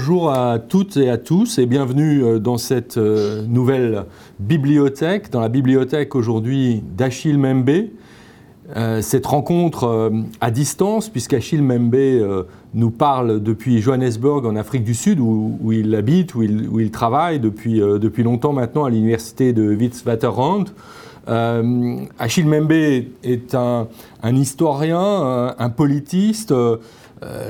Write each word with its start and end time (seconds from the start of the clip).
bonjour 0.00 0.32
à 0.32 0.58
toutes 0.58 0.96
et 0.96 1.10
à 1.10 1.18
tous 1.18 1.58
et 1.58 1.66
bienvenue 1.66 2.24
euh, 2.24 2.38
dans 2.38 2.56
cette 2.56 2.96
euh, 2.96 3.44
nouvelle 3.46 4.06
bibliothèque, 4.38 5.30
dans 5.30 5.42
la 5.42 5.50
bibliothèque 5.50 6.14
aujourd'hui 6.14 6.82
d'Achille 6.96 7.36
Membe. 7.36 7.68
Euh, 8.76 9.02
cette 9.02 9.26
rencontre 9.26 10.10
à 10.40 10.50
distance, 10.50 11.10
puisqu'Achille 11.10 11.60
Membe 11.60 12.46
nous 12.72 12.90
parle 12.90 13.42
depuis 13.42 13.82
Johannesburg 13.82 14.46
en 14.46 14.56
Afrique 14.56 14.84
du 14.84 14.94
Sud, 14.94 15.20
où, 15.20 15.70
il 15.70 15.94
habite, 15.94 16.34
où 16.34 16.40
il, 16.80 16.90
travaille 16.90 17.38
depuis, 17.38 17.80
depuis, 17.80 18.22
longtemps 18.22 18.54
maintenant 18.54 18.86
à 18.86 18.90
l'université 18.90 19.52
de 19.52 19.74
Witwatersrand. 19.74 20.64
Achille 21.26 22.46
Membe 22.46 22.72
est 22.72 23.54
un, 23.54 23.86
historien, 24.34 25.54
un 25.58 25.68
politiste 25.68 26.54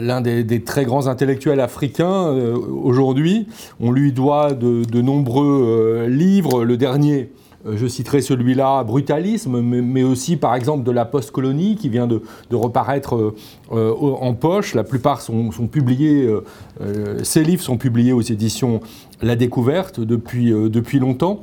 l'un 0.00 0.20
des, 0.20 0.62
très 0.62 0.84
grands 0.84 1.06
intellectuels 1.06 1.60
africains 1.60 2.26
euh, 2.26 2.56
aujourd'hui. 2.56 3.46
On 3.80 3.92
lui 3.92 4.12
doit 4.12 4.52
de, 4.52 5.00
nombreux 5.00 5.64
euh, 5.66 6.08
livres. 6.08 6.64
Le 6.64 6.76
dernier, 6.76 7.30
je 7.64 7.86
citerai 7.86 8.20
celui-là, 8.20 8.82
Brutalisme, 8.84 9.60
mais, 9.60 10.02
aussi 10.02 10.36
par 10.36 10.54
exemple 10.54 10.82
de 10.82 10.90
la 10.90 11.04
post-colonie 11.04 11.76
qui 11.76 11.88
vient 11.88 12.06
de, 12.06 12.22
reparaître 12.50 13.34
en 13.70 14.34
poche. 14.34 14.74
La 14.74 14.82
plupart 14.82 15.20
sont, 15.20 15.50
publiés, 15.70 16.26
ces 17.22 17.44
livres 17.44 17.62
sont 17.62 17.76
publiés 17.76 18.12
aux 18.12 18.22
éditions 18.22 18.80
La 19.20 19.36
Découverte 19.36 20.00
depuis, 20.00 20.50
depuis 20.50 20.98
longtemps. 21.00 21.40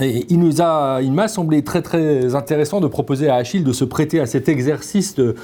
Et 0.00 0.26
il 0.30 0.38
nous 0.38 0.62
a, 0.62 1.00
il 1.02 1.12
m'a 1.12 1.28
semblé 1.28 1.62
très 1.64 1.82
très 1.82 2.34
intéressant 2.34 2.80
de 2.80 2.86
proposer 2.86 3.28
à 3.28 3.36
Achille 3.36 3.62
de 3.62 3.72
se 3.72 3.84
prêter 3.84 4.20
à 4.20 4.26
cet 4.26 4.48
exercice 4.48 5.14
de, 5.14 5.22
euh, 5.24 5.34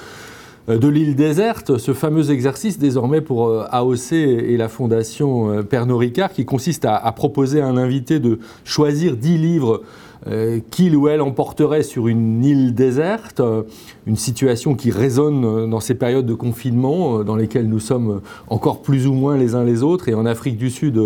de 0.77 0.89
l'île 0.89 1.17
déserte, 1.17 1.79
ce 1.79 1.95
fameux 1.95 2.31
exercice 2.31 2.79
désormais 2.79 3.23
pour 3.23 3.49
euh, 3.49 3.65
AOC 3.71 4.13
et 4.13 4.57
la 4.59 4.69
fondation 4.69 5.51
euh, 5.51 5.63
Pernod 5.63 5.99
Ricard 5.99 6.31
qui 6.31 6.45
consiste 6.45 6.85
à, 6.85 7.11
proposer 7.13 7.63
à 7.63 7.67
un 7.67 7.79
invité 7.79 8.19
de 8.19 8.39
choisir 8.65 9.17
dix 9.17 9.39
livres 9.39 9.77
euh, 9.77 9.85
qu'il 10.71 10.97
ou 10.97 11.09
elle 11.09 11.21
emporterait 11.21 11.83
sur 11.83 12.09
une 12.09 12.45
île 12.45 12.75
déserte, 12.75 13.41
euh, 13.41 13.63
une 14.07 14.17
situation 14.17 14.75
qui 14.75 14.91
résonne 14.91 15.45
euh, 15.45 15.67
dans 15.67 15.81
ces 15.81 15.95
périodes 15.95 16.27
de 16.27 16.35
confinement 16.35 17.23
dans 17.23 17.37
lesquelles 17.37 17.69
nous 17.69 17.81
sommes 17.81 18.21
encore 18.49 18.83
plus 18.83 19.07
ou 19.07 19.13
moins 19.13 19.37
les 19.37 19.55
uns 19.55 19.65
les 19.65 19.83
autres, 19.83 20.09
et 20.09 20.15
en 20.15 20.27
Afrique 20.27 20.57
du 20.57 20.71
Sud 20.71 21.01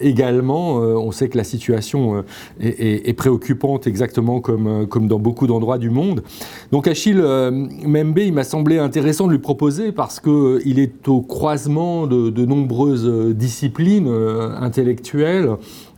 également. 0.00 0.76
On 0.76 1.12
sait 1.12 1.28
que 1.28 1.36
la 1.36 1.44
situation 1.44 2.24
est, 2.60 3.16
préoccupante 3.16 3.86
exactement 3.86 4.40
comme, 4.40 4.86
comme 4.86 5.08
dans 5.08 5.18
beaucoup 5.18 5.46
d'endroits 5.46 5.78
du 5.78 5.90
monde. 5.90 6.22
Donc 6.72 6.86
Achille 6.86 7.20
Membe, 7.20 8.18
il 8.18 8.32
m'a 8.32 8.44
semblé 8.44 8.78
intéressant 8.78 9.26
de 9.26 9.32
lui 9.32 9.38
proposer 9.38 9.92
parce 9.92 10.20
qu'il 10.20 10.78
est 10.78 11.08
au 11.08 11.20
croisement 11.20 12.06
de, 12.06 12.44
nombreuses 12.44 13.34
disciplines 13.34 14.08
intellectuelles 14.60 15.50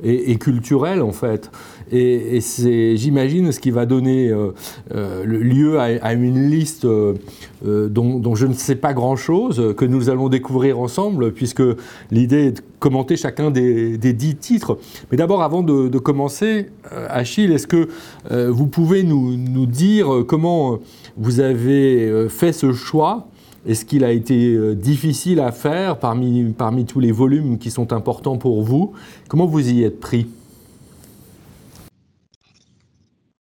et 0.03 0.37
culturelles 0.37 1.03
en 1.03 1.13
fait. 1.13 1.51
Et, 1.93 2.41
c'est, 2.41 2.97
j'imagine, 2.97 3.51
ce 3.53 3.59
qui 3.59 3.71
va 3.71 3.85
donner 3.87 4.29
euh, 4.29 4.53
euh, 4.95 5.25
lieu 5.25 5.81
à, 5.81 6.13
une 6.13 6.49
liste 6.49 6.85
euh, 6.85 7.15
dont, 7.63 8.35
je 8.35 8.47
ne 8.47 8.55
sais 8.55 8.77
pas 8.77 8.95
grand-chose, 8.95 9.75
que 9.77 9.85
nous 9.85 10.09
allons 10.09 10.29
découvrir 10.29 10.79
ensemble, 10.79 11.33
puisque 11.33 11.63
l'idée 12.11 12.47
est 12.47 12.53
de 12.53 12.61
commenter 12.79 13.17
chacun 13.17 13.51
des, 13.51 13.97
dix 13.99 14.37
titres. 14.37 14.79
Mais 15.11 15.17
d'abord, 15.17 15.43
avant 15.43 15.63
de, 15.63 15.99
commencer, 15.99 16.71
Achille, 17.09 17.53
est-ce 17.53 17.67
que 17.67 17.89
vous 18.31 18.67
pouvez 18.67 19.03
nous, 19.03 19.37
nous, 19.37 19.67
dire 19.67 20.25
comment 20.27 20.79
vous 21.17 21.41
avez 21.41 22.29
fait 22.29 22.53
ce 22.53 22.73
choix? 22.73 23.27
Est-ce 23.67 23.85
qu'il 23.85 24.05
a 24.05 24.13
été 24.13 24.75
difficile 24.75 25.41
à 25.41 25.53
faire 25.53 25.99
parmi, 25.99 26.45
parmi 26.57 26.87
tous 26.87 27.01
les 27.01 27.13
volumes 27.13 27.59
qui 27.59 27.71
sont 27.71 27.93
importants 27.93 28.39
pour 28.39 28.63
vous? 28.63 28.93
Comment 29.29 29.47
vous 29.47 29.69
y 29.71 29.83
êtes 29.83 30.01
pris? 30.01 30.27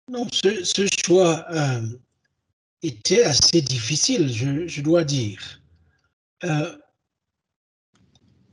Non, 0.08 0.26
ce, 0.32 0.86
choix 1.04 1.44
euh, 1.50 1.82
était 2.82 3.24
assez 3.24 3.60
difficile, 3.60 4.32
je, 4.32 4.80
dois 4.80 5.04
dire. 5.04 5.60
Euh, 6.44 6.74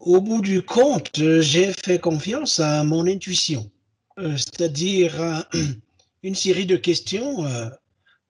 au 0.01 0.19
bout 0.19 0.41
du 0.41 0.61
compte, 0.61 1.11
j'ai 1.15 1.71
fait 1.71 1.99
confiance 1.99 2.59
à 2.59 2.83
mon 2.83 3.07
intuition, 3.07 3.71
euh, 4.19 4.35
c'est-à-dire 4.35 5.45
une 6.23 6.35
série 6.35 6.65
de 6.65 6.75
questions 6.75 7.45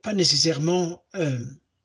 pas 0.03 0.13
nécessairement 0.13 1.03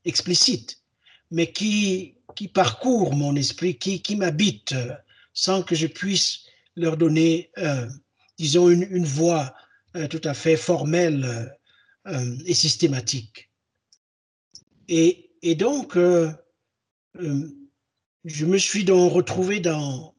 explicites, 0.04 0.82
mais 1.30 1.50
qui, 1.52 2.16
qui 2.36 2.48
parcourent 2.48 3.14
mon 3.14 3.34
esprit, 3.34 3.78
qui, 3.78 4.02
qui 4.02 4.14
m'habitent 4.14 4.74
sans 5.32 5.62
que 5.62 5.74
je 5.74 5.86
puisse 5.86 6.40
leur 6.76 6.98
donner, 6.98 7.50
disons, 8.36 8.68
une, 8.68 8.86
une 8.90 9.06
voix 9.06 9.54
euh, 9.96 10.06
tout 10.06 10.20
à 10.22 10.34
fait 10.34 10.56
formelle 10.56 11.24
euh, 11.24 12.12
euh, 12.12 12.36
et 12.46 12.54
systématique. 12.54 13.50
Et, 14.88 15.26
donc, 15.56 15.96
je 17.16 18.44
me 18.44 18.58
suis 18.58 18.84
donc 18.84 19.12
retrouvé 19.12 19.60
dans, 19.60 20.14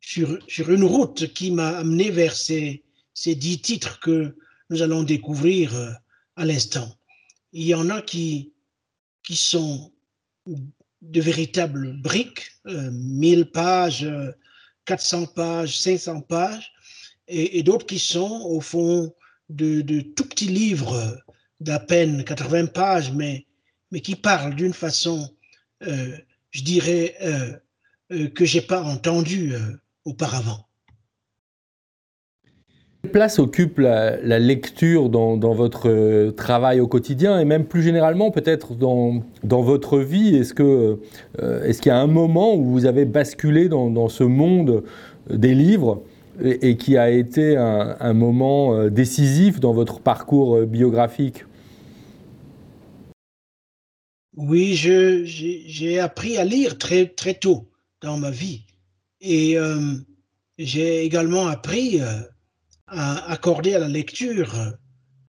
sur, 0.00 0.38
sur, 0.48 0.70
une 0.70 0.84
route 0.84 1.32
qui 1.32 1.50
m'a 1.50 1.78
amené 1.78 2.10
vers 2.10 2.36
ces, 2.36 2.84
ces, 3.14 3.34
dix 3.34 3.60
titres 3.60 4.00
que 4.00 4.36
nous 4.70 4.82
allons 4.82 5.02
découvrir 5.02 5.72
à 6.36 6.44
l'instant. 6.44 6.94
Il 7.52 7.64
y 7.64 7.74
en 7.74 7.88
a 7.88 8.02
qui, 8.02 8.52
qui 9.22 9.36
sont 9.36 9.92
de 10.46 11.20
véritables 11.20 12.00
briques, 12.02 12.52
1000 12.66 13.50
pages, 13.50 14.06
400 14.84 15.26
pages, 15.26 15.78
500 15.78 16.20
pages, 16.22 16.72
et, 17.28 17.62
d'autres 17.62 17.86
qui 17.86 17.98
sont 17.98 18.42
au 18.46 18.60
fond 18.60 19.12
de, 19.48 20.00
tout 20.00 20.24
petits 20.24 20.48
livres 20.48 21.16
d'à 21.60 21.78
peine 21.78 22.24
80 22.24 22.66
pages, 22.66 23.12
mais, 23.12 23.46
mais 23.90 24.00
qui 24.00 24.16
parlent 24.16 24.54
d'une 24.54 24.72
façon, 24.72 25.28
euh, 25.86 26.16
je 26.50 26.62
dirais, 26.62 27.14
euh, 27.22 27.52
euh, 28.12 28.28
que 28.28 28.44
j'ai 28.44 28.60
pas 28.60 28.82
entendu 28.82 29.52
auparavant. 30.04 30.64
Quelle 33.02 33.12
place 33.12 33.38
occupe 33.38 33.78
la, 33.78 34.38
lecture 34.38 35.08
dans, 35.08 35.36
votre 35.54 36.30
travail 36.30 36.80
au 36.80 36.88
quotidien 36.88 37.38
et 37.38 37.44
même 37.44 37.64
plus 37.64 37.82
généralement 37.82 38.30
peut-être 38.30 38.74
dans, 38.74 39.22
dans, 39.44 39.62
votre 39.62 39.98
vie? 39.98 40.36
Est-ce 40.36 40.52
que 40.52 40.98
est-ce 41.38 41.80
qu'il 41.80 41.90
y 41.90 41.94
a 41.94 41.98
un 41.98 42.08
moment 42.08 42.54
où 42.54 42.64
vous 42.64 42.86
avez 42.86 43.04
basculé 43.04 43.68
dans 43.68 44.08
ce 44.08 44.24
monde 44.24 44.82
des 45.30 45.54
livres? 45.54 46.02
Et, 46.40 46.76
qui 46.76 46.96
a 46.96 47.10
été 47.10 47.56
un, 47.56 48.12
moment 48.12 48.74
euh, 48.74 48.90
décisif 48.90 49.60
dans 49.60 49.72
votre 49.72 50.00
parcours 50.00 50.56
euh, 50.56 50.66
biographique 50.66 51.44
Oui, 54.36 54.74
j'ai 54.74 55.98
appris 55.98 56.36
à 56.38 56.44
lire 56.44 56.78
très, 56.78 57.06
très 57.06 57.34
tôt 57.34 57.68
dans 58.00 58.16
ma 58.16 58.30
vie. 58.30 58.62
Et 59.20 59.58
euh, 59.58 59.94
j'ai 60.58 61.04
également 61.04 61.48
appris 61.48 62.00
à 62.86 63.30
accorder 63.30 63.74
à 63.74 63.80
la 63.80 63.88
lecture 63.88 64.54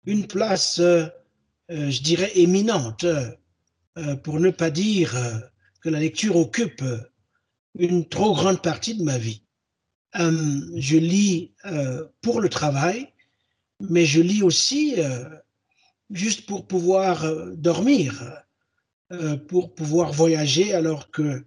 une 0.06 0.26
place, 0.26 0.80
je 1.68 2.02
dirais, 2.02 2.30
éminente, 2.36 3.04
pour 4.22 4.40
ne 4.40 4.50
pas 4.50 4.70
dire 4.70 5.16
que 5.80 5.90
la 5.90 6.00
lecture 6.00 6.36
occupe 6.36 6.84
une 7.78 8.08
trop 8.08 8.34
grande 8.34 8.62
partie 8.62 8.96
de 8.96 9.02
ma 9.02 9.18
vie. 9.18 9.42
Euh, 10.18 10.60
je 10.76 10.98
lis 10.98 11.52
euh, 11.64 12.06
pour 12.20 12.40
le 12.40 12.48
travail, 12.48 13.08
mais 13.80 14.04
je 14.04 14.20
lis 14.20 14.42
aussi 14.42 14.94
euh, 14.98 15.24
juste 16.10 16.46
pour 16.46 16.66
pouvoir 16.66 17.24
dormir, 17.56 18.42
pour 19.48 19.74
pouvoir 19.74 20.12
voyager, 20.12 20.72
alors 20.72 21.10
que, 21.10 21.44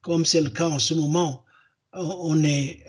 comme 0.00 0.24
c'est 0.24 0.40
le 0.40 0.50
cas 0.50 0.68
en 0.68 0.80
ce 0.80 0.94
moment, 0.94 1.44
on 1.92 2.42
est 2.42 2.84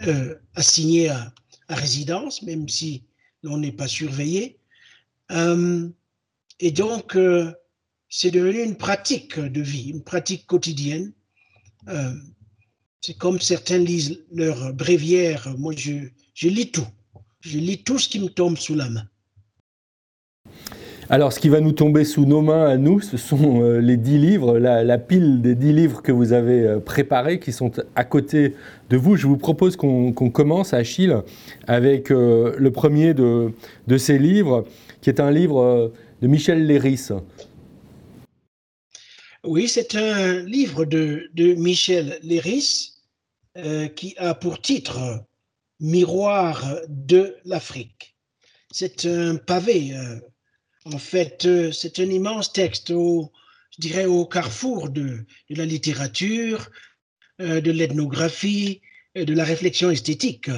assigné 0.55 1.09
à, 1.09 1.31
résidence, 1.69 2.41
même 2.41 2.67
si 2.67 3.03
on 3.43 3.59
n'est 3.59 3.71
pas 3.71 3.87
surveillé. 3.87 4.59
et 5.29 6.71
donc, 6.71 7.17
c'est 8.09 8.31
devenu 8.31 8.63
une 8.63 8.77
pratique 8.77 9.39
de 9.39 9.61
vie, 9.61 9.89
une 9.89 10.03
pratique 10.03 10.47
quotidienne. 10.47 11.13
C'est 13.01 13.17
comme 13.17 13.39
certains 13.39 13.77
lisent 13.77 14.19
leur 14.33 14.73
bréviaire. 14.73 15.47
Moi, 15.57 15.73
je, 15.75 16.47
lis 16.47 16.71
tout. 16.71 16.87
Je 17.39 17.57
lis 17.57 17.81
tout 17.81 17.97
ce 17.97 18.09
qui 18.09 18.19
me 18.19 18.27
tombe 18.27 18.57
sous 18.57 18.75
la 18.75 18.89
main. 18.89 19.05
Alors, 21.09 21.31
ce 21.33 21.39
qui 21.39 21.49
va 21.49 21.61
nous 21.61 21.71
tomber 21.71 22.03
sous 22.03 22.25
nos 22.25 22.41
mains 22.41 22.65
à 22.65 22.77
nous, 22.77 22.99
ce 22.99 23.17
sont 23.17 23.63
euh, 23.63 23.79
les 23.79 23.97
dix 23.97 24.19
livres, 24.19 24.59
la, 24.59 24.97
pile 24.97 25.41
des 25.41 25.55
dix 25.55 25.73
livres 25.73 26.03
que 26.03 26.11
vous 26.11 26.33
avez 26.33 26.61
euh, 26.61 26.79
préparés, 26.79 27.39
qui 27.39 27.51
sont 27.51 27.71
à 27.95 28.03
côté 28.03 28.53
de 28.89 28.97
vous. 28.97 29.15
Je 29.15 29.25
vous 29.25 29.37
propose 29.37 29.75
qu'on 29.75 30.11
commence, 30.11 30.73
Achille, 30.73 31.15
avec 31.67 32.11
euh, 32.11 32.53
le 32.57 32.71
premier 32.71 33.13
de, 33.13 33.53
de, 33.87 33.97
ces 33.97 34.19
livres, 34.19 34.65
qui 35.01 35.09
est 35.09 35.19
un 35.19 35.31
livre 35.31 35.91
de 36.21 36.27
Michel 36.27 36.67
Léris. 36.67 37.09
Oui, 39.45 39.69
c'est 39.69 39.95
un 39.95 40.41
livre 40.41 40.83
de, 40.83 41.29
Michel 41.55 42.19
Léris 42.23 42.95
qui 43.95 44.13
a 44.17 44.33
pour 44.33 44.61
titre 44.61 45.23
Miroir 45.79 46.75
de 46.89 47.37
l'Afrique. 47.45 48.17
C'est 48.69 49.05
un 49.05 49.37
pavé, 49.37 49.93
en 50.83 50.97
fait, 50.97 51.47
c'est 51.71 51.99
un 51.99 52.09
immense 52.09 52.51
texte 52.51 52.91
au, 52.91 53.31
je 53.71 53.81
dirais, 53.81 54.05
au 54.05 54.25
carrefour 54.25 54.89
de, 54.89 55.25
de 55.49 55.55
la 55.55 55.65
littérature, 55.65 56.69
de 57.39 57.71
l'ethnographie, 57.71 58.81
de 59.15 59.33
la 59.33 59.45
réflexion 59.45 59.89
esthétique. 59.89 60.51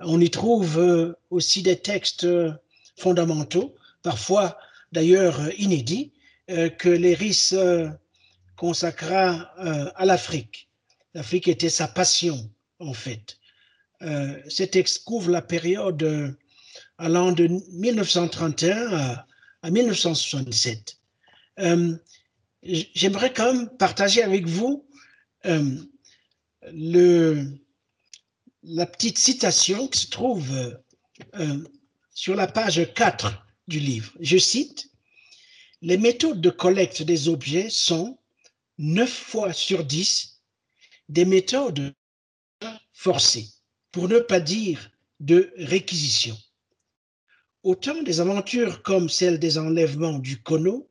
On 0.00 0.22
y 0.22 0.30
trouve 0.30 1.14
aussi 1.28 1.62
des 1.62 1.76
textes 1.76 2.26
fondamentaux, 2.96 3.74
parfois 4.02 4.56
d'ailleurs 4.90 5.38
inédits, 5.58 6.12
que 6.48 6.88
l'Éris 6.88 7.52
consacra 8.56 9.52
euh, 9.58 9.90
à 9.94 10.04
l'Afrique. 10.04 10.68
L'Afrique 11.14 11.48
était 11.48 11.70
sa 11.70 11.88
passion, 11.88 12.50
en 12.78 12.92
fait. 12.92 13.38
Euh, 14.02 14.38
ce 14.48 14.64
texte 14.64 15.04
couvre 15.04 15.30
la 15.30 15.42
période 15.42 16.02
euh, 16.02 16.30
allant 16.98 17.32
de 17.32 17.46
1931 17.46 19.24
à, 19.62 19.70
1967. 19.70 20.98
J'aimerais 22.62 23.32
quand 23.32 23.52
même 23.52 23.68
partager 23.68 24.22
avec 24.22 24.46
vous 24.46 24.86
la 25.42 25.82
petite 28.86 29.18
citation 29.18 29.88
qui 29.88 30.02
se 30.02 30.08
trouve 30.08 30.78
sur 32.14 32.36
la 32.36 32.46
page 32.46 32.92
4 32.94 33.44
du 33.66 33.80
livre. 33.80 34.12
Je 34.20 34.38
cite, 34.38 34.88
Les 35.82 35.98
méthodes 35.98 36.40
de 36.40 36.50
collecte 36.50 37.02
des 37.02 37.28
objets 37.28 37.70
sont, 37.70 38.18
9 38.78 39.08
fois 39.08 39.52
sur 39.54 39.84
10 39.84 40.42
des 41.08 41.24
méthodes 41.24 41.94
forcées, 42.92 43.48
pour 43.90 44.08
ne 44.08 44.18
pas 44.18 44.40
dire 44.40 44.90
de 45.20 45.52
réquisition. 45.56 46.36
Autant 47.62 48.02
des 48.02 48.20
aventures 48.20 48.82
comme 48.82 49.08
celle 49.08 49.38
des 49.38 49.56
enlèvements 49.56 50.18
du 50.18 50.42
Kono, 50.42 50.90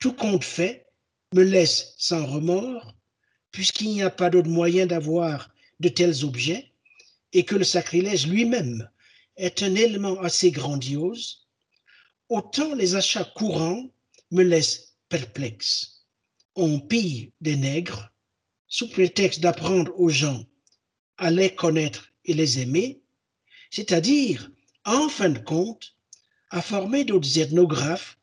tout 0.00 0.12
compte 0.12 0.42
fait, 0.42 0.86
me 1.32 1.42
laisse 1.42 1.94
sans 1.98 2.26
remords, 2.26 2.94
puisqu'il 3.52 3.90
n'y 3.90 4.02
a 4.02 4.10
pas 4.10 4.28
d'autre 4.28 4.48
moyen 4.48 4.86
d'avoir 4.86 5.54
de 5.78 5.88
tels 5.88 6.24
objets, 6.24 6.72
et 7.32 7.44
que 7.44 7.54
le 7.54 7.64
sacrilège 7.64 8.26
lui-même 8.26 8.90
est 9.36 9.62
un 9.62 9.76
élément 9.76 10.18
assez 10.20 10.50
grandiose, 10.50 11.46
autant 12.28 12.74
les 12.74 12.96
achats 12.96 13.30
courants 13.36 13.88
me 14.32 14.42
laissent 14.42 14.96
perplexe 15.08 15.99
on 16.56 16.80
pille 16.80 17.32
des 17.40 17.56
nègres 17.56 18.10
sous 18.66 18.88
prétexte 18.88 19.40
d'apprendre 19.40 19.92
aux 19.98 20.08
gens 20.08 20.44
à 21.18 21.30
les 21.30 21.54
connaître 21.54 22.12
et 22.24 22.34
les 22.34 22.60
aimer, 22.60 23.00
c'est-à-dire, 23.70 24.50
en 24.84 25.08
fin 25.08 25.28
de 25.28 25.38
compte, 25.38 25.94
à 26.50 26.62
former 26.62 27.04
d'autres 27.04 27.38
ethnographes 27.38 28.18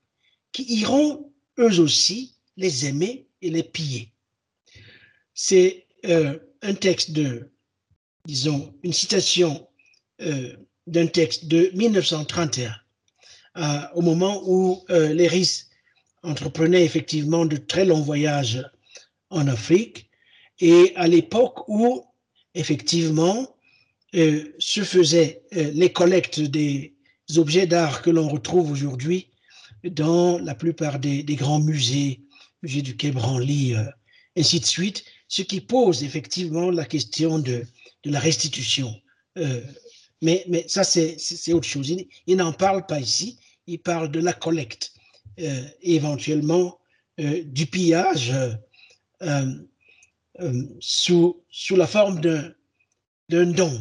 qui 0.51 0.63
iront 0.79 1.31
eux 1.59 1.79
aussi 1.79 2.35
les 2.57 2.85
aimer 2.85 3.27
et 3.41 3.49
les 3.49 3.63
piller. 3.63 4.11
C'est 5.33 5.85
euh, 6.05 6.37
un 6.61 6.73
texte 6.73 7.11
de, 7.11 7.51
disons, 8.25 8.73
une 8.83 8.93
citation 8.93 9.67
euh, 10.21 10.55
d'un 10.87 11.07
texte 11.07 11.45
de 11.45 11.69
1931, 11.73 12.75
euh, 13.57 13.81
au 13.93 14.01
moment 14.01 14.41
où 14.45 14.83
les 14.89 15.27
risques 15.27 15.66
entreprenait 16.23 16.83
effectivement 16.83 17.45
de 17.45 17.57
très 17.57 17.85
longs 17.85 18.01
voyages 18.01 18.63
en 19.29 19.47
Afrique 19.47 20.09
et 20.59 20.93
à 20.95 21.07
l'époque 21.07 21.67
où 21.67 22.03
effectivement 22.53 23.55
euh, 24.15 24.53
se 24.57 24.83
faisaient 24.83 25.43
euh, 25.55 25.71
les 25.73 25.91
collectes 25.91 26.39
des 26.39 26.95
objets 27.35 27.67
d'art 27.67 28.01
que 28.01 28.09
l'on 28.09 28.29
retrouve 28.29 28.71
aujourd'hui 28.71 29.27
dans 29.83 30.39
la 30.39 30.55
plupart 30.55 30.97
des, 30.99 31.23
grands 31.35 31.59
musées, 31.59 32.21
musée 32.63 32.81
du 32.81 32.95
Quai 32.95 33.11
Branly, 33.11 33.75
euh, 33.75 33.83
ainsi 34.37 34.59
de 34.59 34.65
suite, 34.65 35.03
ce 35.27 35.41
qui 35.41 35.61
pose 35.61 36.03
effectivement 36.03 36.71
la 36.71 36.85
question 36.85 37.37
de, 37.37 37.63
la 38.05 38.19
restitution. 38.19 38.95
mais, 40.21 40.65
ça, 40.69 40.85
c'est 40.85 41.51
autre 41.51 41.67
chose. 41.67 41.93
Il 42.25 42.37
n'en 42.37 42.53
parle 42.53 42.85
pas 42.85 43.01
ici, 43.01 43.37
il 43.67 43.79
parle 43.79 44.09
de 44.09 44.21
la 44.21 44.31
collecte. 44.31 44.93
Euh, 45.39 45.61
éventuellement 45.83 46.79
euh, 47.19 47.43
du 47.45 47.67
pillage 47.67 48.33
euh, 49.21 49.43
sous, 50.79 51.43
sous 51.47 51.75
la 51.75 51.85
forme 51.85 52.21
d'un 52.21 52.53
don, 53.29 53.71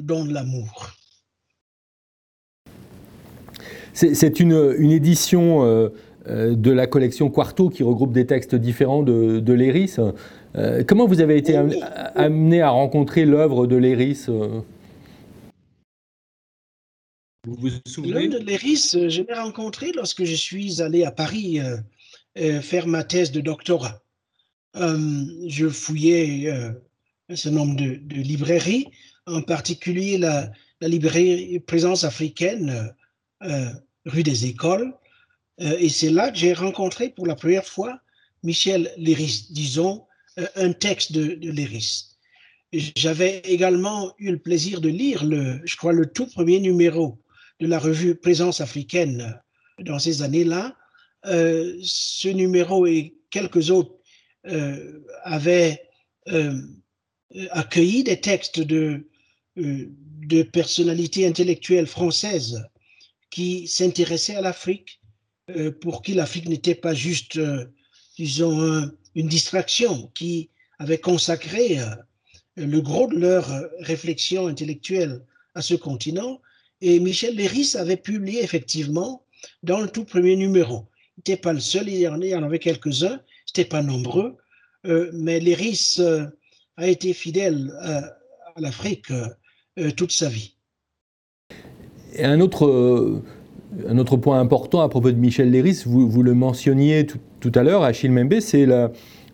don 0.00 0.24
de 0.24 0.34
l'amour. 0.34 0.90
C'est 3.92 4.40
une, 4.40 4.74
une, 4.78 4.90
édition 4.90 5.62
de 6.26 6.70
la 6.70 6.86
collection 6.86 7.30
Quarto 7.30 7.68
qui 7.68 7.82
regroupe 7.84 8.12
des 8.12 8.26
textes 8.26 8.54
différents 8.56 9.02
de, 9.02 9.38
de 9.38 9.52
Léris. 9.52 9.96
comment 10.88 11.06
vous 11.06 11.20
avez 11.20 11.36
été 11.36 11.56
amené 12.14 12.62
à 12.62 12.70
rencontrer 12.70 13.26
l'œuvre 13.26 13.66
de 13.66 13.76
Léris 13.76 14.26
vous 17.46 17.56
vous 17.56 17.70
souvenez? 17.86 18.28
De 18.28 18.38
Léris, 18.38 18.90
euh, 18.94 19.08
je 19.08 19.22
l'ai 19.22 19.34
rencontré 19.34 19.92
lorsque 19.92 20.24
je 20.24 20.34
suis 20.34 20.82
allé 20.82 21.04
à 21.04 21.10
Paris 21.10 21.60
euh, 21.60 21.78
euh, 22.38 22.60
faire 22.60 22.86
ma 22.86 23.02
thèse 23.02 23.32
de 23.32 23.40
doctorat. 23.40 24.02
je 24.74 25.68
fouillais 25.68 26.50
un 27.28 27.36
certain 27.36 27.58
nombre 27.58 27.76
de, 27.76 27.98
librairies, 28.14 28.86
en 29.26 29.42
particulier 29.42 30.18
la, 30.18 30.50
librairie 30.80 31.60
Présence 31.60 32.04
africaine, 32.04 32.94
rue 34.04 34.22
des 34.22 34.46
Écoles. 34.46 34.94
et 35.58 35.88
c'est 35.88 36.10
là 36.10 36.30
que 36.30 36.38
j'ai 36.38 36.52
rencontré 36.52 37.08
pour 37.08 37.26
la 37.26 37.34
première 37.34 37.66
fois 37.66 38.00
Michel 38.42 38.92
Léris, 38.96 39.48
disons, 39.50 40.06
un 40.56 40.72
texte 40.72 41.12
de, 41.12 41.34
de 41.34 41.50
Léris. 41.50 42.16
J'avais 42.72 43.40
également 43.40 44.14
eu 44.18 44.30
le 44.30 44.38
plaisir 44.38 44.80
de 44.80 44.88
lire, 44.88 45.24
le, 45.24 45.60
je 45.64 45.76
crois, 45.76 45.92
le 45.92 46.06
tout 46.06 46.26
premier 46.26 46.60
numéro 46.60 47.18
de 47.60 47.66
la 47.66 47.78
revue 47.78 48.14
Présence 48.14 48.60
africaine 48.60 49.38
dans 49.80 49.98
ces 49.98 50.22
années-là. 50.22 50.76
Euh, 51.26 51.78
ce 51.82 52.28
numéro 52.28 52.86
et 52.86 53.14
quelques 53.30 53.70
autres 53.70 53.94
euh, 54.46 55.00
avaient 55.22 55.82
euh, 56.28 56.58
accueilli 57.50 58.02
des 58.02 58.20
textes 58.20 58.60
de, 58.60 59.06
personnalités 60.52 61.26
intellectuelles 61.26 61.86
françaises 61.86 62.64
qui 63.30 63.68
s'intéressaient 63.68 64.36
à 64.36 64.40
l'Afrique, 64.40 65.00
pour 65.80 66.02
qui 66.02 66.14
l'Afrique 66.14 66.48
n'était 66.48 66.76
pas 66.76 66.94
juste, 66.94 67.38
disons, 68.16 68.90
une 69.14 69.28
distraction, 69.28 70.10
qui 70.14 70.50
avaient 70.78 70.98
consacré 70.98 71.78
le 72.56 72.80
gros 72.80 73.08
de 73.08 73.18
leur 73.18 73.50
réflexion 73.80 74.46
intellectuelle 74.46 75.20
à 75.54 75.62
ce 75.62 75.74
continent 75.74 76.40
et 76.80 77.00
Michel 77.00 77.36
Léris 77.36 77.74
avait 77.78 77.96
publié 77.96 78.42
effectivement 78.42 79.24
dans 79.62 79.80
le 79.80 79.88
tout 79.88 80.04
premier 80.04 80.36
numéro. 80.36 80.86
Il 81.16 81.20
n'était 81.20 81.40
pas 81.40 81.52
le 81.52 81.60
seul, 81.60 81.88
il 81.88 81.98
y 81.98 82.08
en, 82.08 82.42
avait 82.42 82.58
quelques-uns, 82.58 83.20
ce 83.44 83.62
pas 83.62 83.82
nombreux, 83.82 84.36
euh, 84.86 85.10
mais 85.12 85.40
Léris 85.40 85.96
euh, 85.98 86.26
a 86.76 86.88
été 86.88 87.12
fidèle 87.12 87.72
à, 87.80 88.16
l'Afrique 88.56 89.10
euh, 89.10 89.90
toute 89.96 90.12
sa 90.12 90.28
vie. 90.28 90.56
Un 92.18 92.40
autre, 92.40 93.22
un 93.88 93.98
autre 93.98 94.16
point 94.16 94.40
important 94.40 94.80
à 94.80 94.88
propos 94.88 95.12
de 95.12 95.16
Michel 95.16 95.50
Léris, 95.50 95.82
vous, 95.86 96.08
vous 96.10 96.22
le 96.22 96.34
mentionniez 96.34 97.06
tout, 97.06 97.18
tout 97.40 97.52
à 97.54 97.62
l'heure, 97.62 97.82
Achille 97.82 98.10
Membe, 98.10 98.40
c'est 98.40 98.66
la, 98.66 98.90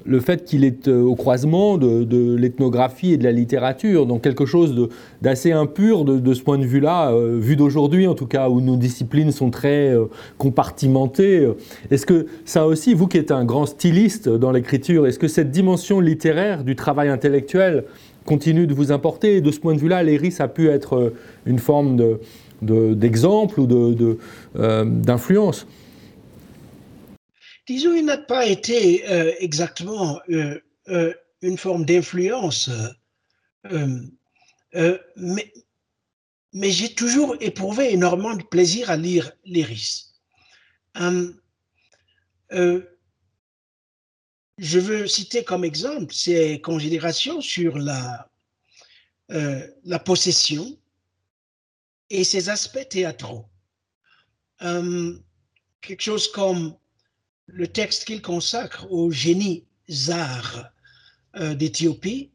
le 0.07 0.21
fait 0.21 0.45
qu'il 0.45 0.65
est 0.65 0.89
euh, 0.89 1.03
au 1.03 1.15
croisement 1.15 1.79
de, 1.79 2.37
l'ethnographie 2.37 3.13
et 3.13 3.17
de 3.17 3.25
la 3.25 3.33
littérature, 3.33 4.07
donc 4.07 4.23
quelque 4.23 4.47
chose 4.47 4.89
d'assez 5.23 5.53
impur 5.53 6.05
de, 6.05 6.35
ce 6.35 6.43
point 6.43 6.59
de 6.59 6.65
vue-là, 6.65 7.13
euh, 7.13 7.39
vu 7.41 7.57
d'aujourd'hui 7.57 8.07
en 8.07 8.15
tout 8.15 8.27
cas, 8.27 8.49
où 8.49 8.61
nos 8.61 8.77
disciplines 8.77 9.33
sont 9.33 9.51
très 9.51 9.91
euh, 9.91 10.07
compartimentées. 10.39 11.49
Est-ce 11.91 12.07
que 12.07 12.27
ça 12.45 12.67
aussi, 12.67 12.95
vous 12.95 13.07
qui 13.07 13.19
êtes 13.19 13.31
un 13.31 13.45
grand 13.45 13.67
styliste 13.67 14.29
dans 14.29 14.53
l'écriture, 14.53 15.07
est-ce 15.07 15.19
que 15.19 15.29
cette 15.29 15.51
dimension 15.51 16.01
littéraire 16.01 16.65
du 16.65 16.77
travail 16.77 17.09
intellectuel 17.09 17.85
continue 18.25 18.67
de 18.67 18.75
vous 18.75 18.93
importer? 18.93 19.41
De 19.41 19.51
ce 19.51 19.61
point 19.61 19.75
de 19.75 19.81
vue-là, 19.81 20.03
l'ERIS 20.03 20.41
a 20.41 20.49
pu 20.49 20.69
être 20.69 21.13
une 21.47 21.59
forme 21.59 22.19
d'exemple 22.63 23.61
ou 23.61 23.67
d'influence 24.55 25.67
disons, 27.67 27.95
il 27.95 28.05
n'a 28.05 28.19
pas 28.19 28.47
été 28.47 29.09
euh, 29.11 29.35
exactement 29.39 30.21
euh, 30.31 30.61
euh, 30.89 31.13
une 31.43 31.59
forme 31.59 31.85
d'influence, 31.85 32.71
mais, 35.17 35.53
j'ai 36.71 36.95
toujours 36.95 37.37
éprouvé 37.41 37.93
énormément 37.93 38.35
de 38.35 38.45
plaisir 38.45 38.91
à 38.91 38.97
lire 38.97 39.33
l'Iris. 39.45 40.15
Hum, 40.95 41.39
je 44.59 44.79
veux 44.79 45.07
citer 45.07 45.45
comme 45.45 45.65
exemple 45.65 46.15
ses 46.15 46.61
considérations 46.63 47.41
sur 47.43 47.77
la, 47.77 48.31
la 49.29 49.99
possession 49.99 50.79
et 52.09 52.25
ses 52.25 52.49
aspects 52.49 52.89
théâtraux. 52.89 53.47
quelque 54.61 56.01
chose 56.01 56.31
comme 56.31 56.77
le 57.47 57.67
texte 57.67 58.05
qu'il 58.05 58.23
consacre 58.23 58.91
au 58.91 59.11
génie 59.11 59.65
Zar 59.91 60.71
d'Éthiopie, 61.35 62.31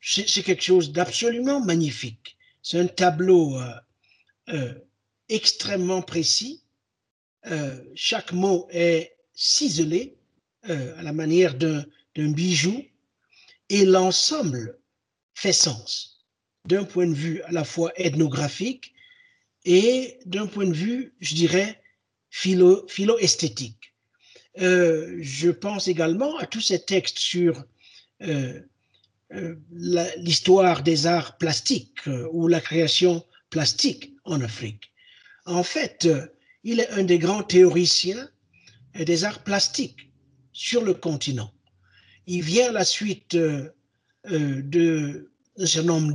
c'est 0.00 0.42
quelque 0.42 0.62
chose 0.62 0.92
d'absolument 0.92 1.60
magnifique. 1.60 2.36
C'est 2.62 2.78
un 2.78 2.86
tableau 2.86 3.58
extrêmement 5.28 6.02
précis. 6.02 6.62
chaque 7.94 8.32
mot 8.32 8.68
est 8.70 9.16
ciselé 9.34 10.16
à 10.62 11.02
la 11.02 11.12
manière 11.12 11.54
d'un 11.54 11.84
bijou 12.16 12.84
et 13.70 13.84
l'ensemble 13.84 14.78
fait 15.34 15.52
sens 15.52 16.26
d'un 16.66 16.84
point 16.84 17.06
de 17.06 17.14
vue 17.14 17.42
à 17.42 17.52
la 17.52 17.64
fois 17.64 17.92
ethnographique 17.96 18.92
et 19.64 20.18
d'un 20.26 20.46
point 20.46 20.66
de 20.66 20.74
vue, 20.74 21.14
je 21.20 21.34
dirais, 21.34 21.79
philo-esthétique. 22.30 23.90
Euh, 24.58 25.18
je 25.20 25.50
pense 25.50 25.88
également 25.88 26.36
à 26.38 26.46
tous 26.46 26.60
ces 26.60 26.84
textes 26.84 27.18
sur 27.18 27.64
euh, 28.22 28.60
euh, 29.32 29.56
l'histoire 30.16 30.82
des 30.82 31.06
arts 31.06 31.38
plastiques 31.38 32.06
ou 32.32 32.48
la 32.48 32.60
création 32.60 33.24
plastique 33.50 34.14
en 34.24 34.40
Afrique. 34.40 34.92
En 35.46 35.62
fait, 35.62 36.08
il 36.64 36.80
est 36.80 36.90
un 36.90 37.04
des 37.04 37.18
grands 37.18 37.42
théoriciens 37.42 38.28
des 38.94 39.24
arts 39.24 39.42
plastiques 39.42 40.10
sur 40.52 40.84
le 40.84 40.94
continent. 40.94 41.52
Il 42.26 42.42
vient 42.42 42.68
à 42.68 42.72
la 42.72 42.84
suite 42.84 43.36
de 43.36 43.72
un 45.56 45.66
certain 45.66 45.88
nombre 45.88 46.14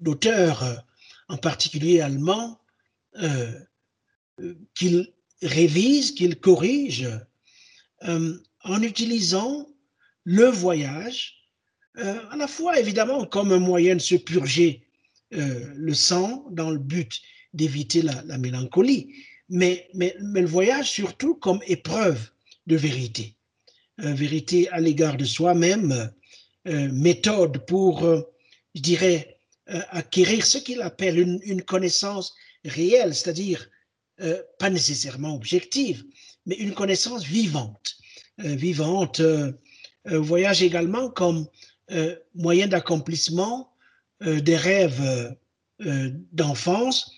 d'auteurs, 0.00 0.84
en 1.28 1.36
particulier 1.36 2.00
allemands, 2.00 2.58
qu'il 4.74 5.13
révise, 5.44 6.12
qu'il 6.12 6.36
corrige 6.36 7.08
euh, 8.04 8.36
en 8.64 8.82
utilisant 8.82 9.68
le 10.24 10.46
voyage, 10.46 11.34
euh, 11.98 12.18
à 12.30 12.36
la 12.36 12.48
fois 12.48 12.80
évidemment 12.80 13.26
comme 13.26 13.52
un 13.52 13.58
moyen 13.58 13.94
de 13.94 14.00
se 14.00 14.16
purger 14.16 14.82
euh, 15.34 15.72
le 15.76 15.94
sang 15.94 16.46
dans 16.50 16.70
le 16.70 16.78
but 16.78 17.20
d'éviter 17.52 18.02
la, 18.02 18.38
mélancolie, 18.38 19.14
mais, 19.48 19.88
mais, 19.94 20.16
mais, 20.20 20.40
le 20.40 20.48
voyage 20.48 20.90
surtout 20.90 21.36
comme 21.36 21.60
épreuve 21.66 22.30
de 22.66 22.76
vérité, 22.76 23.36
vérité 23.98 24.68
à 24.70 24.80
l'égard 24.80 25.16
de 25.16 25.24
soi-même, 25.24 26.10
méthode 26.64 27.64
pour, 27.66 28.02
je 28.74 28.80
dirais, 28.80 29.38
acquérir 29.66 30.44
ce 30.44 30.58
qu'il 30.58 30.82
appelle 30.82 31.20
une, 31.20 31.38
une, 31.44 31.62
connaissance 31.62 32.34
réelle, 32.64 33.14
c'est-à-dire 33.14 33.68
pas 34.58 34.70
nécessairement 34.70 35.34
objective, 35.34 36.04
mais 36.46 36.56
une 36.56 36.74
connaissance 36.74 37.24
vivante. 37.24 37.96
Euh, 38.40 38.56
vivante, 38.56 39.20
euh, 39.20 39.52
euh, 40.08 40.18
voyage 40.18 40.62
également 40.62 41.08
comme 41.08 41.46
moyen 42.34 42.66
d'accomplissement 42.66 43.70
des 44.22 44.56
rêves 44.56 45.36
d'enfance. 46.32 47.12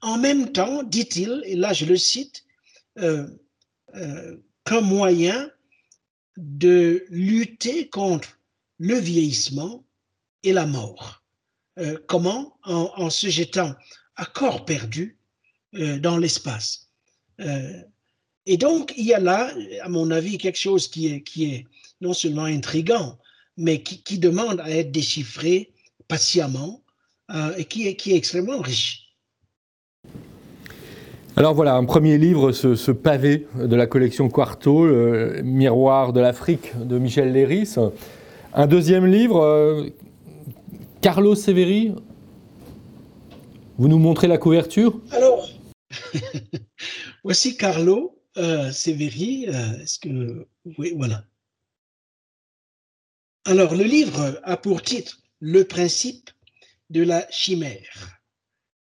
En 0.00 0.18
même 0.18 0.50
temps, 0.50 0.82
dit-il, 0.82 1.40
et 1.46 1.54
là 1.54 1.72
je 1.72 1.86
le 1.86 1.96
cite, 1.96 2.44
comme 2.96 3.38
moyen 4.84 5.48
de 6.36 7.04
lutter 7.10 7.88
contre 7.90 8.40
le 8.78 8.96
vieillissement 8.96 9.84
et 10.42 10.52
la 10.52 10.66
mort. 10.66 11.22
comment? 12.08 12.58
En, 12.64 13.08
se 13.08 13.28
jetant 13.28 13.76
à 14.16 14.26
corps 14.26 14.64
perdu 14.64 15.16
dans 15.72 16.18
l'espace. 16.18 16.88
Et 18.46 18.56
donc, 18.56 18.92
il 18.96 19.06
y 19.06 19.14
a 19.14 19.20
là, 19.20 19.50
à 19.82 19.88
mon 19.88 20.10
avis, 20.10 20.38
quelque 20.38 20.58
chose 20.58 20.88
qui 20.88 21.12
est, 21.12 21.22
qui 21.22 21.44
est 21.44 21.66
non 22.00 22.12
seulement 22.12 22.44
intrigant, 22.44 23.18
mais 23.56 23.82
qui, 23.82 24.18
demande 24.18 24.60
à 24.60 24.70
être 24.70 24.90
déchiffré 24.90 25.70
patiemment 26.08 26.82
euh, 27.30 27.52
et 27.56 27.64
qui 27.64 27.86
est, 27.86 27.94
qui 27.94 28.12
est 28.12 28.16
extrêmement 28.16 28.60
riche. 28.60 29.14
Alors 31.36 31.54
voilà, 31.54 31.74
un 31.74 31.84
premier 31.84 32.18
livre, 32.18 32.52
ce, 32.52 32.90
pavé 32.90 33.46
de 33.54 33.76
la 33.76 33.86
collection 33.86 34.28
Quarto, 34.28 34.86
le 34.86 35.40
Miroir 35.42 36.12
de 36.12 36.20
l'Afrique 36.20 36.72
de 36.78 36.98
Michel 36.98 37.32
Léris. 37.32 37.76
Un 38.54 38.66
deuxième 38.66 39.06
livre, 39.06 39.40
euh, 39.40 39.88
Carlo 41.00 41.34
Severi. 41.34 41.94
Vous 43.78 43.88
nous 43.88 43.98
montrez 43.98 44.28
la 44.28 44.36
couverture? 44.36 45.00
Alors, 45.12 45.48
voici 47.24 47.56
Carlo 47.56 48.22
euh, 48.38 48.72
Sévéry, 48.72 49.46
euh, 49.48 49.78
est-ce 49.80 49.98
que. 49.98 50.46
Oui, 50.78 50.92
voilà. 50.96 51.24
Alors, 53.44 53.74
le 53.74 53.84
livre 53.84 54.40
a 54.44 54.56
pour 54.56 54.82
titre 54.82 55.20
Le 55.40 55.64
principe 55.64 56.30
de 56.90 57.02
la 57.02 57.28
chimère, 57.30 58.20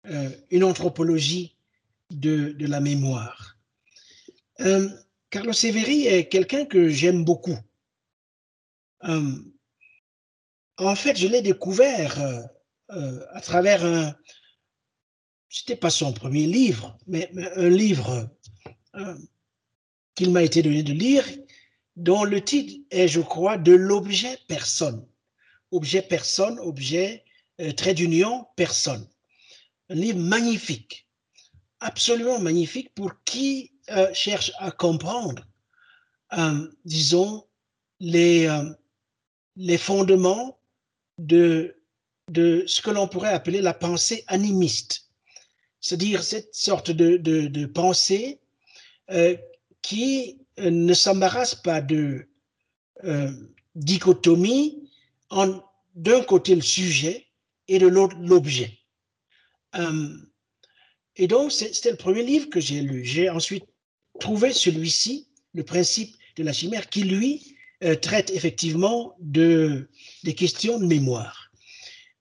euh, 0.06 0.30
une 0.50 0.64
anthropologie 0.64 1.56
de, 2.10 2.54
la 2.58 2.80
mémoire. 2.80 3.56
Carlos 5.30 5.52
Sévéry 5.54 6.06
est 6.06 6.28
quelqu'un 6.28 6.66
que 6.66 6.88
j'aime 6.88 7.24
beaucoup. 7.24 7.58
en 9.00 10.94
fait, 10.94 11.16
je 11.16 11.26
l'ai 11.26 11.42
découvert 11.42 12.46
à 12.88 13.40
travers 13.40 13.84
un. 13.84 14.14
C'était 15.54 15.76
pas 15.76 15.90
son 15.90 16.14
premier 16.14 16.46
livre, 16.46 16.96
mais 17.06 17.30
un 17.56 17.68
livre 17.68 18.30
qu'il 20.14 20.30
m'a 20.30 20.42
été 20.42 20.62
donné 20.62 20.82
de 20.82 20.94
lire, 20.94 21.26
dont 21.96 22.24
le 22.24 22.42
titre 22.42 22.82
est, 22.90 23.06
je 23.06 23.20
crois, 23.20 23.58
de 23.58 23.72
l'objet 23.72 24.38
personne. 24.48 25.06
Objet 25.70 26.00
personne, 26.00 26.58
objet, 26.58 27.24
euh, 27.60 27.70
trait 27.72 27.92
d'union, 27.92 28.46
personne. 28.56 29.06
Un 29.90 29.94
livre 29.94 30.20
magnifique, 30.20 31.06
absolument 31.80 32.38
magnifique 32.38 32.94
pour 32.94 33.12
qui 33.24 33.72
euh, 33.90 34.08
cherche 34.14 34.52
à 34.58 34.70
comprendre, 34.70 35.46
euh, 36.32 36.66
disons, 36.86 37.46
les, 38.00 38.48
les 39.56 39.78
fondements 39.78 40.58
de, 41.18 41.76
de 42.30 42.64
ce 42.66 42.80
que 42.80 42.90
l'on 42.90 43.06
pourrait 43.06 43.32
appeler 43.34 43.60
la 43.60 43.74
pensée 43.74 44.24
animiste, 44.26 45.01
c'est-à-dire 45.82 46.22
cette 46.22 46.54
sorte 46.54 46.90
de, 46.90 47.18
de, 47.18 47.48
de 47.48 47.66
pensée 47.66 48.40
qui 49.82 50.38
euh, 50.58 50.70
ne 50.70 50.94
s'embarrasse 50.94 51.54
pas 51.54 51.80
de 51.80 52.28
euh, 53.04 53.30
dichotomie 53.74 54.88
en 55.30 55.60
d'un 55.94 56.22
côté 56.22 56.54
le 56.54 56.62
sujet 56.62 57.26
et 57.68 57.78
de 57.78 57.86
l'autre 57.86 58.16
l'objet. 58.18 58.78
Euh, 59.74 60.16
et 61.16 61.26
donc, 61.26 61.52
c'était 61.52 61.90
le 61.90 61.98
premier 61.98 62.22
livre 62.22 62.48
que 62.48 62.60
j'ai 62.60 62.80
lu. 62.80 63.04
J'ai 63.04 63.28
ensuite 63.28 63.66
trouvé 64.20 64.52
celui-ci, 64.52 65.28
Le 65.52 65.64
principe 65.64 66.16
de 66.36 66.44
la 66.44 66.54
chimère, 66.54 66.88
qui, 66.88 67.02
lui, 67.02 67.56
traite 68.00 68.30
effectivement 68.30 69.14
de, 69.18 69.90
des 70.24 70.34
questions 70.34 70.78
de 70.78 70.86
mémoire. 70.86 71.50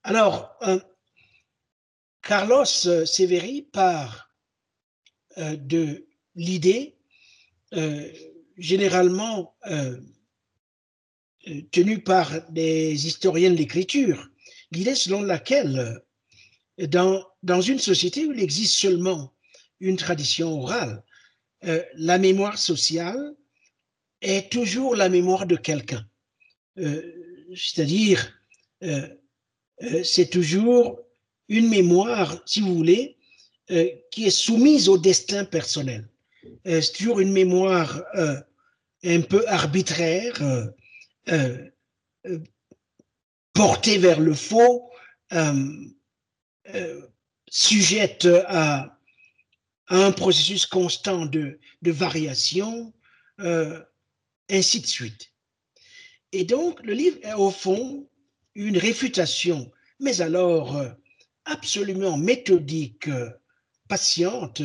Alors, 0.03 0.53
Carlos 2.21 2.65
Severi 2.65 3.63
part 3.63 4.31
de 5.37 6.05
l'idée 6.35 6.97
euh, 7.73 8.11
généralement 8.57 9.55
euh, 9.67 9.97
euh, 11.47 11.61
tenue 11.71 12.03
par 12.03 12.51
des 12.51 13.07
historiens 13.07 13.49
de 13.49 13.55
l'écriture, 13.55 14.29
l'idée 14.71 14.93
selon 14.93 15.21
laquelle 15.21 16.01
dans, 16.77 17.25
dans 17.43 17.61
une 17.61 17.79
société 17.79 18.25
où 18.25 18.33
il 18.33 18.41
existe 18.41 18.75
seulement 18.75 19.33
une 19.79 19.97
tradition 19.97 20.61
orale, 20.61 21.03
la 21.93 22.17
mémoire 22.17 22.57
sociale 22.57 23.35
est 24.21 24.51
toujours 24.51 24.95
la 24.95 25.09
mémoire 25.09 25.45
de 25.45 25.55
quelqu'un. 25.55 26.05
C'est-à-dire, 26.75 28.33
c'est 30.03 30.29
toujours 30.29 30.99
une 31.51 31.67
mémoire, 31.67 32.41
si 32.45 32.61
vous 32.61 32.73
voulez, 32.73 33.17
qui 34.09 34.25
est 34.25 34.29
soumise 34.29 34.87
au 34.87 34.97
destin 34.97 35.43
personnel. 35.43 36.07
Euh, 36.65 36.81
c'est 36.81 36.93
toujours 36.93 37.19
une 37.19 37.33
mémoire 37.33 38.01
euh, 38.15 38.39
un 39.03 39.21
peu 39.21 39.45
arbitraire, 39.47 40.33
euh, 41.29 41.69
portée 43.53 43.97
vers 43.97 44.21
le 44.21 44.33
faux, 44.33 44.89
sujette 47.49 48.27
à, 48.47 48.97
un 49.89 50.13
processus 50.13 50.65
constant 50.65 51.25
de, 51.25 51.59
de 51.81 51.91
variation, 51.91 52.93
ainsi 53.37 54.79
de 54.79 54.87
suite. 54.87 55.33
Et 56.31 56.45
donc, 56.45 56.81
le 56.83 56.93
livre 56.93 57.17
est 57.23 57.33
au 57.33 57.51
fond 57.51 58.07
une 58.55 58.77
réfutation 58.77 59.69
mais 60.01 60.19
alors 60.19 60.75
euh, 60.75 60.89
absolument 61.45 62.17
méthodique, 62.17 63.07
euh, 63.07 63.29
patiente 63.87 64.61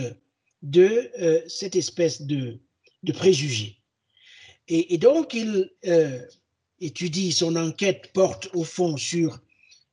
de 0.62 1.11
cette 1.49 1.75
espèce 1.75 2.23
de, 2.23 2.61
de 3.02 3.12
préjugés. 3.12 3.80
Et, 4.68 4.99
donc, 4.99 5.35
il 5.35 5.71
étudie, 6.80 7.33
son 7.33 7.56
enquête 7.56 8.12
porte 8.12 8.49
au 8.54 8.62
fond 8.62 8.97
sur 8.97 9.40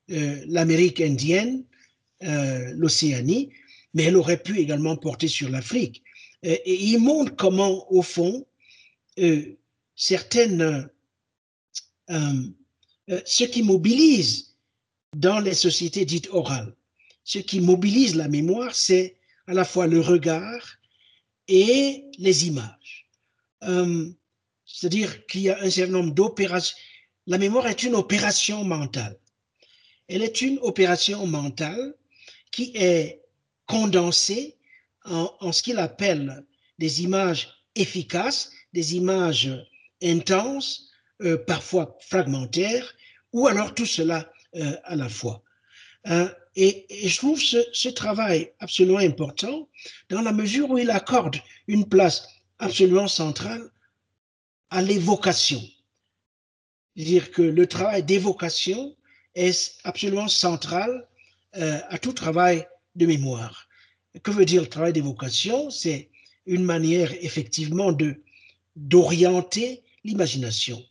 l'Amérique 0.08 1.02
indienne, 1.02 1.66
l'Océanie, 2.22 3.50
mais 3.94 4.04
elle 4.04 4.18
aurait 4.18 4.42
pu 4.42 4.60
également 4.60 4.96
porter 4.96 5.28
sur 5.28 5.50
l'Afrique. 5.50 6.04
Et, 6.44 6.84
il 6.86 7.00
montre 7.00 7.36
comment, 7.36 7.92
au 7.92 8.04
fond, 8.04 8.46
certaines 9.96 10.90
euh, 13.10 13.22
ce 13.26 13.44
qui 13.44 13.64
mobilise 13.64 14.53
dans 15.14 15.40
les 15.40 15.54
sociétés 15.54 16.06
dites 16.06 16.30
orales, 16.32 16.76
ce 17.24 17.40
qui 17.40 17.62
mobilise 17.62 18.16
la 18.16 18.28
mémoire, 18.28 18.76
c'est 18.76 19.16
à 19.48 19.54
la 19.54 19.66
fois 19.66 19.88
le 19.88 20.00
regard 20.00 20.78
et 21.48 22.06
les 22.18 22.48
images. 22.48 23.08
Euh, 23.64 24.10
c'est-à-dire 24.66 25.26
qu'il 25.28 25.42
y 25.42 25.50
a 25.50 25.62
un 25.62 25.70
certain 25.70 25.94
nombre 25.94 26.14
d'opérations. 26.14 26.76
La 27.28 27.38
mémoire 27.38 27.68
est 27.68 27.84
une 27.84 27.96
opération 27.96 28.64
mentale. 28.64 29.18
Elle 30.08 30.24
est 30.24 30.42
une 30.42 30.60
opération 30.62 31.26
mentale 31.28 31.96
qui 32.52 32.72
est 32.76 33.22
condensée 33.66 34.58
en 35.06 35.52
ce 35.52 35.64
qu'il 35.64 35.80
appelle 35.80 36.46
des 36.80 37.04
images 37.04 37.50
efficaces, 37.76 38.52
des 38.74 38.96
images 38.96 39.52
intenses, 40.02 40.90
euh, 41.22 41.38
parfois 41.38 41.98
fragmentaire, 42.02 42.94
ou 43.32 43.48
alors 43.48 43.74
tout 43.74 43.86
cela 43.86 44.33
euh, 44.56 44.76
à 44.84 44.96
la 44.96 45.10
fois. 45.10 45.44
Euh, 46.08 46.30
et, 46.56 46.86
je 47.08 47.18
trouve 47.18 47.40
ce, 47.40 47.90
travail 47.90 48.52
absolument 48.60 49.00
important 49.00 49.70
dans 50.10 50.22
la 50.22 50.32
mesure 50.32 50.70
où 50.70 50.78
il 50.78 50.92
accorde 50.92 51.38
une 51.68 51.88
place 51.88 52.28
absolument 52.60 53.08
centrale 53.08 53.70
à 54.70 54.82
l'évocation. 54.82 55.62
C'est-à-dire 56.96 57.32
que 57.32 57.42
le 57.42 57.66
travail 57.68 58.04
d'évocation 58.04 58.96
est 59.36 59.76
absolument 59.84 60.28
central 60.28 61.08
à 61.54 61.98
tout 62.00 62.14
travail 62.14 62.68
de 62.96 63.06
mémoire. 63.06 63.68
Que 64.22 64.32
veut 64.32 64.46
dire 64.46 64.62
le 64.62 64.70
travail 64.70 64.94
d'évocation? 64.94 65.70
C'est 65.70 66.10
une 66.46 66.64
manière 66.64 67.12
effectivement 67.24 67.92
de 67.92 68.22
d'orienter 68.76 69.84
l'imagination 70.04 70.84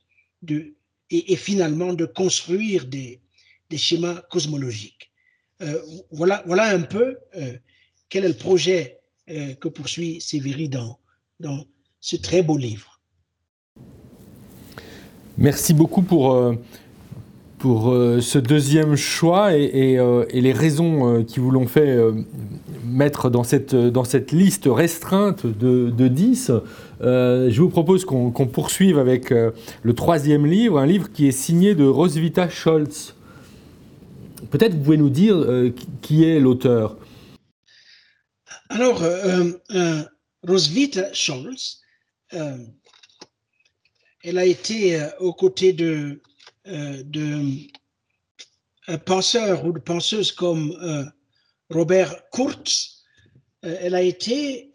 et, 1.11 1.37
finalement 1.37 1.93
de 1.93 2.07
construire 2.07 2.87
des, 2.87 3.21
des 3.73 3.79
schémas 3.79 4.21
cosmologiques. 4.31 5.11
Euh, 5.63 5.81
voilà, 6.11 6.43
un 6.47 6.83
peu 6.83 7.17
euh, 7.37 7.55
quel 8.11 8.25
est 8.25 8.29
le 8.29 8.35
projet 8.35 8.99
euh, 9.31 9.55
que 9.55 9.69
poursuit 9.69 10.21
Sévéry 10.21 10.69
dans, 10.69 10.99
ce 12.01 12.17
très 12.17 12.43
beau 12.43 12.59
livre. 12.59 13.01
Merci 15.39 15.73
beaucoup 15.73 16.03
pour, 16.03 16.55
ce 17.63 18.39
deuxième 18.39 18.97
choix 18.97 19.57
et, 19.57 19.97
et, 20.31 20.41
les 20.41 20.53
raisons 20.53 21.25
qui 21.25 21.41
vous 21.41 21.51
l'ont 21.51 21.67
fait 21.67 21.97
mettre 22.85 23.31
dans 23.31 23.45
cette, 23.45 24.33
liste 24.33 24.69
restreinte 24.71 25.47
de, 25.47 25.91
de 25.91 26.09
10. 26.09 26.53
Euh, 27.01 27.51
je 27.51 27.63
vous 27.63 27.69
propose 27.69 28.05
qu'on 28.05 28.31
poursuive 28.31 28.99
avec 28.99 29.31
le 29.31 29.95
troisième 29.95 30.47
livre, 30.47 30.79
un 30.79 30.87
livre 30.87 31.11
qui 31.13 31.27
est 31.29 31.33
signé 31.33 31.75
de 31.75 31.85
Roswitha 31.85 32.49
Scholz. 32.49 33.15
Peut-être 34.51 34.75
vous 34.75 34.83
pouvez 34.83 34.97
nous 34.97 35.11
dire 35.11 35.37
euh, 35.37 35.75
qui 36.01 36.25
est 36.25 36.41
l'auteur. 36.41 36.99
Alors, 38.69 39.03
Roswitha 40.43 41.13
Scholz, 41.13 41.83
elle 42.31 44.39
a 44.39 44.47
été 44.47 45.07
aux 45.21 45.35
côtés 45.35 45.75
de, 45.75 46.23
de 46.65 47.43
penseurs 49.05 49.67
ou 49.67 49.73
de 49.73 49.79
penseuses 49.79 50.33
comme 50.33 50.75
Robert 51.69 52.31
Kurtz. 52.31 53.05
elle 53.61 53.95
a 53.95 54.01
été 54.01 54.73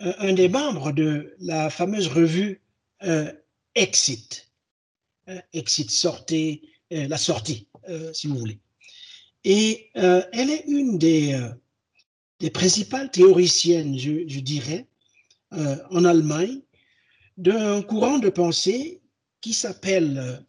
un 0.00 0.32
des 0.32 0.48
membres 0.48 0.92
de 0.92 1.34
la 1.40 1.70
fameuse 1.70 2.08
revue 2.08 2.62
euh, 3.02 3.32
Exit. 3.74 4.48
Euh, 5.28 5.40
Exit, 5.52 5.90
euh, 6.32 7.08
la 7.08 7.18
sortie, 7.18 7.68
si 8.12 8.26
vous 8.26 8.38
voulez. 8.38 8.58
Et 9.44 9.90
elle 9.94 10.50
est 10.50 10.64
une 10.66 10.98
des, 10.98 11.38
des 12.40 12.50
principales 12.50 13.10
théoriciennes, 13.10 13.98
je, 13.98 14.40
dirais, 14.40 14.86
en 15.50 16.04
Allemagne, 16.04 16.60
d'un 17.36 17.82
courant 17.82 18.18
de 18.18 18.28
pensée 18.28 19.00
qui 19.40 19.52
s'appelle 19.52 20.44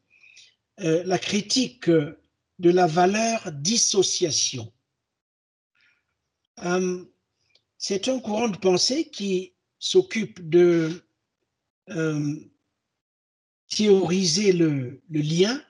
la 0.77 1.19
critique 1.19 1.89
de 1.89 2.69
la 2.69 2.87
valeur 2.87 3.51
dissociation. 3.51 4.71
C'est 7.77 8.09
un 8.09 8.19
courant 8.19 8.49
de 8.49 8.57
pensée 8.57 9.09
qui 9.09 9.53
s'occupe 9.79 10.47
de 10.49 11.01
euh, 11.89 12.35
théoriser 13.69 14.51
le, 14.51 15.01
lien 15.09 15.63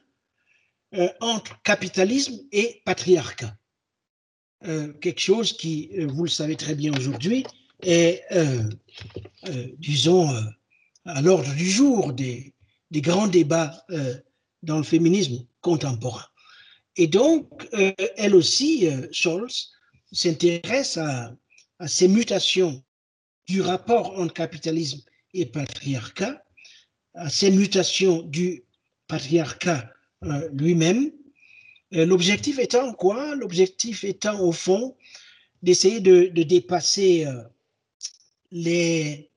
euh, 0.96 1.08
entre 1.20 1.62
capitalisme 1.64 2.40
et 2.52 2.82
patriarcat. 2.86 3.56
Euh, 4.66 4.92
quelque 4.94 5.22
chose 5.22 5.54
qui, 5.54 5.90
vous 6.06 6.24
le 6.24 6.30
savez 6.30 6.56
très 6.56 6.76
bien 6.76 6.92
aujourd'hui, 6.98 7.46
est, 7.82 8.26
disons, 9.78 10.30
à 11.06 11.22
l'ordre 11.22 11.54
du 11.56 11.70
jour 11.70 12.12
des, 12.12 12.54
grands 12.92 13.28
débats 13.28 13.86
dans 14.64 14.78
le 14.78 14.84
féminisme 14.84 15.46
contemporain. 15.62 16.26
Et 16.98 17.08
donc, 17.08 17.70
elle 18.18 18.36
aussi, 18.36 18.90
Scholz, 19.14 19.72
s'intéresse 20.12 20.98
à, 20.98 21.36
ces 21.88 22.10
mutations 22.10 22.84
du 23.48 23.62
rapport 23.62 24.20
entre 24.20 24.34
capitalisme 24.34 25.02
et 25.34 25.46
patriarcat, 25.46 26.44
à 27.14 27.30
ces 27.30 27.52
mutations 27.52 28.22
du 28.24 28.66
patriarcat 29.08 29.78
euh, 29.86 29.99
lui-même. 30.54 31.12
Euh, 31.94 32.06
l'objectif 32.06 32.60
étant 32.60 32.94
quoi? 32.94 33.36
L'objectif 33.36 34.04
étant 34.04 34.40
au 34.42 34.52
fond 34.52 34.96
d'essayer 35.64 36.00
de, 36.00 36.28
dépasser 36.44 37.26
euh, 37.26 37.44
les, 38.52 39.30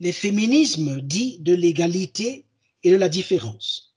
les 0.00 0.12
féminismes 0.12 1.00
dits 1.00 1.38
de 1.40 1.54
l'égalité 1.54 2.44
et 2.82 2.90
de 2.90 2.96
la 2.96 3.08
différence. 3.08 3.94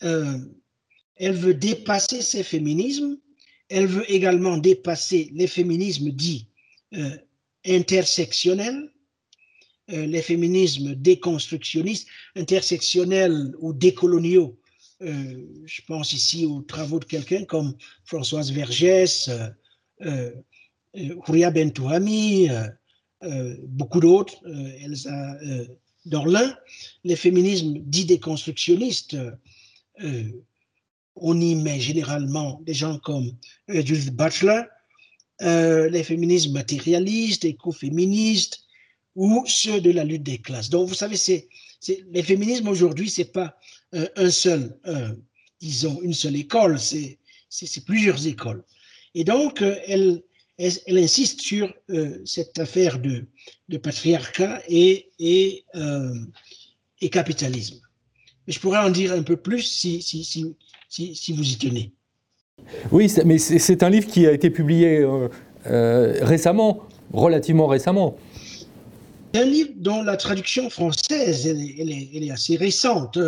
elle 0.00 1.32
veut 1.32 1.54
dépasser 1.54 2.22
ces 2.22 2.42
féminismes, 2.42 3.18
elle 3.68 3.86
veut 3.86 4.10
également 4.10 4.56
dépasser 4.56 5.30
les 5.32 5.46
féminismes 5.46 6.10
dits 6.10 6.48
euh, 6.94 7.16
intersectionnels, 7.66 8.90
euh, 9.90 10.06
les 10.06 10.22
féminismes 10.22 10.94
déconstructionnistes, 10.94 12.06
intersectionnels 12.36 13.54
ou 13.58 13.72
décoloniaux. 13.72 14.58
Euh, 15.02 15.46
je 15.64 15.80
pense 15.86 16.12
ici 16.12 16.46
aux 16.46 16.62
travaux 16.62 16.98
de 16.98 17.04
quelqu'un 17.04 17.44
comme 17.44 17.74
Françoise 18.04 18.52
Vergès, 18.52 19.30
Houria 20.94 21.50
Bentouhami, 21.50 22.48
beaucoup 23.62 24.00
d'autres, 24.00 24.36
Elsa 24.80 25.36
Dorlin. 26.04 26.56
Les 27.04 27.16
féminismes 27.16 27.78
dits 27.78 28.04
déconstructionnistes, 28.04 29.16
on 31.16 31.40
y 31.40 31.54
met 31.54 31.80
généralement 31.80 32.60
des 32.62 32.74
gens 32.74 32.98
comme 32.98 33.32
Judith 33.68 34.14
Butler, 34.14 34.62
euh, 35.42 35.88
les 35.90 36.04
féminismes 36.04 36.52
matérialistes, 36.52 37.44
écoféministes 37.44 38.60
ou 39.16 39.44
ceux 39.46 39.80
de 39.80 39.90
la 39.90 40.04
lutte 40.04 40.22
des 40.22 40.38
classes. 40.38 40.70
Donc, 40.70 40.88
vous 40.88 40.94
savez, 40.94 41.16
c'est, 41.16 41.48
les 42.12 42.22
féminismes 42.22 42.68
aujourd'hui, 42.68 43.10
c'est 43.10 43.32
pas 43.32 43.56
euh, 43.94 44.06
un 44.16 44.30
seul, 44.30 44.76
euh, 44.86 45.10
disons, 45.60 46.00
une 46.02 46.14
seule 46.14 46.36
école, 46.36 46.78
c'est, 46.78 47.18
plusieurs 47.86 48.26
écoles. 48.26 48.64
Et 49.14 49.24
donc, 49.24 49.62
elle, 49.62 50.22
elle, 50.58 50.98
insiste 50.98 51.40
sur 51.40 51.72
cette 52.24 52.58
affaire 52.58 52.98
de, 52.98 53.26
de 53.68 53.78
patriarcat 53.78 54.60
et, 54.68 55.10
et, 55.20 55.64
et, 57.00 57.08
capitalisme. 57.10 57.80
je 58.48 58.58
pourrais 58.58 58.80
en 58.80 58.90
dire 58.90 59.12
un 59.12 59.22
peu 59.22 59.36
plus 59.36 59.62
si, 59.62 60.02
si, 60.02 60.24
si, 60.24 61.14
si 61.14 61.32
vous 61.32 61.48
y 61.48 61.56
tenez. 61.56 61.92
Oui, 62.92 63.12
mais 63.24 63.38
c'est 63.38 63.82
un 63.82 63.90
livre 63.90 64.06
qui 64.06 64.26
a 64.26 64.32
été 64.32 64.50
publié 64.50 64.98
euh, 64.98 65.28
euh, 65.66 66.18
récemment, 66.22 66.82
relativement 67.12 67.66
récemment. 67.66 68.16
C'est 69.32 69.40
un 69.40 69.46
livre 69.46 69.70
dont 69.76 70.02
la 70.02 70.16
traduction 70.16 70.70
française, 70.70 71.46
elle, 71.46 71.90
est, 71.90 72.30
assez 72.30 72.56
récente. 72.56 73.18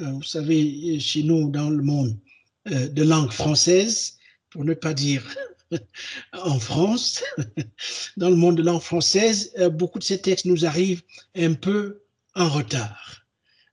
Euh, 0.00 0.10
vous 0.12 0.22
savez, 0.22 0.98
chez 1.00 1.22
nous, 1.22 1.50
dans 1.50 1.70
le 1.70 1.82
monde 1.82 2.18
de 2.66 3.02
langue 3.04 3.30
française, 3.30 4.18
pour 4.50 4.64
ne 4.64 4.74
pas 4.74 4.92
dire 4.92 5.24
en 6.32 6.58
France, 6.58 7.22
dans 8.16 8.28
le 8.28 8.36
monde 8.36 8.56
de 8.56 8.62
langue 8.62 8.82
française, 8.82 9.52
beaucoup 9.72 10.00
de 10.00 10.04
ces 10.04 10.20
textes 10.20 10.46
nous 10.46 10.66
arrivent 10.66 11.02
un 11.36 11.54
peu 11.54 12.02
en 12.34 12.48
retard. 12.48 13.24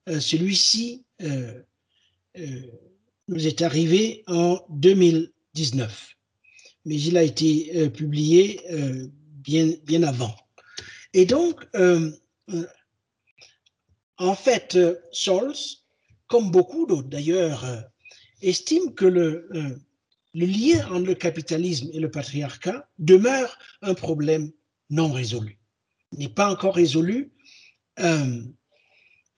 Celui-ci 0.06 1.04
nous 3.28 3.46
est 3.46 3.62
arrivé 3.62 4.22
en 4.28 4.60
2019, 4.68 6.16
mais 6.84 7.00
il 7.00 7.16
a 7.16 7.24
été 7.24 7.90
publié 7.90 8.60
bien, 9.42 9.72
bien 9.84 10.04
avant. 10.04 10.36
Et 11.14 11.26
donc, 11.26 11.66
en 14.18 14.34
fait, 14.36 14.78
Scholz, 15.12 15.83
comme 16.26 16.50
beaucoup 16.50 16.86
d'autres 16.86 17.08
d'ailleurs, 17.08 17.64
estime 18.40 18.94
que 18.94 19.04
le, 19.04 19.48
le 20.34 20.46
lien 20.46 20.86
entre 20.88 21.06
le 21.06 21.14
capitalisme 21.14 21.90
et 21.92 22.00
le 22.00 22.10
patriarcat 22.10 22.88
demeure 22.98 23.58
un 23.82 23.94
problème 23.94 24.52
non 24.90 25.12
résolu. 25.12 25.58
Il 26.12 26.18
n'est 26.18 26.28
pas 26.28 26.50
encore 26.50 26.74
résolu. 26.74 27.32
Euh, 28.00 28.42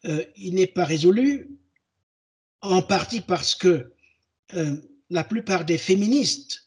euh, 0.07 0.25
il 0.37 0.55
n'est 0.55 0.66
pas 0.66 0.85
résolu 0.85 1.51
en 2.62 2.83
partie 2.83 3.20
parce 3.20 3.55
que 3.55 3.92
euh, 4.55 4.77
la 5.11 5.25
plupart 5.25 5.64
des 5.64 5.79
féministes 5.79 6.62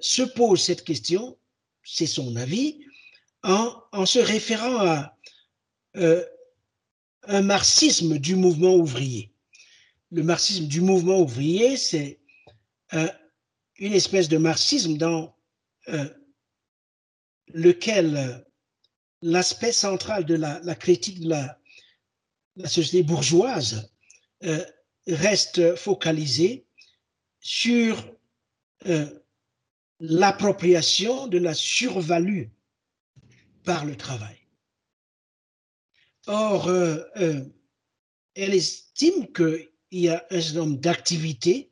se 0.00 0.22
posent 0.22 0.64
cette 0.64 0.82
question, 0.82 1.38
c'est 1.84 2.08
son 2.08 2.34
avis, 2.34 2.84
en, 3.44 4.04
se 4.04 4.18
référant 4.18 4.78
à 4.78 5.16
un 7.24 7.42
marxisme 7.42 8.18
du 8.18 8.36
mouvement 8.36 8.74
ouvrier. 8.74 9.32
Le 10.10 10.22
marxisme 10.22 10.66
du 10.66 10.80
mouvement 10.80 11.20
ouvrier, 11.20 11.76
c'est 11.76 12.20
euh, 12.94 13.08
une 13.78 13.92
espèce 13.92 14.28
de 14.28 14.38
marxisme 14.38 14.96
dans 14.96 15.34
euh, 15.88 16.08
lequel 17.48 18.16
euh, 18.16 18.38
l'aspect 19.22 19.72
central 19.72 20.24
de 20.24 20.34
la, 20.34 20.74
critique 20.74 21.20
de 21.20 21.28
la, 21.28 21.58
société 22.66 23.02
bourgeoise 23.02 23.90
reste 25.06 25.76
focalisé 25.76 26.66
sur 27.40 28.04
l'appropriation 30.00 31.26
de 31.26 31.38
la 31.38 31.54
survalue 31.54 32.48
par 33.64 33.84
le 33.84 33.96
travail. 33.96 34.39
Or, 36.26 36.70
elle 38.34 38.54
estime 38.54 39.32
qu'il 39.32 39.68
y 39.90 40.08
a 40.08 40.24
un 40.30 40.40
certain 40.40 40.60
nombre 40.60 40.78
d'activités 40.78 41.70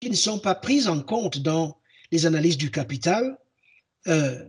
qui 0.00 0.10
ne 0.10 0.14
sont 0.14 0.38
pas 0.38 0.54
prises 0.54 0.88
en 0.88 1.02
compte 1.02 1.38
dans 1.38 1.80
les 2.10 2.26
analyses 2.26 2.56
du 2.56 2.70
capital 2.70 3.38
euh, 4.06 4.44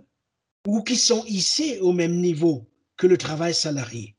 ou 0.67 0.83
qui 0.83 0.95
sont 0.95 1.25
hissées 1.25 1.79
au 1.79 1.91
même 1.91 2.19
niveau 2.19 2.69
que 2.97 3.07
le 3.07 3.17
travail 3.17 3.53
salarié. 3.53 4.15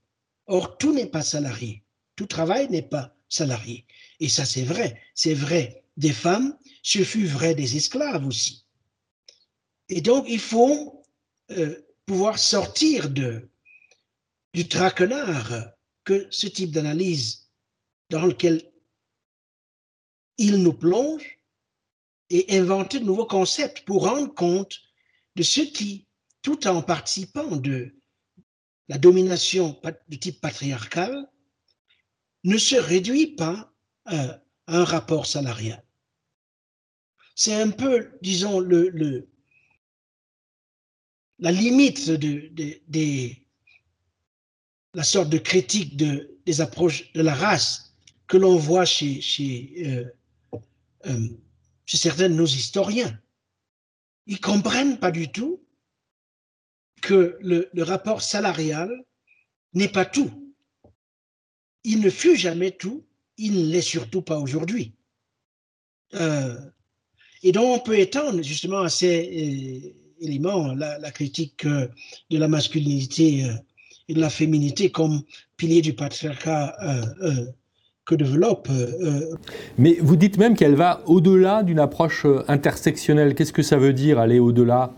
Or, 0.46 0.78
tout 0.78 0.92
n'est 0.92 1.06
pas 1.06 1.22
salarié. 1.22 1.82
Tout 2.16 2.26
travail 2.26 2.68
n'est 2.70 2.82
pas 2.82 3.14
salarié. 3.28 3.86
Et 4.18 4.28
ça, 4.28 4.44
c'est 4.44 4.64
vrai. 4.64 5.00
C'est 5.14 5.34
vrai 5.34 5.84
des 5.96 6.12
femmes, 6.12 6.56
ce 6.82 7.04
fut 7.04 7.26
vrai 7.26 7.54
des 7.54 7.76
esclaves 7.76 8.26
aussi. 8.26 8.64
Et 9.88 10.00
donc, 10.00 10.24
il 10.28 10.40
faut 10.40 11.04
euh, 11.50 11.78
pouvoir 12.06 12.38
sortir 12.38 13.10
de, 13.10 13.49
du 14.52 14.68
traquenard 14.68 15.72
que 16.04 16.26
ce 16.30 16.46
type 16.46 16.72
d'analyse 16.72 17.50
dans 18.08 18.26
lequel 18.26 18.70
il 20.38 20.62
nous 20.62 20.72
plonge 20.72 21.38
et 22.30 22.58
inventer 22.58 23.00
de 23.00 23.04
nouveaux 23.04 23.26
concepts 23.26 23.84
pour 23.84 24.04
rendre 24.04 24.32
compte 24.34 24.80
de 25.36 25.42
ce 25.42 25.60
qui, 25.60 26.06
tout 26.42 26.66
en 26.66 26.82
participant 26.82 27.56
de 27.56 27.94
la 28.88 28.98
domination 28.98 29.80
de 30.08 30.16
type 30.16 30.40
patriarcal, 30.40 31.30
ne 32.44 32.56
se 32.56 32.76
réduit 32.76 33.34
pas 33.36 33.72
à 34.06 34.40
un 34.66 34.84
rapport 34.84 35.26
salarial. 35.26 35.84
C'est 37.34 37.54
un 37.54 37.70
peu, 37.70 38.10
disons, 38.22 38.58
le, 38.58 39.28
la 41.38 41.52
limite 41.52 42.10
de, 42.10 43.39
la 44.94 45.04
sorte 45.04 45.28
de 45.28 45.38
critique 45.38 45.96
de, 45.96 46.38
des 46.46 46.60
approches 46.60 47.12
de 47.12 47.22
la 47.22 47.34
race 47.34 47.94
que 48.26 48.36
l'on 48.36 48.56
voit 48.56 48.84
chez, 48.84 49.20
chez 49.20 49.72
euh, 49.86 50.04
euh, 51.06 51.28
chez 51.86 51.96
certains 51.96 52.28
de 52.28 52.34
nos 52.34 52.46
historiens. 52.46 53.18
Ils 54.26 54.40
comprennent 54.40 54.98
pas 54.98 55.10
du 55.10 55.32
tout 55.32 55.60
que 57.02 57.36
le, 57.40 57.68
rapport 57.82 58.22
salarial 58.22 58.90
n'est 59.74 59.88
pas 59.88 60.04
tout. 60.04 60.30
Il 61.82 62.00
ne 62.00 62.10
fut 62.10 62.36
jamais 62.36 62.70
tout, 62.70 63.04
il 63.38 63.54
ne 63.54 63.72
l'est 63.72 63.80
surtout 63.80 64.22
pas 64.22 64.38
aujourd'hui. 64.38 64.94
Euh, 66.14 66.60
et 67.42 67.50
donc 67.50 67.80
on 67.80 67.82
peut 67.82 67.98
étendre 67.98 68.42
justement 68.42 68.80
à 68.80 68.90
ces 68.90 69.96
éléments 70.20 70.74
la, 70.74 71.10
critique 71.10 71.66
de 71.66 71.88
la 72.30 72.46
masculinité 72.46 73.50
la 74.14 74.30
féminité 74.30 74.90
comme 74.90 75.22
pilier 75.56 75.82
du 75.82 75.92
patriarcat 75.92 76.76
développe. 78.16 78.68
Euh, 78.70 78.92
euh, 79.02 79.36
Mais 79.78 79.96
vous 80.00 80.16
dites 80.16 80.38
même 80.38 80.56
qu'elle 80.56 80.74
va 80.74 81.02
au-delà 81.06 81.62
d'une 81.62 81.78
approche 81.78 82.24
euh, 82.24 82.44
intersectionnelle. 82.48 83.34
Qu'est-ce 83.34 83.52
que 83.52 83.62
ça 83.62 83.76
veut 83.76 83.92
dire 83.92 84.18
aller 84.18 84.38
au-delà? 84.38 84.94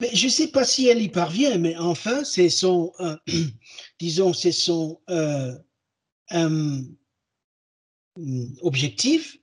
Mais 0.00 0.10
je 0.12 0.26
ne 0.26 0.30
sais 0.30 0.48
pas 0.48 0.64
si 0.64 0.88
elle 0.88 1.00
y 1.00 1.08
parvient, 1.08 1.58
mais 1.58 1.76
enfin, 1.76 2.24
c'est 2.24 2.48
son, 2.48 2.92
disons, 4.00 4.32
c'est 4.32 4.52
son 4.52 4.98
objectif. 8.62 9.38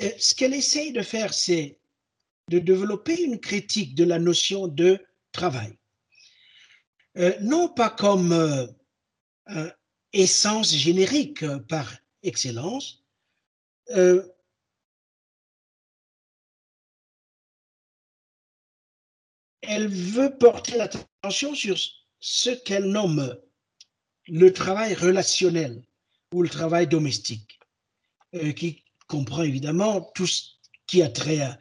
ce 0.00 0.34
qu'elle 0.34 0.54
essaye 0.54 0.92
de 0.92 1.02
faire, 1.02 1.34
c'est 1.34 1.78
de 2.50 2.58
développer 2.58 3.22
une 3.22 3.38
critique 3.38 3.94
de 3.94 4.04
la 4.04 4.18
notion 4.18 4.68
de 4.68 4.98
travail. 5.32 5.76
Non 7.40 7.68
pas 7.68 7.90
comme 7.90 8.32
essence 10.14 10.74
générique 10.74 11.42
euh, 11.42 11.58
par 11.58 11.92
excellence, 12.22 13.04
euh, 13.90 14.26
elle 19.62 19.88
veut 19.88 20.38
porter 20.38 20.76
l'attention 20.78 21.54
sur 21.54 21.76
ce 22.20 22.50
qu'elle 22.50 22.86
nomme 22.86 23.36
le 24.28 24.52
travail 24.52 24.94
relationnel 24.94 25.82
ou 26.32 26.42
le 26.42 26.48
travail 26.48 26.86
domestique, 26.86 27.58
euh, 28.34 28.52
qui 28.52 28.82
comprend 29.08 29.42
évidemment 29.42 30.00
tout 30.14 30.26
ce 30.26 30.42
qui 30.86 31.02
a 31.02 31.08
trait 31.08 31.58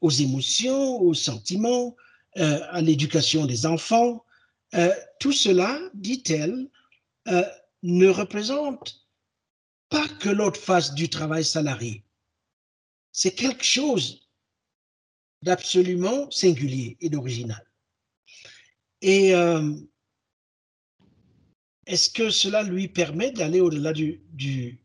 aux 0.00 0.10
émotions, 0.10 1.00
aux 1.00 1.14
sentiments, 1.14 1.96
à 2.38 2.82
l'éducation 2.82 3.46
des 3.46 3.64
enfants. 3.64 4.25
Tout 5.20 5.32
cela, 5.32 5.80
dit-elle, 5.94 6.68
ne 7.82 8.08
représente 8.08 9.06
pas 9.88 10.08
que 10.08 10.28
l'autre 10.28 10.60
fasse 10.60 10.94
du 10.94 11.08
travail 11.08 11.44
salarié. 11.44 12.04
C'est 13.12 13.34
quelque 13.34 13.64
chose 13.64 14.28
d'absolument 15.42 16.30
singulier 16.30 16.96
et 17.00 17.08
d'original. 17.08 17.64
Et 19.00 19.34
euh, 19.34 19.74
est-ce 21.86 22.10
que 22.10 22.30
cela 22.30 22.62
lui 22.62 22.88
permet 22.88 23.30
d'aller 23.30 23.60
au-delà 23.60 23.92
du, 23.92 24.80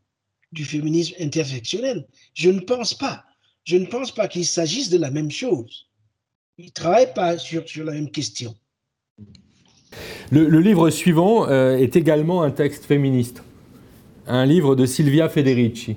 féminisme 0.64 1.14
intersectionnel? 1.20 2.06
Je 2.34 2.50
ne 2.50 2.60
pense 2.60 2.94
pas. 2.94 3.24
Je 3.64 3.76
ne 3.76 3.86
pense 3.86 4.12
pas 4.12 4.28
qu'il 4.28 4.46
s'agisse 4.46 4.88
de 4.88 4.98
la 4.98 5.10
même 5.10 5.30
chose. 5.30 5.90
Il 6.58 6.66
ne 6.66 6.70
travaille 6.70 7.12
pas 7.14 7.38
sur 7.38 7.64
la 7.84 7.92
même 7.92 8.10
question. 8.10 8.56
Le, 10.30 10.60
livre 10.60 10.90
suivant 10.90 11.48
euh, 11.48 11.76
est 11.76 11.96
également 11.96 12.42
un 12.42 12.50
texte 12.50 12.84
féministe, 12.84 13.42
un 14.26 14.46
livre 14.46 14.74
de 14.74 14.86
Silvia 14.86 15.28
Federici. 15.28 15.96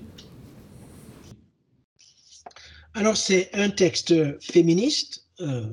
Alors 2.93 3.17
c'est 3.17 3.49
un 3.53 3.69
texte 3.69 4.13
féministe. 4.41 5.27
Euh, 5.39 5.65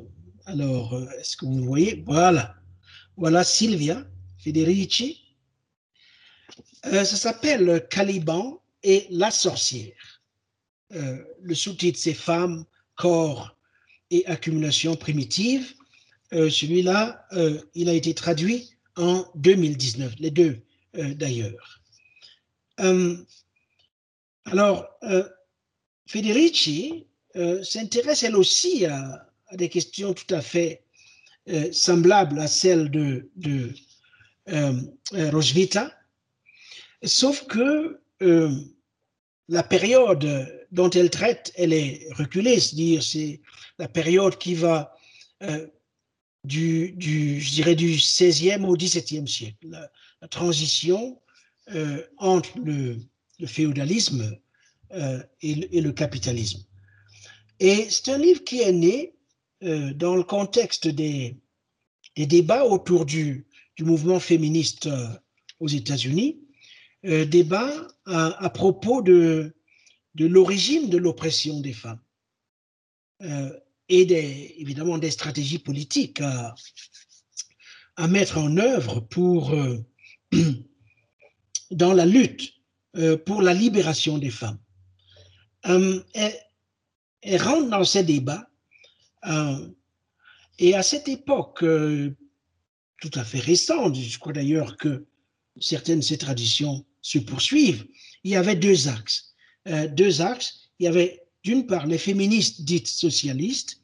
alors 0.47 0.95
euh, 0.95 1.09
est-ce 1.19 1.37
que 1.37 1.47
vous 1.47 1.65
voyez? 1.65 2.03
Voilà, 2.07 2.55
voilà 3.17 3.45
Silvia 3.45 4.05
Federici. 4.39 5.21
ça 6.85 7.05
s'appelle 7.05 7.87
Caliban 7.91 8.61
et 8.83 9.07
la 9.11 9.31
sorcière. 9.31 10.23
le 10.91 11.55
sous-titre 11.55 11.99
c'est 11.99 12.15
Femmes, 12.15 12.65
corps 12.97 13.57
et 14.11 14.27
accumulation 14.27 14.95
primitive. 14.95 15.75
Euh, 16.33 16.49
celui-là, 16.49 17.27
euh, 17.33 17.61
il 17.75 17.89
a 17.89 17.93
été 17.93 18.15
traduit 18.15 18.71
en 18.97 19.27
2019, 19.35 20.15
les 20.19 20.31
deux 20.31 20.63
euh, 20.97 21.15
d'ailleurs. 21.15 21.81
Alors, 24.47 24.89
Federici 26.07 27.07
s'intéresse 27.63 28.25
elle 28.25 28.35
aussi 28.35 28.87
à, 28.87 29.29
des 29.53 29.69
questions 29.69 30.15
tout 30.15 30.35
à 30.35 30.41
fait 30.41 30.83
semblables 31.71 32.41
à 32.41 32.49
celles 32.49 32.91
de, 32.91 33.31
de 33.37 33.73
Rosvita, 35.13 35.93
sauf 37.05 37.47
que 37.47 38.01
la 39.49 39.63
période 39.63 40.67
dont 40.73 40.91
elle 40.91 41.11
traite, 41.11 41.53
elle 41.55 41.73
est 41.73 42.09
reculée, 42.15 42.59
c'est-à-dire 42.59 43.03
c'est 43.05 43.41
la 43.79 43.87
période 43.87 44.39
qui 44.39 44.55
va 44.55 44.97
du, 46.45 46.93
du, 46.93 47.41
je 47.41 47.51
dirais, 47.53 47.75
du 47.75 47.95
16e 47.95 48.65
au 48.65 48.77
17e 48.77 49.27
siècle, 49.27 49.69
la, 49.69 49.91
transition 50.29 51.21
euh, 51.75 52.03
entre 52.19 52.59
le, 52.59 52.99
féodalisme 53.47 54.39
euh, 54.93 55.21
et, 55.41 55.81
le, 55.81 55.93
capitalisme. 55.93 56.65
Et 57.59 57.89
c'est 57.91 58.09
un 58.09 58.19
livre 58.19 58.45
qui 58.45 58.61
est 58.61 58.73
né 58.73 59.15
dans 59.95 60.17
le 60.17 60.25
contexte 60.25 60.89
des, 60.89 61.37
des 62.17 62.27
débats 62.27 62.65
autour 62.65 63.07
du, 63.07 63.47
du 63.77 63.85
mouvement 63.85 64.19
féministe 64.19 64.89
aux 65.61 65.69
États-Unis, 65.69 66.41
débats 67.05 67.87
à, 68.07 68.45
à, 68.45 68.51
propos 68.51 69.03
de, 69.03 69.55
de 70.17 70.27
l'origine 70.27 70.91
de 70.91 70.99
l'oppression 70.99 71.61
des 71.61 71.73
femmes 71.73 72.01
et 73.89 74.61
évidemment 74.61 74.99
des 74.99 75.11
stratégies 75.11 75.59
politiques 75.59 76.21
à, 76.21 76.55
mettre 78.09 78.39
en 78.39 78.57
œuvre 78.57 79.01
pour, 79.01 79.53
euh, 79.53 79.79
dans 81.71 81.93
la 81.93 82.07
lutte 82.07 82.53
euh, 82.97 83.17
pour 83.17 83.43
la 83.43 83.55
libération 83.55 84.19
des 84.19 84.31
femmes. 84.31 84.59
Euh, 85.67 86.03
elle, 87.23 87.43
rentre 87.43 87.69
dans 87.69 87.85
ces 87.85 88.03
débats 88.03 88.49
et 90.59 90.75
à 90.75 90.83
cette 90.83 91.07
époque 91.07 91.61
tout 91.61 93.11
à 93.15 93.25
fait 93.25 93.39
récente, 93.39 93.95
je 93.95 94.19
crois 94.19 94.33
d'ailleurs 94.33 94.77
que 94.77 95.07
certaines 95.61 96.01
de 96.01 96.05
ces 96.05 96.19
traditions 96.19 96.85
se 97.01 97.19
poursuivent, 97.19 97.87
il 98.25 98.33
y 98.33 98.37
avait 98.37 98.57
deux 98.57 98.89
axes. 98.89 99.35
deux 99.91 100.21
axes. 100.21 100.71
Il 100.81 100.87
y 100.87 100.89
avait 100.89 101.22
d'une 101.45 101.67
part 101.67 101.87
les 101.87 101.99
féministes 101.99 102.63
dites 102.63 102.89
socialistes 102.89 103.79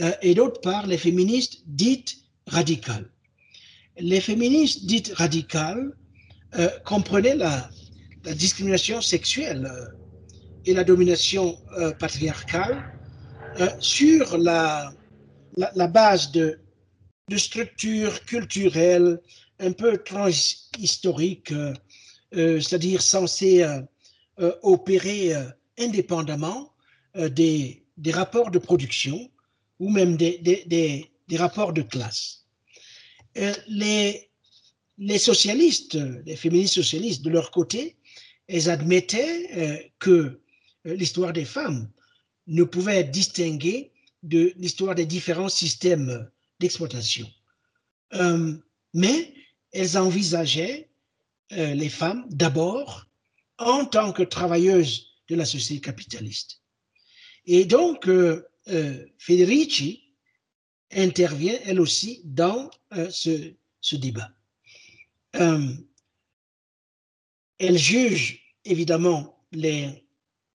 euh, 0.00 0.12
et 0.22 0.34
d'autre 0.34 0.60
part 0.60 0.86
les 0.86 0.98
féministes 0.98 1.62
dites 1.66 2.18
radicales. 2.46 3.10
Les 3.98 4.20
féministes 4.20 4.86
dites 4.86 5.12
radicales 5.14 5.92
euh, 6.56 6.68
comprenaient 6.84 7.36
la, 7.36 7.70
discrimination 8.34 9.00
sexuelle 9.00 9.66
euh, 9.66 9.86
et 10.66 10.74
la 10.74 10.84
domination 10.84 11.58
patriarcale 11.98 12.92
sur 13.80 14.36
la, 14.36 14.92
base 15.88 16.30
de 16.32 16.58
structures 17.36 18.22
culturelles 18.26 19.18
un 19.60 19.72
peu 19.72 19.96
transhistoriques, 19.96 21.54
c'est-à-dire 22.32 23.00
censées 23.00 23.64
opérer 24.62 25.32
indépendamment 25.78 26.70
des, 27.14 27.84
des, 27.96 28.10
rapports 28.12 28.50
de 28.50 28.58
production 28.58 29.30
ou 29.78 29.90
même 29.90 30.16
des, 30.16 31.10
rapports 31.32 31.72
de 31.72 31.82
classe. 31.82 32.44
Euh, 33.36 33.54
les, 33.68 34.28
socialistes, 35.18 35.98
les 36.24 36.36
féministes 36.36 36.74
socialistes, 36.74 37.22
de 37.22 37.30
leur 37.30 37.50
côté, 37.50 37.96
elles 38.48 38.70
admettaient 38.70 39.56
euh, 39.56 39.78
que 39.98 40.08
euh, 40.08 40.94
l'histoire 40.94 41.32
des 41.32 41.44
femmes 41.44 41.90
ne 42.46 42.64
pouvait 42.64 42.98
être 42.98 43.10
distinguée 43.10 43.92
de 44.22 44.52
l'histoire 44.56 44.94
des 44.94 45.06
différents 45.06 45.50
systèmes 45.50 46.28
d'exploitation. 46.58 47.30
mais 48.94 49.34
elles 49.70 49.98
envisageaient 49.98 50.88
les 51.50 51.88
femmes 51.88 52.26
d'abord 52.30 53.06
en 53.58 53.84
tant 53.84 54.12
que 54.12 54.22
travailleuses 54.22 55.06
de 55.28 55.36
la 55.36 55.44
société 55.44 55.80
capitaliste. 55.80 56.57
Et 57.50 57.64
donc, 57.64 58.06
euh, 58.06 59.06
Federici 59.16 60.12
intervient 60.92 61.58
elle 61.64 61.80
aussi 61.80 62.20
dans 62.24 62.70
euh, 62.92 63.08
ce, 63.10 63.96
débat. 63.96 64.30
Euh, 65.36 65.72
elle 67.58 67.78
juge 67.78 68.54
évidemment 68.66 69.42
les 69.50 70.04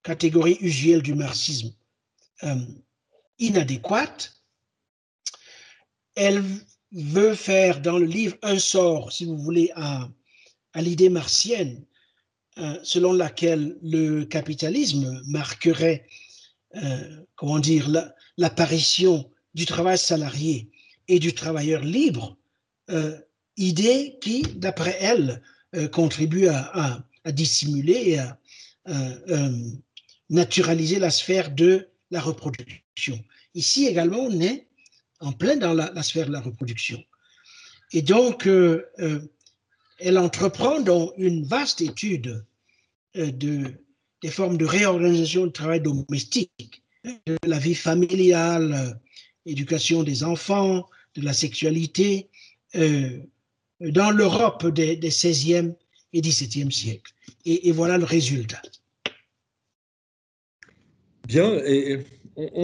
catégories 0.02 0.56
usuelles 0.60 1.02
du 1.02 1.14
marxisme 1.14 1.74
inadéquates. 3.38 4.42
Elle 6.14 6.42
veut 6.92 7.34
faire 7.34 7.82
dans 7.82 7.98
le 7.98 8.06
livre 8.06 8.38
un 8.40 8.58
sort, 8.58 9.12
si 9.12 9.26
vous 9.26 9.36
voulez, 9.36 9.70
à, 9.74 10.08
à 10.72 10.80
l'idée 10.80 11.10
martienne, 11.10 11.84
selon 12.82 13.12
laquelle 13.12 13.76
le 13.82 14.24
capitalisme 14.24 15.22
marquerait 15.26 16.06
euh, 16.76 17.24
comment 17.34 17.58
dire, 17.58 17.88
l'apparition 18.36 19.30
du 19.54 19.64
travail 19.64 19.96
salarié 19.96 20.68
et 21.08 21.18
du 21.18 21.32
travailleur 21.32 21.82
libre, 21.82 22.36
euh, 22.90 23.18
idée 23.56 24.18
qui, 24.20 24.42
d'après 24.42 24.96
elle, 25.00 25.42
euh, 25.74 25.88
contribue 25.88 26.48
à, 26.48 27.02
dissimuler 27.26 28.12
et 28.12 28.18
à 28.18 28.38
naturaliser 30.30 30.98
la 30.98 31.10
sphère 31.10 31.50
de 31.50 31.88
la 32.10 32.22
reproduction. 32.22 33.22
Ici 33.54 33.86
également, 33.86 34.20
on 34.20 34.40
est 34.40 34.66
en 35.20 35.32
plein 35.32 35.56
dans 35.56 35.74
la, 35.74 36.02
sphère 36.02 36.26
de 36.26 36.32
la 36.32 36.40
reproduction. 36.40 37.02
Et 37.92 38.00
donc, 38.00 38.48
elle 39.98 40.18
entreprend 40.18 40.80
dans 40.80 41.12
une 41.18 41.44
vaste 41.44 41.82
étude 41.82 42.46
de, 43.14 43.74
des 44.22 44.30
formes 44.30 44.58
de 44.58 44.64
réorganisation 44.64 45.46
du 45.46 45.52
travail 45.52 45.80
domestique, 45.80 46.82
de 47.04 47.36
la 47.46 47.58
vie 47.58 47.74
familiale, 47.74 48.74
euh, 48.74 48.94
éducation 49.46 50.02
des 50.02 50.24
enfants, 50.24 50.86
de 51.14 51.22
la 51.22 51.32
sexualité, 51.32 52.28
euh, 52.76 53.18
dans 53.80 54.10
l'Europe 54.10 54.66
des, 54.66 54.96
des, 54.96 55.10
16e 55.10 55.74
et 56.12 56.20
17e 56.20 56.70
siècles. 56.70 57.12
Et, 57.44 57.70
voilà 57.72 57.96
le 57.96 58.04
résultat. 58.04 58.60
Bien. 61.26 61.60
Et, 61.64 62.04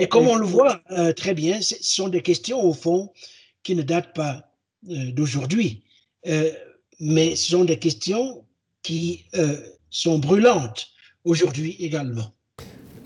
comme 0.09 0.29
on 0.29 0.37
le 0.37 0.47
voit 0.47 0.83
euh, 0.91 1.13
très 1.13 1.35
bien, 1.35 1.61
ce 1.61 1.77
sont 1.81 2.09
des 2.09 2.23
questions, 2.23 2.61
au 2.63 2.73
fond, 2.73 3.13
qui 3.63 3.75
ne 3.75 3.83
datent 3.83 4.15
pas 4.15 4.51
d'aujourd'hui, 4.83 5.83
mais 7.01 7.37
ce 7.37 7.53
sont 7.53 7.65
des 7.65 7.79
questions 7.79 8.45
qui 8.83 9.25
sont 9.89 10.19
brûlantes 10.19 10.94
aujourd'hui 11.25 11.77
également. 11.81 12.33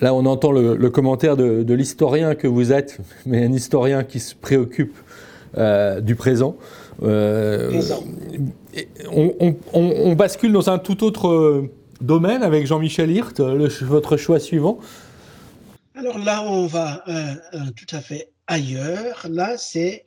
Là, 0.00 0.14
on 0.14 0.26
entend 0.26 0.52
le, 0.52 0.90
commentaire 0.90 1.36
de, 1.36 1.74
l'historien 1.74 2.34
que 2.34 2.46
vous 2.46 2.72
êtes, 2.72 2.98
mais 3.26 3.44
un 3.44 3.52
historien 3.52 4.04
qui 4.04 4.20
se 4.20 4.34
préoccupe 4.34 4.96
euh, 5.56 6.00
du 6.00 6.14
présent. 6.14 6.56
Euh, 7.02 7.80
on, 9.10 10.14
bascule 10.14 10.52
dans 10.52 10.68
un 10.68 10.78
tout 10.78 11.04
autre 11.04 11.28
euh, 11.28 11.70
domaine 12.00 12.42
avec 12.42 12.66
Jean-Michel 12.66 13.10
Hirt, 13.10 13.40
votre 13.40 14.16
choix 14.16 14.40
suivant. 14.40 14.78
Alors 15.94 16.18
là, 16.18 16.44
on 16.44 16.66
va 16.66 17.04
tout 17.76 17.96
à 17.96 18.00
fait 18.00 18.30
ailleurs. 18.46 19.26
Là, 19.28 19.56
c'est 19.58 20.06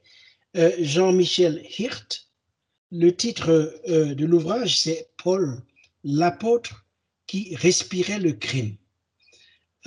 Jean-Michel 0.79 1.61
Hirt. 1.77 2.27
Le 2.93 3.11
titre 3.11 3.73
de 3.87 4.25
l'ouvrage, 4.25 4.79
c'est 4.79 5.07
Paul, 5.21 5.61
l'apôtre 6.03 6.80
qui 7.31 7.55
respirait 7.55 8.19
le 8.19 8.33
crime. 8.33 8.75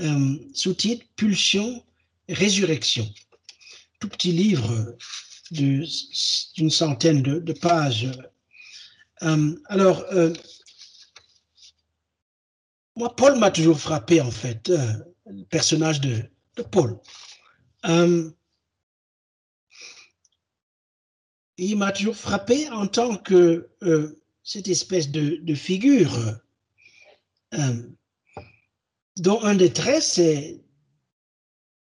Euh, 0.01 0.39
sous-titre 0.55 1.05
Pulsion, 1.15 1.85
résurrection. 2.27 3.07
Tout 4.01 4.09
petit 4.09 4.33
livre 4.33 4.97
d'une 5.51 6.71
centaine 6.71 7.21
de, 7.21 7.53
pages. 7.53 8.11
Euh, 9.25 9.55
alors, 9.67 10.07
euh, 10.13 10.33
moi, 12.97 13.15
Paul 13.15 13.39
m'a 13.39 13.51
toujours 13.51 13.79
frappé, 13.79 14.23
en 14.23 14.31
fait, 14.31 14.73
le 15.27 15.45
personnage 15.45 16.01
de, 16.01 16.23
Paul. 16.71 16.99
il 21.59 21.77
m'a 21.77 21.93
toujours 21.93 22.17
frappé 22.17 22.71
en 22.71 22.87
tant 22.87 23.19
que 23.19 23.69
cette 24.43 24.69
espèce 24.69 25.11
de 25.11 25.55
figure 25.55 26.41
euh, 27.53 27.83
dont 29.17 29.43
un 29.43 29.55
des 29.55 29.73
traits, 29.73 30.03
c'est 30.03 30.65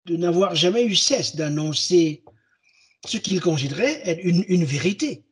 de 0.05 0.15
n'avoir 0.17 0.55
jamais 0.55 0.85
eu 0.85 0.95
cesse 0.95 1.35
d'annoncer 1.35 2.23
ce 3.05 3.17
qu'il 3.17 3.39
considérait 3.41 4.01
être 4.07 4.23
une, 4.23 4.65
vérité. 4.65 5.23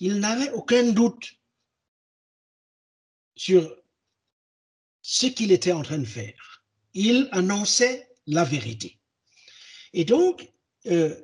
Il 0.00 0.20
n'avait 0.20 0.50
aucun 0.52 0.92
doute 0.92 1.34
sur 3.36 3.74
ce 5.02 5.26
qu'il 5.26 5.52
était 5.52 5.72
en 5.72 5.82
train 5.82 5.98
de 5.98 6.04
faire. 6.04 6.64
Il 6.94 7.28
annonçait 7.32 8.08
la 8.26 8.44
vérité. 8.44 8.98
Et 9.92 10.04
donc, 10.04 10.52
euh, 10.86 11.16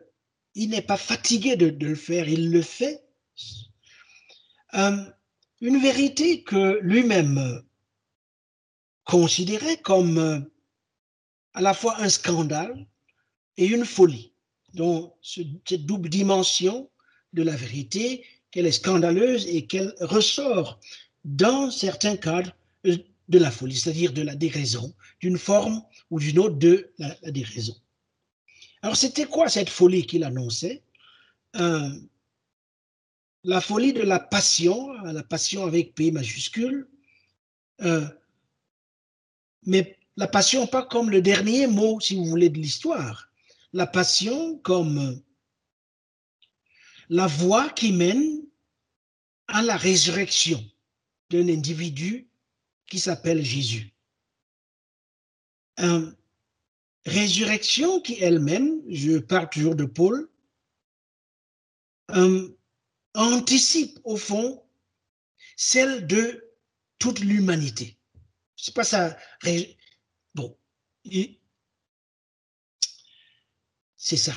il 0.54 0.70
n'est 0.70 0.82
pas 0.82 0.96
fatigué 0.96 1.56
de, 1.56 1.66
le 1.66 1.94
faire, 1.94 2.28
il 2.28 2.50
le 2.50 2.62
fait. 2.62 3.04
Euh, 4.74 5.04
une 5.60 5.80
vérité 5.80 6.42
que 6.42 6.78
lui-même 6.82 7.62
considérait 9.04 9.78
comme 9.78 10.18
euh, 10.18 10.40
à 11.52 11.60
la 11.60 11.74
fois 11.74 12.00
un 12.00 12.08
scandale 12.08 12.86
et 13.56 13.66
une 13.66 13.84
folie. 13.84 14.32
Donc, 14.74 15.14
cette 15.22 15.86
double 15.86 16.08
dimension 16.08 16.90
de 17.32 17.42
la 17.42 17.54
vérité, 17.54 18.24
qu'elle 18.50 18.66
est 18.66 18.72
scandaleuse 18.72 19.46
et 19.46 19.66
qu'elle 19.66 19.94
ressort 20.00 20.80
dans 21.24 21.70
certains 21.70 22.16
cadres 22.16 22.54
de 22.84 23.38
la 23.38 23.50
folie, 23.50 23.76
c'est-à-dire 23.76 24.12
de 24.12 24.22
la 24.22 24.34
déraison, 24.34 24.94
d'une 25.20 25.38
forme 25.38 25.82
ou 26.10 26.20
d'une 26.20 26.38
autre 26.38 26.56
de 26.56 26.92
la, 26.98 27.14
déraison. 27.30 27.74
Alors, 28.82 28.96
c'était 28.96 29.24
quoi 29.24 29.48
cette 29.48 29.70
folie 29.70 30.06
qu'il 30.06 30.24
annonçait? 30.24 30.82
Euh, 31.56 31.90
La 33.44 33.60
folie 33.60 33.92
de 33.92 34.02
la 34.02 34.20
passion, 34.20 34.92
la 35.02 35.22
passion 35.22 35.66
avec 35.66 35.94
P 35.94 36.10
majuscule, 36.10 36.88
euh, 37.82 38.06
mais 39.66 39.98
la 40.16 40.26
passion 40.26 40.66
pas 40.66 40.84
comme 40.84 41.10
le 41.10 41.22
dernier 41.22 41.66
mot, 41.66 42.00
si 42.00 42.14
vous 42.14 42.24
voulez, 42.24 42.48
de 42.48 42.58
l'histoire. 42.58 43.30
La 43.72 43.86
passion 43.86 44.58
comme 44.58 45.20
la 47.08 47.26
voie 47.26 47.68
qui 47.70 47.92
mène 47.92 48.42
à 49.48 49.62
la 49.62 49.76
résurrection 49.76 50.64
d'un 51.30 51.48
individu 51.48 52.28
qui 52.86 52.98
s'appelle 52.98 53.44
Jésus. 53.44 53.92
Résurrection 57.04 58.00
qui 58.00 58.14
elle-même, 58.20 58.80
je 58.88 59.18
parle 59.18 59.50
toujours 59.50 59.74
de 59.74 59.84
Paul, 59.84 60.30
anticipe 63.14 63.98
au 64.04 64.16
fond 64.16 64.62
celle 65.56 66.06
de 66.06 66.54
toute 66.98 67.20
l'humanité. 67.20 67.93
C'est 68.64 68.72
pas. 68.72 69.16
Bon, 70.34 70.56
c'est 73.96 74.16
sa, 74.16 74.32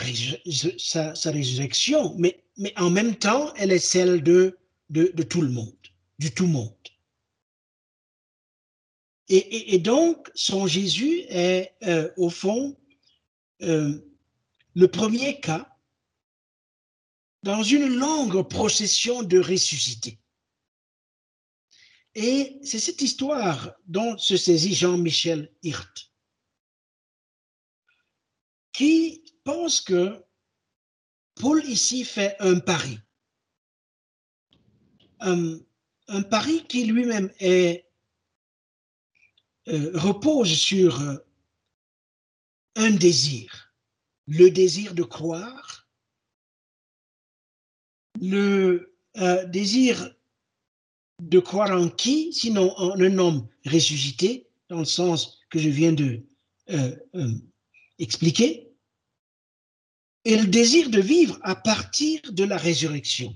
résurrection, 1.32 2.14
mais, 2.18 2.44
en 2.76 2.90
même 2.90 3.16
temps, 3.16 3.54
elle 3.54 3.72
est 3.72 3.80
celle 3.80 4.22
de, 4.22 4.58
tout 5.30 5.42
le 5.42 5.50
monde, 5.50 5.78
du 6.20 6.34
tout 6.34 6.46
monde. 6.46 6.76
Et, 9.30 9.80
donc, 9.80 10.30
son 10.36 10.68
Jésus 10.68 11.22
est 11.30 11.74
euh, 11.84 12.12
au 12.18 12.30
fond 12.30 12.78
euh, 13.62 13.98
le 14.76 14.88
premier 14.90 15.40
cas 15.40 15.74
dans 17.44 17.64
une 17.64 17.96
longue 17.96 18.46
procession 18.50 19.24
de 19.24 19.40
ressuscité. 19.40 20.20
Et 22.20 22.60
c'est 22.64 22.80
cette 22.80 23.04
histoire 23.04 23.76
dont 23.86 24.18
se 24.18 24.38
saisit 24.38 24.74
Jean-Michel 24.74 25.54
Hirt, 25.62 26.12
qui 28.74 29.24
pense 29.44 29.82
que 29.82 30.26
Paul 31.36 31.64
ici 31.64 32.04
fait 32.04 32.36
un 32.40 32.60
pari. 32.60 32.98
Un, 35.20 35.60
pari 36.32 36.66
qui 36.66 36.86
lui-même 36.86 37.32
euh, 37.44 37.76
repose 39.68 40.58
sur 40.58 41.00
euh, 41.00 41.18
un 42.78 42.90
désir, 42.90 43.76
le 44.26 44.50
désir 44.50 44.96
de 44.96 45.04
croire, 45.04 45.88
le 48.20 48.98
euh, 49.18 49.46
désir 49.46 50.17
de 51.20 51.40
croire 51.40 51.72
en 51.72 51.90
qui, 51.90 52.32
sinon 52.34 52.74
en 52.78 53.00
un 53.00 53.18
homme 53.18 53.48
ressuscité, 53.66 54.48
dans 54.70 54.80
le 54.80 54.86
sens 54.86 55.40
que 55.50 55.60
je 55.60 55.70
viens 55.70 55.94
de 55.94 56.24
expliquer, 57.98 58.70
et 60.26 60.36
le 60.36 60.48
désir 60.48 60.90
de 60.90 61.00
vivre 61.00 61.40
à 61.42 61.56
partir 61.56 62.20
de 62.32 62.44
la 62.44 62.58
résurrection, 62.58 63.34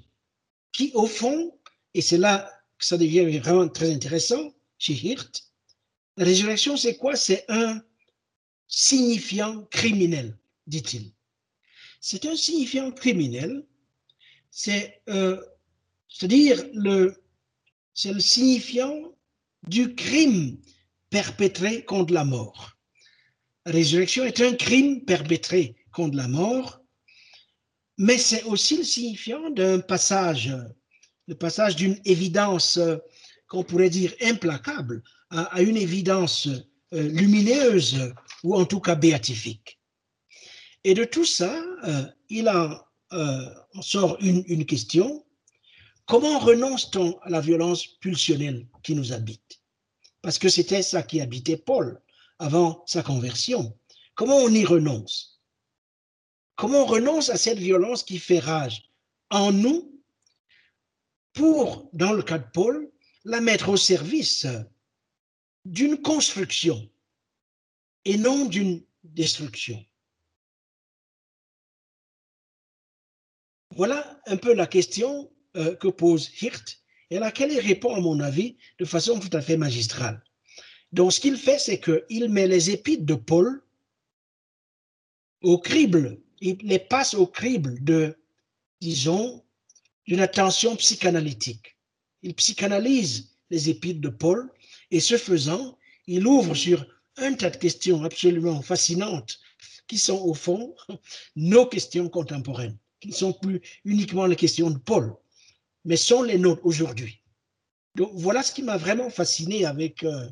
qui 0.73 0.91
au 0.93 1.07
fond, 1.07 1.57
et 1.93 2.01
c'est 2.01 2.17
là 2.17 2.51
que 2.77 2.85
ça 2.85 2.97
devient 2.97 3.39
vraiment 3.39 3.69
très 3.69 3.93
intéressant 3.93 4.53
chez 4.77 4.93
Hirt, 4.93 5.51
la 6.17 6.25
résurrection, 6.25 6.75
c'est 6.75 6.97
quoi? 6.97 7.15
C'est 7.15 7.45
un 7.47 7.81
signifiant 8.67 9.63
criminel, 9.65 10.37
dit-il. 10.67 11.13
C'est 12.01 12.25
un 12.25 12.35
signifiant 12.35 12.91
criminel, 12.91 13.65
c'est, 14.49 15.01
euh, 15.07 15.41
à 16.21 16.27
dire 16.27 16.61
le, 16.73 17.20
c'est 17.93 18.13
le 18.13 18.19
signifiant 18.19 19.15
du 19.67 19.95
crime 19.95 20.57
perpétré 21.09 21.83
contre 21.85 22.13
la 22.13 22.25
mort. 22.25 22.77
La 23.65 23.73
résurrection 23.73 24.23
est 24.23 24.41
un 24.41 24.53
crime 24.53 25.05
perpétré 25.05 25.75
contre 25.91 26.17
la 26.17 26.27
mort, 26.27 26.81
mais 27.97 28.17
c'est 28.17 28.43
aussi 28.43 28.77
le 28.77 28.83
signifiant 28.83 29.51
d'un 29.51 29.79
passage, 29.79 30.51
le 31.27 31.35
passage 31.35 31.75
d'une 31.75 31.99
évidence 32.05 32.77
euh, 32.77 32.97
qu'on 33.47 33.63
pourrait 33.63 33.89
dire 33.89 34.13
implacable 34.21 35.03
à, 35.29 35.61
une 35.61 35.77
évidence 35.77 36.47
euh, 36.93 37.07
lumineuse 37.09 38.13
ou 38.43 38.55
en 38.55 38.65
tout 38.65 38.79
cas 38.79 38.95
béatifique. 38.95 39.79
Et 40.83 40.93
de 40.93 41.03
tout 41.03 41.25
ça, 41.25 41.53
euh, 41.83 42.03
il 42.29 42.49
en, 42.49 42.79
sort 43.81 44.17
une, 44.21 44.43
une 44.47 44.65
question. 44.65 45.23
Comment 46.11 46.39
renonce-t-on 46.39 47.17
à 47.19 47.29
la 47.29 47.39
violence 47.39 47.87
pulsionnelle 47.87 48.67
qui 48.83 48.95
nous 48.95 49.13
habite? 49.13 49.61
Parce 50.21 50.39
que 50.39 50.49
c'était 50.49 50.81
ça 50.81 51.03
qui 51.03 51.21
habitait 51.21 51.55
Paul 51.55 52.01
avant 52.37 52.83
sa 52.85 53.01
conversion. 53.01 53.79
Comment 54.13 54.35
on 54.35 54.49
y 54.49 54.65
renonce? 54.65 55.41
Comment 56.57 56.79
on 56.79 56.85
renonce 56.85 57.29
à 57.29 57.37
cette 57.37 57.59
violence 57.59 58.03
qui 58.03 58.19
fait 58.19 58.39
rage 58.39 58.91
en 59.29 59.53
nous 59.53 60.03
pour, 61.31 61.89
dans 61.93 62.11
le 62.11 62.23
cas 62.23 62.39
de 62.39 62.51
Paul, 62.51 62.91
la 63.23 63.39
mettre 63.39 63.69
au 63.69 63.77
service 63.77 64.45
d'une 65.63 66.01
construction 66.01 66.91
et 68.03 68.17
non 68.17 68.47
d'une 68.47 68.85
destruction? 69.05 69.81
Voilà 73.77 74.21
un 74.25 74.35
peu 74.35 74.53
la 74.53 74.67
question 74.67 75.31
euh, 75.57 75.75
que 75.75 75.87
pose 75.87 76.31
Hirt 76.41 76.81
et 77.09 77.17
à 77.17 77.19
laquelle 77.19 77.51
il 77.51 77.59
répond, 77.59 77.95
à 77.95 77.99
mon 77.99 78.19
avis, 78.19 78.55
de 78.79 78.85
façon 78.85 79.19
tout 79.19 79.35
à 79.35 79.41
fait 79.41 79.57
magistrale. 79.57 80.23
Donc, 80.93 81.13
ce 81.13 81.19
qu'il 81.19 81.37
fait, 81.37 81.59
c'est 81.59 81.79
qu'il 81.79 82.29
met 82.29 82.47
les 82.47 82.71
épîtres 82.71 83.05
de 83.05 83.15
Paul 83.15 83.61
au 85.41 85.57
crible, 85.57 86.19
il 86.39 86.57
les 86.61 86.79
passe 86.79 87.13
au 87.13 87.27
crible 87.27 87.83
de, 87.83 88.15
disons, 88.79 89.43
d'une 90.07 90.19
attention 90.19 90.75
psychanalytique. 90.75 91.75
Il 92.21 92.33
psychanalyse 92.35 93.35
les 93.49 93.69
épîtres 93.69 94.01
de 94.01 94.09
Paul 94.09 94.49
et 94.91 94.99
ce 94.99 95.17
faisant, 95.17 95.77
il 96.07 96.25
ouvre 96.27 96.55
sur 96.55 96.85
un 97.17 97.33
tas 97.33 97.49
de 97.49 97.57
questions 97.57 98.03
absolument 98.03 98.61
fascinantes 98.61 99.39
qui 99.87 99.97
sont 99.97 100.19
au 100.19 100.33
fond 100.33 100.75
nos 101.35 101.65
questions 101.65 102.07
contemporaines, 102.09 102.77
qui 102.99 103.09
ne 103.09 103.13
sont 103.13 103.33
plus 103.33 103.61
uniquement 103.83 104.25
les 104.25 104.35
questions 104.35 104.69
de 104.69 104.77
Paul, 104.77 105.13
mais 105.85 105.95
sont 105.95 106.23
les 106.23 106.37
nôtres 106.37 106.65
aujourd'hui. 106.65 107.21
Donc 107.95 108.09
voilà 108.13 108.41
ce 108.41 108.53
qui 108.53 108.63
m'a 108.63 108.77
vraiment 108.77 109.09
fasciné 109.09 109.65
avec 109.65 110.03
euh, 110.03 110.25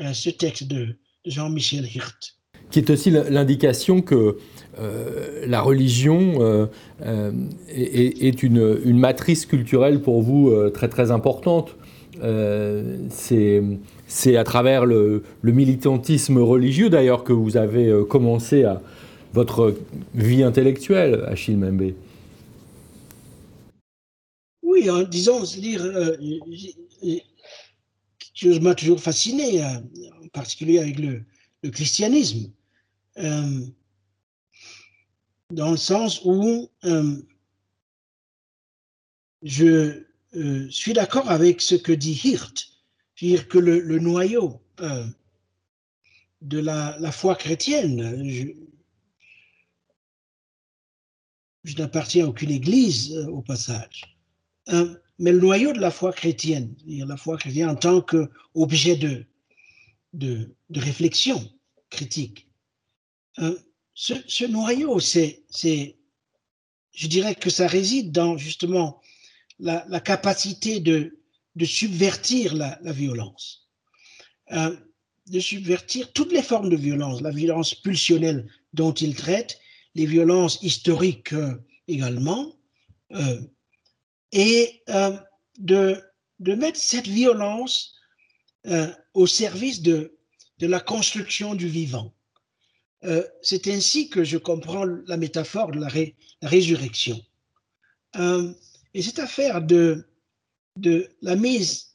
euh, 0.00 0.12
ce 0.12 0.30
texte 0.30 0.66
de 0.66 0.96
Jean-Michel 1.26 1.84
Hirt. 1.84 2.36
Qui 2.70 2.78
est 2.78 2.90
aussi 2.90 3.10
l'indication 3.10 4.00
que 4.00 4.38
euh, 4.78 5.44
la 5.46 5.60
religion 5.60 6.68
est, 7.68 8.42
une, 8.42 8.98
matrice 8.98 9.44
culturelle 9.44 10.00
pour 10.00 10.22
vous 10.22 10.52
très 10.70 10.88
très 10.88 11.10
importante. 11.10 11.76
c'est 13.10 13.62
c'est 14.06 14.36
à 14.36 14.44
travers 14.44 14.86
le, 14.86 15.22
militantisme 15.42 16.38
religieux, 16.38 16.88
d'ailleurs, 16.88 17.22
que 17.22 17.32
vous 17.32 17.56
avez 17.56 17.92
commencé 18.08 18.64
à 18.64 18.80
votre 19.34 19.74
vie 20.14 20.42
intellectuelle, 20.42 21.22
Achille 21.28 21.58
Membe. 21.58 21.92
Hein, 24.88 25.04
disons, 25.04 25.44
c'est-à-dire, 25.44 25.84
euh, 25.84 26.16
je 28.34 28.58
m'a 28.58 28.74
toujours 28.74 29.00
fasciné, 29.00 29.64
euh, 29.64 29.78
en 30.22 30.28
particulier 30.28 30.78
avec 30.78 30.98
le, 30.98 31.24
christianisme, 31.70 32.52
dans 33.16 33.72
le 35.70 35.78
sens 35.78 36.20
où 36.24 36.68
je 39.42 40.04
suis 40.68 40.92
d'accord 40.92 41.30
avec 41.30 41.62
ce 41.62 41.74
que 41.74 41.92
dit 41.92 42.20
Hirt, 42.22 42.74
dire 43.16 43.48
que 43.48 43.58
le, 43.58 43.98
noyau 43.98 44.60
euh, 44.80 45.06
de 46.42 46.58
la, 46.58 47.12
foi 47.12 47.36
chrétienne. 47.36 48.62
Je, 51.64 51.76
n'appartiens 51.78 52.26
à 52.26 52.28
aucune 52.28 52.50
église 52.50 53.16
euh, 53.16 53.28
au 53.28 53.40
passage. 53.40 54.13
Euh, 54.70 54.94
mais 55.18 55.32
le 55.32 55.40
noyau 55.40 55.72
de 55.72 55.80
la 55.80 55.90
foi 55.90 56.12
chrétienne, 56.12 56.74
la 56.86 57.16
foi 57.16 57.36
chrétienne 57.36 57.70
en 57.70 57.76
tant 57.76 58.00
qu'objet 58.00 58.96
de, 58.96 59.24
de, 60.12 60.54
de, 60.70 60.80
réflexion 60.80 61.52
critique, 61.90 62.48
euh, 63.38 63.56
ce, 63.94 64.44
noyau, 64.46 64.98
c'est, 64.98 65.44
je 66.92 67.06
dirais 67.06 67.34
que 67.34 67.50
ça 67.50 67.66
réside 67.66 68.10
dans 68.10 68.36
justement 68.36 69.00
la, 69.60 70.00
capacité 70.00 70.80
de, 70.80 71.20
de 71.54 71.64
subvertir 71.64 72.54
la, 72.54 72.78
violence 72.92 73.68
de 75.26 75.40
subvertir 75.40 76.12
toutes 76.12 76.32
les 76.32 76.42
formes 76.42 76.68
de 76.68 76.76
violence, 76.76 77.22
la 77.22 77.30
violence 77.30 77.74
pulsionnelle 77.74 78.46
dont 78.72 78.92
il 78.92 79.14
traite, 79.14 79.58
les 79.94 80.06
violences 80.06 80.62
historiques 80.62 81.32
euh, 81.32 81.54
également, 81.88 82.52
euh, 83.12 83.40
et 84.34 84.82
euh, 84.90 85.16
de, 85.58 86.02
de, 86.40 86.54
mettre 86.54 86.78
cette 86.78 87.06
violence 87.06 87.94
au 89.12 89.26
service 89.26 89.82
de, 89.82 90.18
de, 90.58 90.66
la 90.66 90.80
construction 90.80 91.54
du 91.54 91.68
vivant. 91.68 92.14
C'est 93.42 93.66
ainsi 93.68 94.08
que 94.08 94.24
je 94.24 94.38
comprends 94.38 94.86
la 94.86 95.18
métaphore 95.18 95.70
de 95.70 95.78
la, 95.78 95.88
résurrection. 96.40 97.20
et 98.94 99.02
cette 99.02 99.18
affaire 99.18 99.60
de, 99.60 100.08
de 100.76 101.08
la 101.20 101.36
mise 101.36 101.94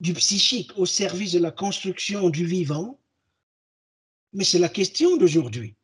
du 0.00 0.14
psychique 0.14 0.72
au 0.76 0.86
service 0.86 1.32
de 1.32 1.38
la 1.38 1.50
construction 1.50 2.30
du 2.30 2.46
vivant, 2.46 2.98
mais 4.32 4.44
c'est 4.44 4.58
la 4.58 4.68
question 4.68 5.16
d'aujourd'hui. 5.16 5.76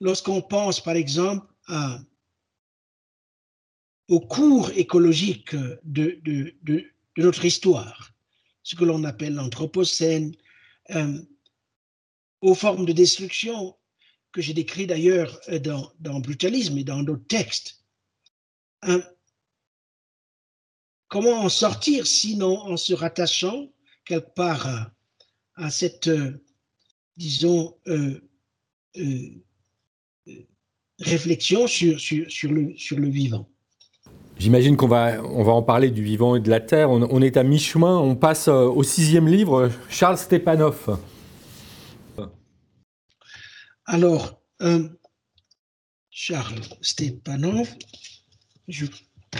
Lorsqu'on 0.00 0.42
pense, 0.42 0.82
par 0.82 0.96
exemple, 0.96 1.46
à, 1.68 2.00
au 4.12 4.20
cours 4.20 4.70
écologique 4.72 5.56
de, 5.84 6.54
notre 7.16 7.46
histoire, 7.46 8.12
ce 8.62 8.76
que 8.76 8.84
l'on 8.84 9.04
appelle 9.04 9.34
l'anthropocène, 9.34 10.34
euh, 10.90 11.18
aux 12.42 12.54
formes 12.54 12.84
de 12.84 12.92
destruction 12.92 13.74
que 14.30 14.42
j'ai 14.42 14.52
décrit 14.52 14.86
d'ailleurs 14.86 15.40
dans, 15.62 15.90
dans 15.98 16.20
Brutalisme 16.20 16.76
et 16.76 16.84
dans 16.84 17.02
d'autres 17.02 17.26
textes, 17.26 17.84
euh, 18.84 19.02
Comment 21.08 21.40
en 21.40 21.50
sortir 21.50 22.06
sinon 22.06 22.58
en 22.58 22.78
se 22.78 22.94
rattachant 22.94 23.70
quelque 24.06 24.34
part 24.34 24.90
à, 25.56 25.70
cette, 25.70 26.08
euh, 26.08 26.42
disons, 27.18 27.76
euh, 27.86 28.18
euh, 28.96 29.42
réflexion 31.00 31.66
sur, 31.66 32.00
sur, 32.00 32.50
le, 32.50 32.74
sur 32.78 32.98
le 32.98 33.10
vivant 33.10 33.46
J'imagine 34.42 34.76
qu'on 34.76 34.88
va, 34.88 35.22
on 35.22 35.44
va 35.44 35.52
en 35.52 35.62
parler 35.62 35.92
du 35.92 36.02
vivant 36.02 36.34
et 36.34 36.40
de 36.40 36.50
la 36.50 36.58
terre. 36.58 36.90
On, 36.90 37.22
est 37.22 37.36
à 37.36 37.44
mi-chemin. 37.44 37.96
On 37.96 38.16
passe 38.16 38.48
au 38.48 38.82
sixième 38.82 39.28
livre, 39.28 39.70
Charles 39.88 40.18
Stepanov. 40.18 40.98
Alors, 43.86 44.42
Charles 46.10 46.60
Stepanov, 46.80 47.68
je 48.66 48.86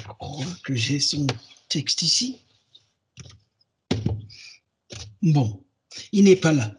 crois 0.06 0.46
que 0.62 0.76
j'ai 0.76 1.00
son 1.00 1.26
texte 1.68 2.02
ici. 2.02 2.44
Bon, 5.20 5.64
il 6.12 6.22
n'est 6.26 6.36
pas 6.36 6.52
là. 6.52 6.76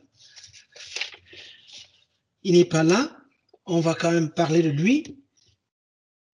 Il 2.44 2.54
n'est 2.54 2.64
pas 2.64 2.84
là. 2.84 3.18
On 3.66 3.82
va 3.82 3.94
quand 3.96 4.14
même 4.14 4.30
parler 4.30 4.64
de 4.64 4.70
lui. 4.70 5.22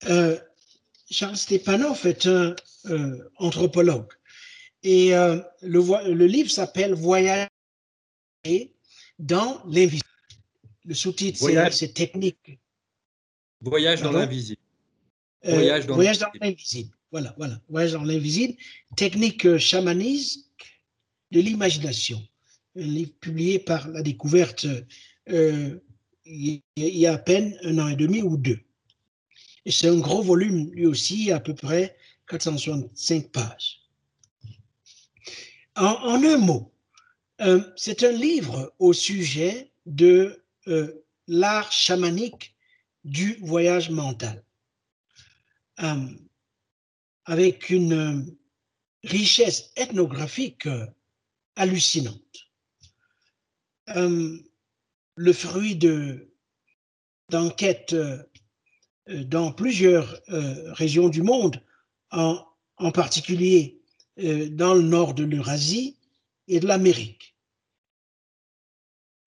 Euh, 0.08 0.40
Charles 1.10 1.38
Stepanov 1.38 2.06
est 2.06 2.28
un 2.28 2.56
euh, 2.86 3.30
anthropologue. 3.38 4.08
Et 4.84 5.16
euh, 5.16 5.42
le, 5.62 5.82
le, 6.14 6.26
livre 6.26 6.50
s'appelle 6.50 6.94
Voyage 6.94 7.50
dans 9.18 9.62
l'invisible. 9.66 10.04
Le 10.86 10.94
sous-titre, 10.94 11.40
c'est 11.72 11.94
Technique. 11.94 12.60
Voyage 13.62 14.02
dans 14.02 14.12
l'invisible. 14.12 14.62
Voyage 15.44 16.20
dans 16.20 16.32
l'invisible. 16.40 16.96
Voilà, 17.12 17.34
voilà. 17.38 17.60
Voyage 17.70 17.94
dans 17.94 18.04
l'invisible, 18.04 18.54
technique 18.96 19.46
euh, 19.46 19.58
chamanique 19.58 20.46
de 21.32 21.42
l'imagination. 21.42 22.22
Un 22.76 22.82
livre 22.82 23.14
publié 23.20 23.60
par 23.60 23.88
la 23.90 24.04
découverte 24.04 24.68
euh, 25.30 25.80
il 26.26 26.62
y 26.78 27.08
a 27.08 27.14
à 27.14 27.18
peine 27.18 27.58
un 27.64 27.80
an 27.80 27.88
et 27.88 27.96
demi 27.96 28.22
ou 28.22 28.38
deux. 28.38 28.60
Et 29.66 29.72
c'est 29.72 29.88
un 29.88 30.00
gros 30.00 30.22
volume, 30.22 30.72
lui 30.72 30.86
aussi, 30.86 31.32
à 31.32 31.40
peu 31.40 31.54
près 31.54 31.98
465 32.28 33.32
pages. 33.32 33.82
En, 35.76 36.24
un 36.24 36.38
mot, 36.38 36.74
euh, 37.42 37.62
c'est 37.76 38.04
un 38.04 38.12
livre 38.12 38.74
au 38.80 38.94
sujet 38.94 39.72
de 39.86 40.44
l'art 41.28 41.72
chamanique 41.72 42.56
du 43.04 43.40
voyage 43.42 43.90
mental 43.90 44.44
avec 47.26 47.70
une 47.70 47.94
euh, 47.94 48.22
richesse 49.04 49.72
ethnographique 49.76 50.66
euh, 50.66 50.86
hallucinante. 51.56 52.50
Euh, 53.96 54.38
le 55.16 55.34
fruit 55.34 55.76
d'enquêtes 57.30 57.96
dans 59.26 59.52
plusieurs 59.52 60.22
régions 60.74 61.10
du 61.10 61.22
monde, 61.22 61.62
en, 62.12 62.46
particulier 62.94 63.82
dans 64.18 64.74
le 64.74 64.82
nord 64.82 65.14
de 65.14 65.24
l'Eurasie 65.24 65.98
et 66.48 66.60
de 66.60 66.68
l'Amérique. 66.68 67.36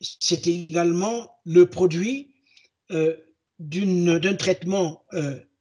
C'est 0.01 0.47
également 0.47 1.31
le 1.45 1.67
produit 1.67 2.35
d'un 2.89 4.35
traitement 4.39 5.05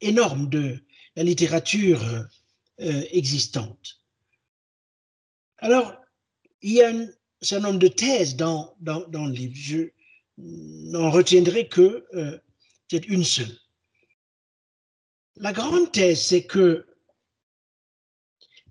énorme 0.01 0.49
de 0.49 0.79
la 1.15 1.23
littérature 1.23 2.01
euh, 2.81 3.03
existante. 3.11 3.99
Alors, 5.59 5.95
il 6.61 6.73
y 6.73 6.81
a 6.81 6.89
un 6.89 7.07
certain 7.41 7.67
nombre 7.67 7.79
de 7.79 7.87
thèses 7.87 8.35
dans, 8.35 8.75
dans, 8.79 9.07
dans 9.09 9.25
le 9.25 9.33
livre. 9.33 9.53
Je 9.55 9.89
n'en 10.37 11.11
retiendrai 11.11 11.67
que 11.67 12.05
euh, 12.15 12.39
peut-être 12.87 13.07
une 13.07 13.23
seule. 13.23 13.55
La 15.41 15.53
grande 15.53 15.91
thèse, 15.91 16.21
c'est 16.21 16.45
que 16.45 16.85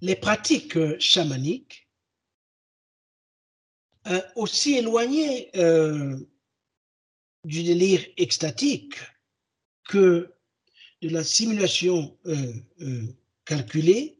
les 0.00 0.14
pratiques 0.14 0.76
euh, 0.76 0.96
chamaniques, 0.98 1.88
aussi 4.34 4.76
éloignées 4.76 5.50
du 7.44 7.62
délire 7.62 8.04
extatique 8.16 8.94
que 9.88 10.32
de 11.02 11.08
la 11.08 11.24
simulation 11.24 12.16
euh, 12.26 12.52
euh, 12.80 13.06
calculée, 13.44 14.18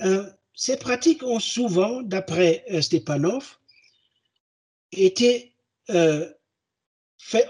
euh, 0.00 0.30
ces 0.54 0.76
pratiques 0.76 1.22
ont 1.22 1.40
souvent, 1.40 2.02
d'après 2.02 2.64
Stepanov, 2.80 3.58
été 4.92 5.54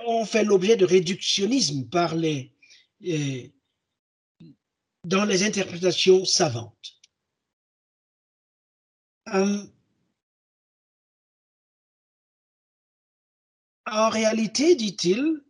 ont 0.07 0.25
fait 0.25 0.45
l'objet 0.45 0.77
de 0.77 0.85
réductionnisme 0.85 1.89
par 1.89 2.15
les, 2.15 2.53
dans 5.05 5.25
les 5.25 5.43
interprétations 5.45 6.25
savantes. 6.25 6.97
en 13.91 14.09
réalité, 14.09 14.75
dit-il, 14.77 15.43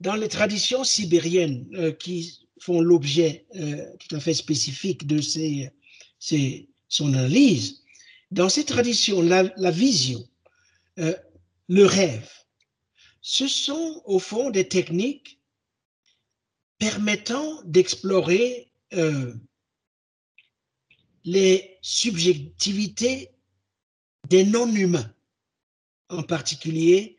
dans 0.00 0.14
les 0.16 0.28
traditions 0.28 0.84
sibériennes 0.84 1.66
euh, 1.74 1.92
qui 1.92 2.46
font 2.60 2.80
l'objet 2.80 3.46
euh, 3.56 3.84
tout 3.98 4.14
à 4.16 4.20
fait 4.20 4.34
spécifique 4.34 5.06
de 5.06 5.20
ces, 5.20 5.70
son 6.88 7.14
analyse, 7.14 7.82
dans 8.30 8.48
ces 8.48 8.64
traditions, 8.64 9.22
la, 9.22 9.70
vision, 9.70 10.22
euh, 10.98 11.14
le 11.68 11.84
rêve, 11.84 12.30
ce 13.26 13.48
sont 13.48 14.02
au 14.04 14.18
fond 14.18 14.50
des 14.50 14.68
techniques 14.68 15.40
permettant 16.76 17.62
d'explorer 17.64 18.70
les 21.24 21.78
subjectivités 21.80 23.30
des 24.28 24.44
non-humains, 24.44 25.10
en 26.10 26.22
particulier 26.22 27.16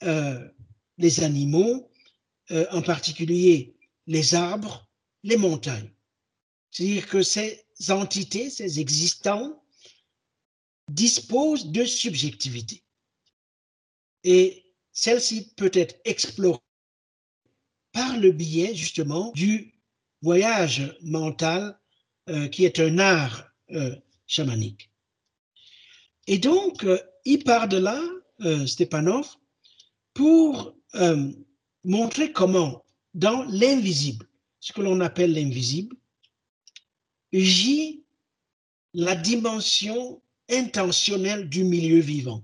les 0.00 1.20
animaux, 1.20 1.90
euh, 2.50 2.66
en 2.70 2.80
particulier 2.80 3.76
les 4.06 4.34
arbres, 4.34 4.88
les 5.22 5.36
montagnes. 5.36 5.92
C'est-à-dire 6.70 7.06
que 7.08 7.22
c'est 7.22 7.66
entités, 7.90 8.48
ces 8.48 8.80
existants, 8.80 9.62
disposent 10.88 11.66
de 11.66 11.84
subjectivité. 11.84 12.82
Et 14.24 14.61
celle-ci 15.02 15.52
peut 15.56 15.72
être 15.74 16.00
explorée 16.04 16.60
par 17.90 18.16
le 18.18 18.30
biais 18.30 18.72
justement 18.72 19.32
du 19.32 19.74
voyage 20.22 20.96
mental 21.02 21.76
euh, 22.28 22.46
qui 22.46 22.64
est 22.64 22.78
un 22.78 23.00
art 23.00 23.44
euh, 23.72 23.96
chamanique. 24.28 24.92
Et 26.28 26.38
donc, 26.38 26.84
euh, 26.84 27.00
il 27.24 27.42
part 27.42 27.66
de 27.66 27.78
là, 27.78 28.00
Stepanov, 28.66 29.36
pour 30.14 30.74
montrer 31.84 32.32
comment, 32.32 32.84
dans 33.14 33.44
l'invisible, 33.44 34.26
ce 34.58 34.72
que 34.72 34.80
l'on 34.80 35.00
appelle 35.00 35.32
l'invisible, 35.32 35.94
gît 37.32 38.04
la 38.94 39.14
dimension 39.14 40.20
intentionnelle 40.50 41.48
du 41.48 41.62
milieu 41.62 42.00
vivant. 42.00 42.42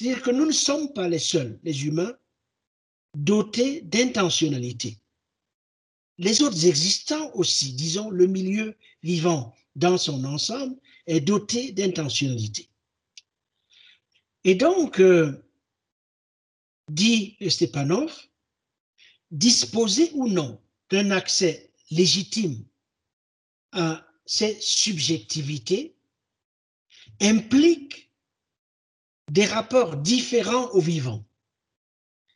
C'est-à-dire 0.00 0.22
que 0.22 0.30
nous 0.30 0.46
ne 0.46 0.52
sommes 0.52 0.94
pas 0.94 1.10
les 1.10 1.18
seuls, 1.18 1.60
les 1.62 1.84
humains, 1.84 2.16
dotés 3.14 3.82
d'intentionnalité. 3.82 4.96
Les 6.16 6.40
autres 6.40 6.64
existants 6.64 7.30
aussi, 7.34 7.74
disons 7.74 8.08
le 8.08 8.26
milieu 8.26 8.78
vivant 9.02 9.54
dans 9.76 9.98
son 9.98 10.24
ensemble, 10.24 10.74
est 11.06 11.20
doté 11.20 11.72
d'intentionnalité. 11.72 12.70
Et 14.44 14.54
donc, 14.54 15.00
euh, 15.00 15.44
dit 16.88 17.36
Stepanov, 17.46 18.10
disposer 19.30 20.10
ou 20.14 20.28
non 20.28 20.58
d'un 20.88 21.10
accès 21.10 21.74
légitime 21.90 22.64
à 23.72 24.02
ces 24.24 24.58
subjectivités 24.62 25.94
implique 27.20 28.09
des 29.30 29.44
rapports 29.44 29.96
différents 29.96 30.68
aux 30.70 30.80
vivants. 30.80 31.24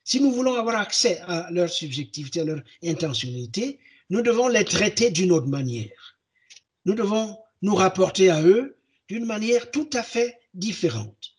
Si 0.05 0.21
nous 0.21 0.31
voulons 0.31 0.55
avoir 0.55 0.77
accès 0.77 1.19
à 1.23 1.51
leur 1.51 1.69
subjectivité, 1.69 2.41
à 2.41 2.45
leur 2.45 2.63
intentionnalité, 2.85 3.81
nous 4.11 4.23
devons 4.23 4.49
les 4.49 4.65
traiter 4.65 5.11
d'une 5.11 5.33
autre 5.33 5.49
manière. 5.49 6.19
Nous 6.85 6.95
devons 6.95 7.37
nous 7.63 7.75
rapporter 7.75 8.31
à 8.31 8.43
eux 8.43 8.77
d'une 9.09 9.25
manière 9.25 9.71
tout 9.71 9.91
à 9.93 10.03
fait 10.03 10.39
différente. 10.53 11.33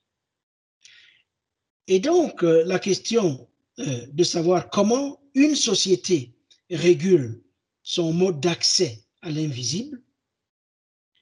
Et 1.88 2.00
donc, 2.00 2.44
euh, 2.44 2.64
la 2.66 2.80
question 2.80 3.48
euh, 3.80 4.08
de 4.12 4.24
savoir 4.24 4.70
comment 4.70 5.22
une 5.36 5.56
société 5.56 6.34
régule 6.70 7.42
son 7.84 8.12
mode 8.12 8.40
d'accès 8.40 9.04
à 9.22 9.30
l'invisible, 9.30 10.02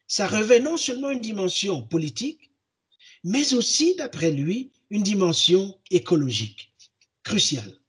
ça 0.08 0.28
revêt 0.28 0.62
non 0.62 0.78
seulement 0.78 1.12
une 1.12 1.20
dimension 1.20 1.82
politique, 1.84 2.53
mais 3.24 3.53
aussi, 3.53 3.95
d'après 3.95 4.32
lui, 4.32 4.71
une 4.89 5.03
dimension 5.03 5.80
écologique 5.89 6.74
cruciale. 7.24 7.80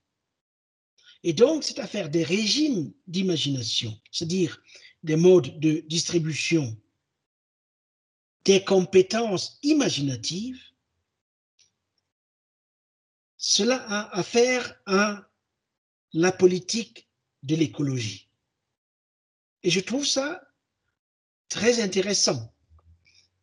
Et 1.23 1.33
donc, 1.33 1.63
cette 1.63 1.79
affaire 1.79 2.09
des 2.09 2.23
régimes 2.23 2.93
d'imagination, 3.07 3.99
c'est-à-dire 4.11 4.61
des 5.03 5.15
modes 5.15 5.59
de 5.59 5.83
distribution 5.87 6.77
des 8.45 8.63
compétences 8.63 9.57
imaginatives, 9.63 10.61
cela 13.37 13.77
a 13.87 14.17
affaire 14.17 14.79
à 14.85 15.29
la 16.13 16.31
politique 16.31 17.09
de 17.43 17.55
l'écologie. 17.55 18.29
Et 19.63 19.71
je 19.71 19.79
trouve 19.79 20.05
ça 20.05 20.47
très 21.49 21.81
intéressant. 21.81 22.53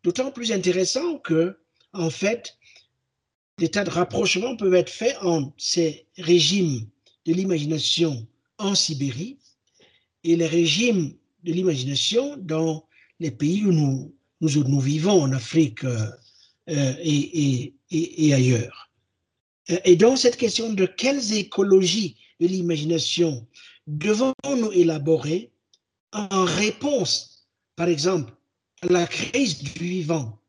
D'autant 0.05 0.31
plus 0.31 0.53
intéressant 0.53 1.19
que, 1.19 1.62
en 1.93 2.11
fait, 2.11 2.57
des 3.59 3.69
tas 3.69 3.85
de 3.85 3.91
rapprochements 3.91 4.57
peuvent 4.57 4.75
être 4.75 4.91
faits 4.91 5.17
entre 5.23 5.53
ces 5.59 6.07
régimes 6.19 6.87
de 7.27 7.33
l'imagination 7.33 8.27
en 8.59 8.75
Sibérie 8.75 9.39
et 10.25 10.37
les 10.37 10.47
régimes 10.47 11.15
de 11.45 11.53
l'imagination 11.53 12.37
dans 12.39 12.87
les 13.21 13.31
pays 13.31 13.65
où 13.65 13.73
nous, 13.73 14.15
nous, 14.41 14.81
vivons, 14.81 15.23
en 15.23 15.33
Afrique 15.33 15.85
euh, 15.85 16.11
et, 16.67 17.75
et, 17.91 18.35
ailleurs. 18.35 18.91
Et 19.85 19.97
donc, 19.97 20.19
cette 20.19 20.37
question 20.37 20.73
de 20.73 20.87
quelles 20.87 21.35
écologies 21.35 22.17
de 22.41 22.47
l'imagination 22.47 23.47
devons-nous 23.87 24.73
élaborer 24.73 25.51
en 26.13 26.45
réponse, 26.45 27.47
par 27.77 27.89
exemple, 27.89 28.33
à 28.83 28.87
la 28.87 29.07
crise 29.07 29.59
du 29.59 29.71
vivant 29.71 30.42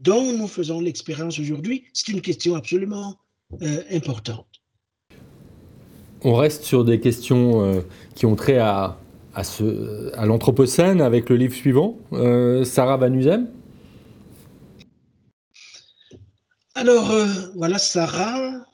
dont 0.00 0.32
nous 0.32 0.48
faisons 0.48 0.80
l'expérience 0.80 1.38
aujourd'hui, 1.38 1.84
c'est 1.92 2.12
une 2.12 2.20
question 2.20 2.54
absolument 2.54 3.16
euh, 3.62 3.82
importante. 3.92 4.46
On 6.22 6.34
reste 6.34 6.64
sur 6.64 6.84
des 6.84 7.00
questions 7.00 7.62
euh, 7.62 7.80
qui 8.14 8.26
ont 8.26 8.34
trait 8.34 8.58
à, 8.58 8.98
à, 9.34 9.42
à 10.14 10.26
l'Anthropocène 10.26 11.00
avec 11.00 11.28
le 11.30 11.36
livre 11.36 11.54
suivant, 11.54 11.98
euh, 12.12 12.64
Sarah 12.64 12.96
Van 12.96 13.12
Uzem. 13.12 13.48
Alors, 16.74 17.10
voilà 17.54 17.78
Sarah. 17.78 18.65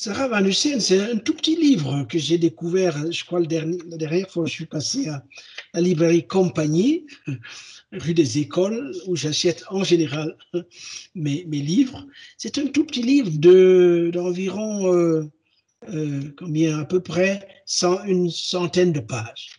Sarah 0.00 0.28
Van 0.28 0.44
Uzem, 0.44 0.78
c'est 0.78 1.00
un 1.00 1.16
tout 1.16 1.34
petit 1.34 1.56
livre 1.56 2.04
que 2.04 2.20
j'ai 2.20 2.38
découvert, 2.38 3.10
je 3.10 3.24
crois, 3.24 3.40
le 3.40 3.48
dernier, 3.48 3.78
la 3.88 3.96
dernière 3.96 4.30
fois 4.30 4.44
que 4.44 4.48
je 4.48 4.54
suis 4.54 4.66
passé 4.66 5.08
à 5.08 5.24
la 5.74 5.80
librairie 5.80 6.24
Compagnie 6.24 7.04
rue 7.92 8.14
des 8.14 8.38
Écoles, 8.38 8.94
où 9.08 9.16
j'achète 9.16 9.64
en 9.70 9.82
général 9.82 10.36
mes, 11.16 11.44
mes 11.46 11.58
livres. 11.58 12.06
C'est 12.36 12.58
un 12.58 12.68
tout 12.68 12.84
petit 12.84 13.02
livre 13.02 13.32
d'environ, 14.12 14.94
euh, 14.94 15.28
euh, 15.88 16.32
combien, 16.38 16.78
à 16.78 16.84
peu 16.84 17.00
près 17.00 17.64
une 18.06 18.30
centaine 18.30 18.92
de 18.92 19.00
pages. 19.00 19.56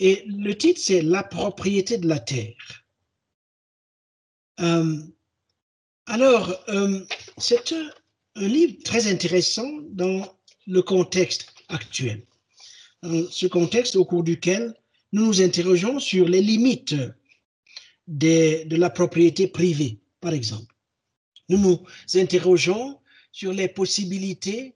Et 0.00 0.24
le 0.26 0.58
titre, 0.58 0.80
c'est 0.82 1.00
La 1.00 1.22
propriété 1.22 1.96
de 1.96 2.08
la 2.08 2.18
terre. 2.18 2.82
Euh, 4.58 4.96
alors, 6.06 6.60
c'est 7.38 7.72
un, 7.72 7.88
un, 8.36 8.48
livre 8.48 8.76
très 8.84 9.06
intéressant 9.06 9.68
dans 9.90 10.36
le 10.66 10.82
contexte 10.82 11.52
actuel. 11.68 12.24
Dans 13.02 13.30
ce 13.30 13.46
contexte 13.46 13.96
au 13.96 14.04
cours 14.04 14.22
duquel 14.22 14.74
nous 15.12 15.26
nous 15.26 15.42
interrogeons 15.42 16.00
sur 16.00 16.28
les 16.28 16.40
limites 16.40 16.94
de, 18.06 18.74
la 18.76 18.90
propriété 18.90 19.48
privée, 19.48 20.00
par 20.20 20.32
exemple. 20.32 20.74
Nous 21.48 21.58
nous 21.58 21.84
interrogeons 22.14 22.98
sur 23.32 23.52
les 23.52 23.68
possibilités 23.68 24.74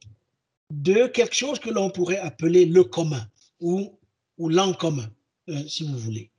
de 0.70 1.06
quelque 1.06 1.34
chose 1.34 1.58
que 1.58 1.70
l'on 1.70 1.90
pourrait 1.90 2.18
appeler 2.18 2.64
le 2.64 2.84
commun 2.84 3.26
ou, 3.60 3.98
l'en 4.38 4.72
commun, 4.72 5.10
euh, 5.48 5.66
si 5.68 5.84
vous 5.84 5.98
voulez. 5.98 6.30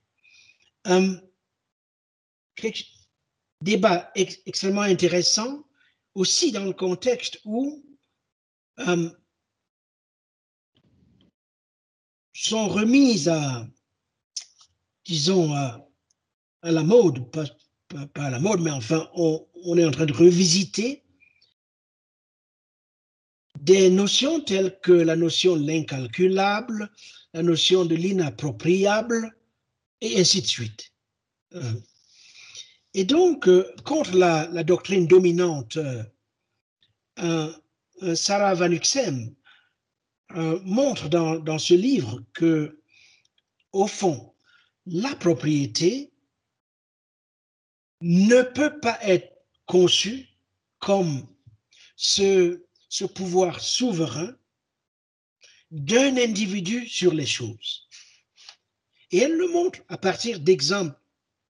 Un 0.86 1.20
débat 3.62 4.12
extrêmement 4.16 4.82
intéressant 4.82 5.64
aussi 6.16 6.52
dans 6.52 6.66
le 6.66 6.74
contexte 6.74 7.40
où 7.46 7.84
euh, 8.80 9.10
sont 12.34 12.68
remises 12.68 13.30
à, 13.30 13.68
disons, 15.06 15.54
à, 15.54 15.88
la 16.64 16.84
mode, 16.84 17.30
pas, 17.32 17.46
à 18.16 18.30
la 18.30 18.40
mode, 18.40 18.62
mais 18.62 18.72
enfin, 18.72 19.10
on, 19.14 19.78
est 19.78 19.86
en 19.86 19.92
train 19.92 20.06
de 20.06 20.14
revisiter 20.14 21.04
des 23.60 23.90
notions 23.90 24.42
telles 24.42 24.80
que 24.80 24.92
la 24.92 25.16
notion 25.16 25.56
de 25.56 25.66
l'incalculable, 25.66 26.92
la 27.34 27.44
notion 27.44 27.86
de 27.86 27.96
l'inappropriable, 27.96 29.36
et 30.02 30.20
ainsi 30.20 30.42
de 30.42 30.48
suite. 30.48 30.92
Euh, 31.54 31.74
et 32.94 33.06
donc, 33.06 33.48
euh, 33.48 33.74
contre 33.86 34.16
la, 34.16 34.64
doctrine 34.64 35.08
dominante, 35.08 35.78
euh, 37.20 37.54
Sarah 38.16 38.56
Van 38.56 38.72
Uxem 38.72 39.36
montre 40.64 41.10
dans, 41.10 41.60
ce 41.60 41.74
livre 41.74 42.24
que, 42.34 42.82
au 43.74 43.88
fond, 43.88 44.34
la 44.86 45.14
propriété 45.16 46.12
ne 48.02 48.42
peut 48.42 48.80
pas 48.80 48.98
être 49.04 49.32
conçu 49.66 50.28
comme 50.80 51.28
ce 51.96 52.60
pouvoir 53.14 53.60
souverain 53.60 54.36
d'un 55.72 56.18
individu 56.18 56.88
sur 56.88 57.14
les 57.14 57.26
choses. 57.26 57.88
Et 59.12 59.20
elle 59.20 59.36
le 59.36 59.48
montre 59.48 59.80
à 59.88 59.98
partir 59.98 60.40
d'exemples 60.40 61.00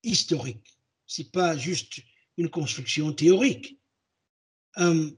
historiques. 0.04 0.71
Ce 1.12 1.22
n'est 1.22 1.28
pas 1.28 1.58
juste 1.58 2.00
une 2.38 2.50
construction 2.50 3.12
théorique. 3.12 3.78
Euh, 4.78 5.12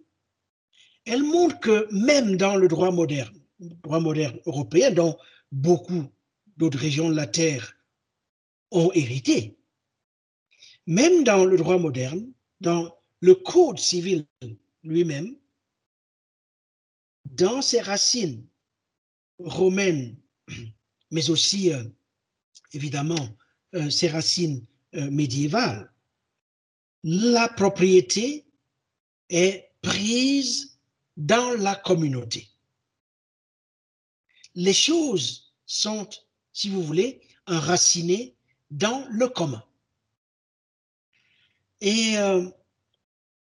elle 1.05 1.21
montre 1.21 1.59
que 1.59 1.87
même 1.91 2.35
dans 2.35 2.55
le 2.55 2.67
droit 2.67 2.89
moderne, 2.89 3.39
le 3.59 3.69
droit 3.83 3.99
moderne 3.99 4.39
européen, 4.47 4.89
dont 4.89 5.15
beaucoup 5.51 6.11
d'autres 6.57 6.79
régions 6.79 7.11
de 7.11 7.15
la 7.15 7.27
Terre 7.27 7.77
ont 8.71 8.91
hérité. 8.93 9.55
Même 10.87 11.23
dans 11.23 11.45
le 11.45 11.57
droit 11.57 11.77
moderne, 11.77 12.33
dans 12.59 12.97
le 13.19 13.35
Code 13.35 13.77
civil 13.77 14.25
lui-même, 14.81 15.37
dans 17.25 17.61
ses 17.61 17.81
racines 17.81 18.43
romaines, 19.37 20.17
mais 21.11 21.29
aussi 21.29 21.71
euh, 21.71 21.83
évidemment 22.71 23.37
euh, 23.75 23.91
ses 23.91 24.07
racines 24.07 24.65
euh, 24.95 25.85
la 27.03 27.49
propriété 27.49 28.45
est 29.29 29.71
prise 29.81 30.79
dans 31.17 31.51
la 31.57 31.75
communauté. 31.75 32.49
Les 34.55 34.73
choses 34.73 35.53
sont, 35.65 36.07
si 36.53 36.69
vous 36.69 36.83
voulez, 36.83 37.21
enracinées 37.47 38.35
dans 38.71 39.05
le 39.09 39.27
commun. 39.27 39.63
Et, 41.81 42.15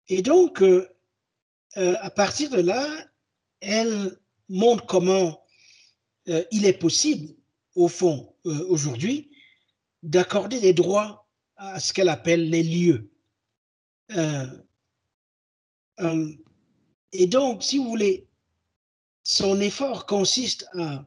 et 0.08 0.22
donc, 0.22 0.64
à 1.76 2.10
partir 2.12 2.50
de 2.52 2.62
là, 2.62 2.88
elle 3.60 4.18
montre 4.48 4.86
comment 4.86 5.44
euh, 6.30 6.44
il 6.52 6.66
est 6.66 6.78
possible, 6.78 7.34
au 7.76 7.88
fond, 7.88 8.34
euh, 8.46 8.66
aujourd'hui, 8.70 9.32
d'accorder 10.04 10.60
des 10.60 10.74
droits 10.74 11.23
à 11.56 11.80
ce 11.80 11.94
qu'elle 11.94 12.10
appelle 12.10 12.50
les 12.50 12.64
lieux. 12.64 13.12
Euh, 14.12 14.48
et 17.12 17.28
donc, 17.28 17.64
si 17.64 17.78
vous 17.78 17.88
voulez, 17.88 18.28
son 19.24 19.62
effort 19.62 20.06
consiste 20.06 20.68
à, 20.74 21.06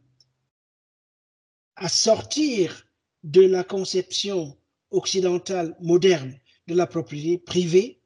à 1.76 1.88
sortir 1.88 2.86
de 3.22 3.42
la 3.42 3.64
conception 3.64 4.56
occidentale 4.90 5.76
moderne 5.80 6.38
de 6.66 6.74
la 6.74 6.86
propriété 6.86 7.38
privée, 7.38 8.00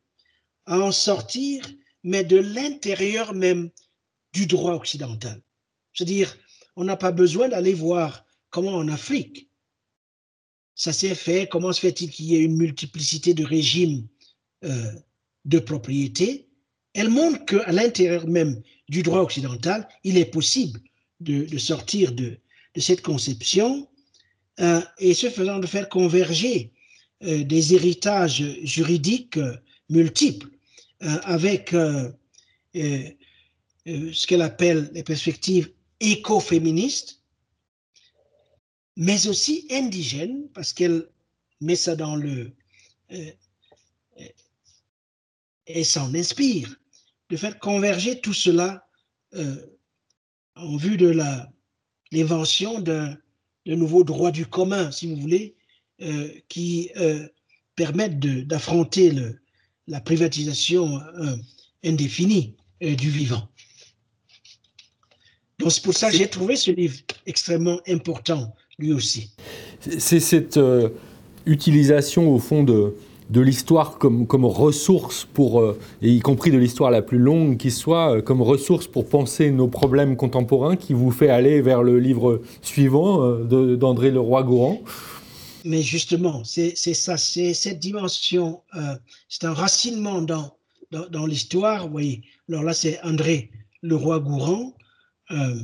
à 0.66 0.78
en 0.78 0.93
sortir, 0.93 1.64
mais 2.03 2.24
de 2.24 2.36
l'intérieur 2.36 3.34
même 3.34 3.70
du 4.32 4.47
droit 4.47 4.74
occidental. 4.74 5.43
C'est-à-dire, 5.93 6.36
on 6.76 6.84
n'a 6.84 6.97
pas 6.97 7.12
besoin 7.12 7.49
d'aller 7.49 7.74
voir 7.74 8.24
comment 8.49 8.74
en 8.74 8.88
Afrique 8.88 9.49
ça 10.80 10.94
s'est 10.94 11.14
fait, 11.14 11.46
comment 11.46 11.74
se 11.74 11.80
fait-il 11.80 12.08
qu'il 12.08 12.24
y 12.24 12.36
ait 12.36 12.42
une 12.42 12.56
multiplicité 12.56 13.34
de 13.34 13.44
régimes 13.44 14.08
euh, 14.64 14.92
de 15.44 15.58
propriété. 15.58 16.48
Elle 16.94 17.10
montre 17.10 17.44
qu'à 17.44 17.70
l'intérieur 17.70 18.26
même 18.26 18.62
du 18.88 19.02
droit 19.02 19.20
occidental, 19.20 19.86
il 20.04 20.16
est 20.16 20.30
possible 20.30 20.80
de, 21.20 21.58
sortir 21.58 22.12
de, 22.12 22.38
cette 22.78 23.02
conception 23.02 23.90
euh, 24.60 24.80
et 24.98 25.12
ce 25.12 25.28
faisant 25.28 25.58
de 25.58 25.66
faire 25.66 25.90
converger 25.90 26.72
euh, 27.24 27.44
des 27.44 27.74
héritages 27.74 28.42
juridiques 28.62 29.38
multiples 29.90 30.48
avec 31.00 31.72
ce 31.72 33.12
qu'elle 34.26 34.42
appelle 34.42 34.90
les 34.94 35.02
perspectives 35.02 35.70
écoféministes, 36.00 37.19
mais 39.01 39.26
aussi 39.28 39.66
indigènes, 39.70 40.46
parce 40.53 40.74
qu'elle 40.74 41.09
met 41.62 41.74
ça 41.74 41.96
dans 41.96 42.16
le... 42.16 42.53
Euh, 43.12 43.32
euh, 44.20 44.28
et 45.66 45.84
s'en 45.84 46.14
inspire, 46.14 46.76
de 47.30 47.36
faire 47.36 47.59
converger 47.59 48.20
tout 48.20 48.34
cela 48.34 48.86
en 50.57 50.76
vue 50.76 50.96
de 50.96 51.16
l'invention 52.11 52.80
d'un 52.80 53.16
nouveau 53.64 54.03
droit 54.03 54.32
du 54.32 54.46
commun, 54.46 54.90
si 54.90 55.07
vous 55.07 55.14
voulez, 55.14 55.55
qui 56.48 56.90
permettent 57.76 58.18
d'affronter 58.18 59.12
la 59.86 60.01
privatisation 60.01 61.01
indéfinie 61.84 62.57
du 62.80 63.11
vivant. 63.11 63.48
Donc 65.61 65.70
c'est 65.70 65.84
pour 65.84 65.94
ça 65.94 66.11
que 66.11 66.16
j'ai 66.16 66.28
trouvé 66.28 66.57
ce 66.57 66.72
livre 66.72 66.98
extrêmement 67.26 67.80
important, 67.86 68.53
lui 68.80 68.92
aussi. 68.92 69.30
C'est 69.98 70.20
cette 70.20 70.56
euh, 70.56 70.90
utilisation, 71.46 72.34
au 72.34 72.38
fond, 72.38 72.62
de, 72.64 72.94
de 73.30 73.40
l'histoire 73.40 73.98
comme, 73.98 74.26
comme 74.26 74.44
ressource 74.44 75.26
pour, 75.32 75.60
euh, 75.60 75.78
et 76.02 76.10
y 76.10 76.20
compris 76.20 76.50
de 76.50 76.58
l'histoire 76.58 76.90
la 76.90 77.02
plus 77.02 77.18
longue 77.18 77.56
qui 77.56 77.70
soit, 77.70 78.16
euh, 78.16 78.22
comme 78.22 78.42
ressource 78.42 78.86
pour 78.86 79.08
penser 79.08 79.50
nos 79.50 79.68
problèmes 79.68 80.16
contemporains, 80.16 80.76
qui 80.76 80.92
vous 80.92 81.10
fait 81.10 81.30
aller 81.30 81.60
vers 81.60 81.82
le 81.82 81.98
livre 81.98 82.42
suivant 82.62 83.30
d'André 83.36 84.10
Leroy-Gourand 84.10 84.82
Mais 85.64 85.82
justement, 85.82 86.42
c'est 86.44 86.74
ça, 86.74 87.16
c'est 87.16 87.54
cette 87.54 87.78
dimension, 87.78 88.60
c'est 89.28 89.44
un 89.44 89.54
racinement 89.54 90.22
dans, 90.22 90.50
dans, 90.90 91.06
dans 91.08 91.26
l'histoire, 91.26 91.86
vous 91.86 91.92
voyez. 91.92 92.22
Alors 92.48 92.64
là, 92.64 92.74
c'est 92.74 93.00
André 93.04 93.50
Leroy-Gourand, 93.82 94.74
euh, 95.30 95.54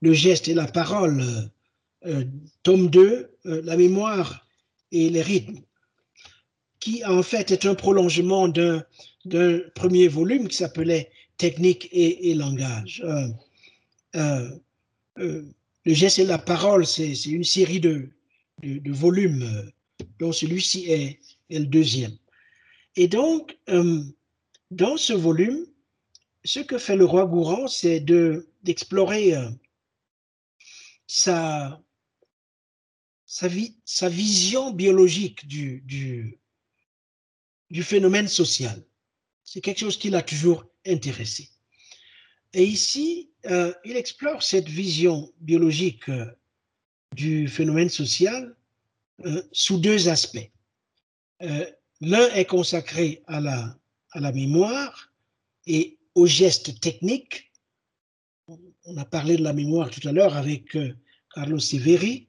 le 0.00 0.12
geste 0.12 0.48
et 0.48 0.54
la 0.54 0.66
parole, 0.66 1.22
euh, 2.06 2.20
euh, 2.20 2.24
tome 2.62 2.88
2, 2.88 3.30
la 3.44 3.76
mémoire 3.76 4.46
et 4.92 5.10
les 5.10 5.22
rythmes, 5.22 5.60
qui 6.80 7.04
en 7.04 7.22
fait 7.22 7.50
est 7.50 7.66
un 7.66 7.74
prolongement 7.74 8.48
d'un 8.48 9.60
premier 9.74 10.08
volume 10.08 10.48
qui 10.48 10.56
s'appelait 10.56 11.10
Technique 11.38 11.88
et, 11.90 12.34
langage. 12.34 13.02
le 14.14 14.60
geste 15.86 16.20
et 16.20 16.24
la 16.24 16.38
parole, 16.38 16.86
c'est 16.86 17.14
une 17.24 17.42
série 17.42 17.80
de, 17.80 18.10
volumes 18.86 19.72
dont 20.20 20.30
celui-ci 20.30 20.88
est, 20.88 21.18
le 21.50 21.66
deuxième. 21.66 22.16
Et 22.94 23.08
donc, 23.08 23.58
dans 24.70 24.96
ce 24.96 25.14
volume, 25.14 25.66
ce 26.44 26.60
que 26.60 26.78
fait 26.78 26.96
le 26.96 27.04
roi 27.04 27.26
Gourand, 27.26 27.66
c'est 27.66 28.00
d'explorer 28.00 29.36
euh, 29.36 29.48
sa, 31.06 31.80
sa, 33.32 33.48
sa, 33.86 34.10
vision 34.10 34.72
biologique 34.72 35.48
du, 35.48 35.80
du, 37.70 37.82
phénomène 37.82 38.28
social. 38.28 38.84
C'est 39.42 39.62
quelque 39.62 39.78
chose 39.78 39.96
qui 39.96 40.10
l'a 40.10 40.20
toujours 40.20 40.66
intéressé. 40.86 41.48
Et 42.52 42.62
ici, 42.62 43.30
euh, 43.46 43.72
il 43.86 43.96
explore 43.96 44.42
cette 44.42 44.68
vision 44.68 45.32
biologique 45.40 46.10
euh, 46.10 46.26
du 47.14 47.48
phénomène 47.48 47.88
social 47.88 48.54
sous 49.52 49.78
deux 49.78 50.08
aspects. 50.08 50.50
L'un 52.00 52.28
est 52.34 52.44
consacré 52.44 53.22
à 53.28 53.40
la, 53.40 53.78
à 54.10 54.20
la 54.20 54.32
mémoire 54.32 55.12
et 55.66 55.98
aux 56.14 56.26
gestes 56.26 56.80
techniques. 56.80 57.50
On 58.48 58.96
a 58.98 59.04
parlé 59.06 59.36
de 59.36 59.42
la 59.42 59.52
mémoire 59.52 59.88
tout 59.90 60.06
à 60.06 60.12
l'heure 60.12 60.36
avec 60.36 60.76
euh, 60.76 60.94
Carlos 61.34 61.60
Severi, 61.60 62.28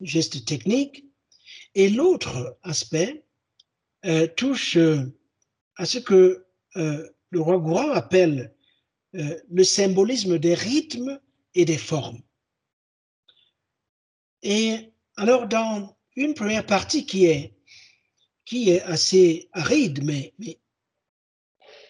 gestes 0.00 0.44
techniques. 0.44 1.04
Et 1.74 1.88
l'autre 1.88 2.58
aspect 2.62 3.24
euh, 4.04 4.26
touche 4.26 4.76
euh, 4.76 5.04
à 5.76 5.86
ce 5.86 5.98
que 5.98 6.46
le 6.74 7.40
roi 7.40 7.58
Gourand 7.58 7.90
appelle 7.90 8.54
le 9.12 9.64
symbolisme 9.64 10.38
des 10.38 10.54
rythmes 10.54 11.20
et 11.54 11.64
des 11.64 11.78
formes. 11.78 12.22
Et 14.42 14.92
alors, 15.16 15.48
dans 15.48 15.96
une 16.16 16.34
première 16.34 16.64
partie 16.64 17.06
qui 17.06 17.26
est, 17.26 17.56
assez 18.82 19.48
aride, 19.52 20.02
mais 20.02 20.34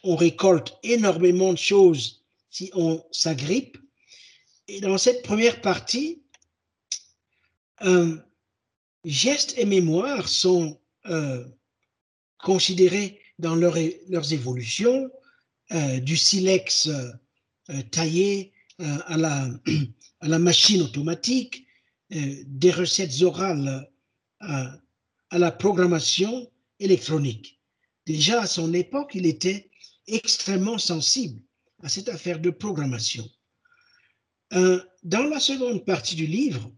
on 0.03 0.15
récolte 0.15 0.77
énormément 0.83 1.53
de 1.53 1.59
choses 1.59 2.27
si 2.51 2.71
on 2.75 3.03
s'agrippe. 3.13 3.79
Et 4.69 4.81
dans 4.81 4.99
cette 4.99 5.23
première 5.23 5.61
partie, 5.63 6.23
euh, 7.83 8.17
gestes 9.05 9.55
et 9.57 9.65
mémoire 9.65 10.29
sont 10.29 10.79
euh, 11.07 11.45
considérés 12.39 13.21
dans 13.39 13.55
leurs 13.55 14.33
évolutions, 14.33 15.11
euh, 15.73 16.01
du 16.01 16.17
silex 16.17 16.89
taillé 17.91 18.53
à 18.79 19.17
la, 19.17 19.49
à, 20.21 20.29
la, 20.29 20.39
machine 20.39 20.83
automatique, 20.83 21.67
des 22.11 22.73
recettes 22.73 23.23
orales 23.23 23.89
à, 24.41 24.79
la 25.31 25.53
programmation 25.53 26.51
électronique. 26.81 27.61
Déjà 28.05 28.43
à 28.43 28.47
son 28.47 28.75
époque, 28.75 29.13
il 29.15 29.27
était 29.27 29.71
extrêmement 30.09 30.79
sensible 30.79 31.41
à 31.83 31.89
cette 31.89 32.09
affaire 32.09 32.41
de 32.41 32.51
programmation. 32.51 33.31
Dans 34.51 35.25
la 35.31 35.39
seconde 35.39 35.85
partie 35.85 36.17
du 36.17 36.27
livre, 36.27 36.71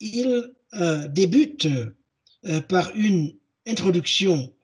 il 0.00 0.54
euh, 0.74 1.08
débute 1.08 1.66
euh, 2.46 2.60
par 2.62 2.94
une 2.94 3.36
introduction 3.66 4.54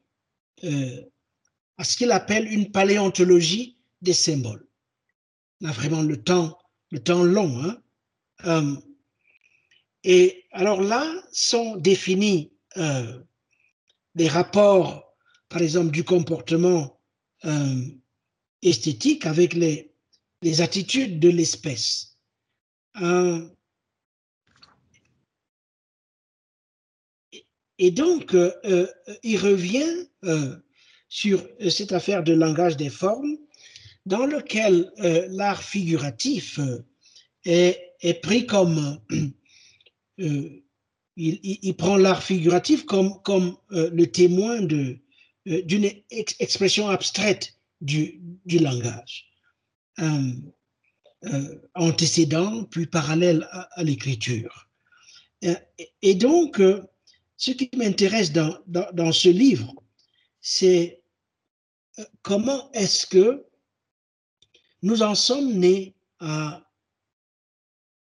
à 1.76 1.84
ce 1.84 1.96
qu'il 1.98 2.10
appelle 2.10 2.50
une 2.50 2.70
paléontologie 2.72 3.76
des 4.00 4.14
symboles. 4.14 4.66
Là, 5.60 5.72
vraiment, 5.72 6.00
le 6.00 6.22
temps, 6.22 6.56
le 6.90 7.00
temps 7.00 7.22
long. 7.22 7.62
Hein. 7.62 8.78
Et 10.04 10.44
alors 10.52 10.82
là 10.82 11.10
sont 11.32 11.76
définis 11.76 12.52
euh, 12.76 13.20
des 14.14 14.28
rapports, 14.28 15.16
par 15.48 15.62
exemple, 15.62 15.90
du 15.90 16.04
comportement 16.04 17.00
euh, 17.44 17.82
esthétique 18.62 19.26
avec 19.26 19.54
les, 19.54 19.90
attitudes 20.60 21.20
de 21.20 21.30
l'espèce. 21.30 22.18
Euh, 23.00 23.48
et 27.78 27.90
donc, 27.90 28.36
il 29.22 29.38
revient 29.38 30.08
sur 31.08 31.46
cette 31.68 31.92
affaire 31.92 32.22
de 32.22 32.32
langage 32.32 32.76
des 32.76 32.90
formes 32.90 33.36
dans 34.06 34.26
lequel 34.26 34.92
l'art 35.30 35.62
figuratif 35.62 36.60
est, 37.44 38.22
pris 38.22 38.46
comme 38.46 38.98
euh, 40.20 40.62
il, 41.16 41.76
prend 41.76 41.96
l'art 41.96 42.22
figuratif 42.22 42.84
comme, 42.86 43.20
comme 43.22 43.56
euh, 43.72 43.90
le 43.92 44.06
témoin 44.10 44.60
de, 44.62 44.98
euh, 45.48 45.62
d'une 45.62 45.88
expression 46.10 46.88
abstraite 46.88 47.54
du, 47.80 48.20
du 48.46 48.58
langage, 48.58 49.26
antécédent 51.74 52.64
puis 52.64 52.86
parallèle 52.86 53.46
à, 53.50 53.84
l'écriture. 53.84 54.68
Et, 56.02 56.14
donc, 56.14 56.60
ce 57.44 57.50
qui 57.52 57.68
m'intéresse 57.76 58.32
dans, 58.32 58.58
dans, 58.66 59.12
ce 59.12 59.28
livre, 59.28 59.74
c'est 60.40 61.02
comment 62.22 62.72
est-ce 62.72 63.06
que 63.06 63.44
nous 64.80 65.02
en 65.02 65.14
sommes 65.14 65.52
nés 65.52 65.94
à 66.20 66.64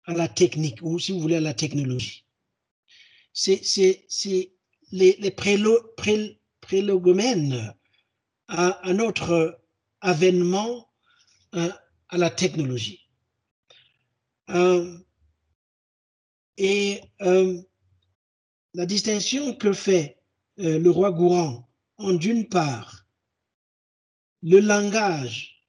la 0.07 0.29
technique, 0.29 0.83
ou 0.83 0.99
si 0.99 1.13
vous 1.13 1.21
voulez, 1.21 1.37
à 1.37 1.41
la 1.41 1.55
technologie. 1.55 2.27
C'est 3.33 3.63
les, 4.93 5.17
les 5.19 5.31
prélogomènes 6.61 7.75
à, 8.49 8.93
notre 8.93 9.59
avènement 10.03 10.91
à, 11.53 11.81
la 12.13 12.29
technologie. 12.29 13.09
Euh, 14.51 14.99
et 16.59 17.01
euh, 17.23 17.63
la 18.75 18.87
distinction 18.87 19.55
que 19.55 19.73
fait 19.73 20.19
euh, 20.59 20.79
le 20.79 20.91
roi 20.91 21.13
Gourand 21.13 21.69
en 21.97 22.13
d'une 22.13 22.49
part 22.49 23.07
le 24.43 24.61
langage, 24.61 25.65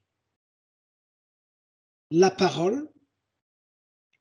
la 2.11 2.29
parole, 2.29 2.89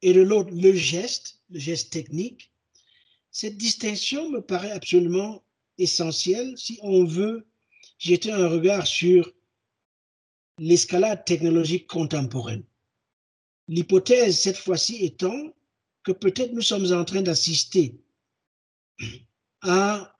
et 0.00 0.12
de 0.12 0.20
l'autre 0.20 0.52
le 0.52 0.72
geste, 0.72 1.40
le 1.50 1.58
geste 1.58 1.92
technique. 1.92 2.52
Cette 3.32 3.56
distinction 3.56 4.30
me 4.30 4.40
paraît 4.40 4.70
absolument 4.70 5.42
essentielle 5.78 6.56
si 6.56 6.78
on 6.82 7.04
veut 7.04 7.48
jeter 7.98 8.30
un 8.30 8.46
regard 8.46 8.86
sur 8.86 9.32
l'escalade 10.58 11.24
technologique 11.24 11.88
contemporaine. 11.88 12.62
L'hypothèse, 13.66 14.38
cette 14.38 14.58
fois-ci, 14.58 15.04
étant 15.04 15.52
que 16.04 16.12
peut-être 16.12 16.52
nous 16.52 16.62
sommes 16.62 16.92
en 16.92 17.04
train 17.04 17.22
d'assister 17.22 17.98
à, 19.62 20.18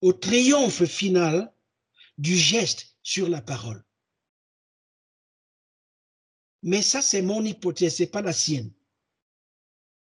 au 0.00 0.12
triomphe 0.12 0.84
final 0.84 1.52
du 2.18 2.36
geste 2.36 2.96
sur 3.02 3.28
la 3.28 3.40
parole. 3.40 3.84
Mais 6.62 6.82
ça, 6.82 7.02
c'est 7.02 7.22
mon 7.22 7.44
hypothèse, 7.44 7.96
c'est 7.96 8.06
pas 8.06 8.22
la 8.22 8.32
sienne. 8.32 8.72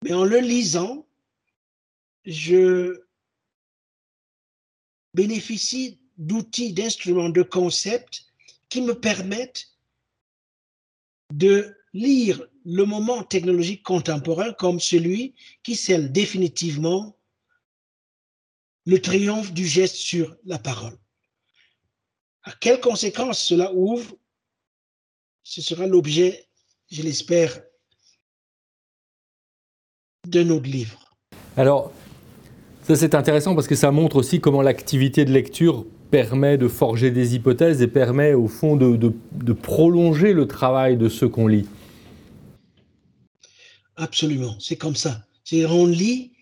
Mais 0.02 0.12
en 0.12 0.24
le 0.24 0.38
lisant, 0.38 1.06
je 2.24 3.04
bénéficie 5.14 6.00
d'outils, 6.16 6.72
d'instruments, 6.72 7.28
de 7.28 7.42
concepts 7.42 8.26
qui 8.68 8.82
me 8.82 8.98
permettent 8.98 9.76
de 11.32 11.76
lire 11.92 12.46
le 12.64 12.84
moment 12.84 13.22
technologique 13.22 13.82
contemporain 13.82 14.52
comme 14.52 14.80
celui 14.80 15.34
qui 15.62 15.76
scelle 15.76 16.12
définitivement 16.12 17.16
le 18.87 19.01
triomphe 19.01 19.53
du 19.53 19.66
geste 19.66 19.97
sur 19.97 20.37
la 20.45 20.59
parole. 20.59 20.97
À 22.43 22.53
quelles 22.53 22.80
conséquences 22.80 23.43
cela 23.43 23.72
ouvre 23.72 24.14
ce 25.47 25.61
sera 25.61 25.87
l'objet, 25.87 26.47
je 26.91 27.03
l'espère, 27.03 27.61
de 30.26 30.43
notre 30.43 30.68
livre. 30.68 30.99
Alors, 31.57 31.93
ça 32.82 32.97
c'est 32.97 33.14
intéressant 33.14 33.55
parce 33.55 33.68
que 33.68 33.74
ça 33.74 33.91
montre 33.91 34.16
aussi 34.16 34.41
comment 34.41 34.62
l'activité 34.62 35.26
de 35.26 35.32
lecture 35.32 35.85
permet 36.11 36.57
de 36.57 36.66
forger 36.66 37.11
des 37.11 37.35
hypothèses 37.35 37.82
et 37.82 37.89
permet 37.89 38.32
au 38.32 38.49
fond 38.49 38.76
de, 38.76 38.97
de 38.97 39.53
prolonger 39.53 40.32
le 40.32 40.49
travail 40.49 40.97
de 40.97 41.09
ceux 41.09 41.28
qu'on 41.28 41.47
lit. 41.47 41.66
Absolument, 43.97 44.57
c'est 44.59 44.76
comme 44.76 44.97
ça. 44.97 45.24
C'est 45.45 45.66
on 45.66 45.87
lit, 45.87 46.32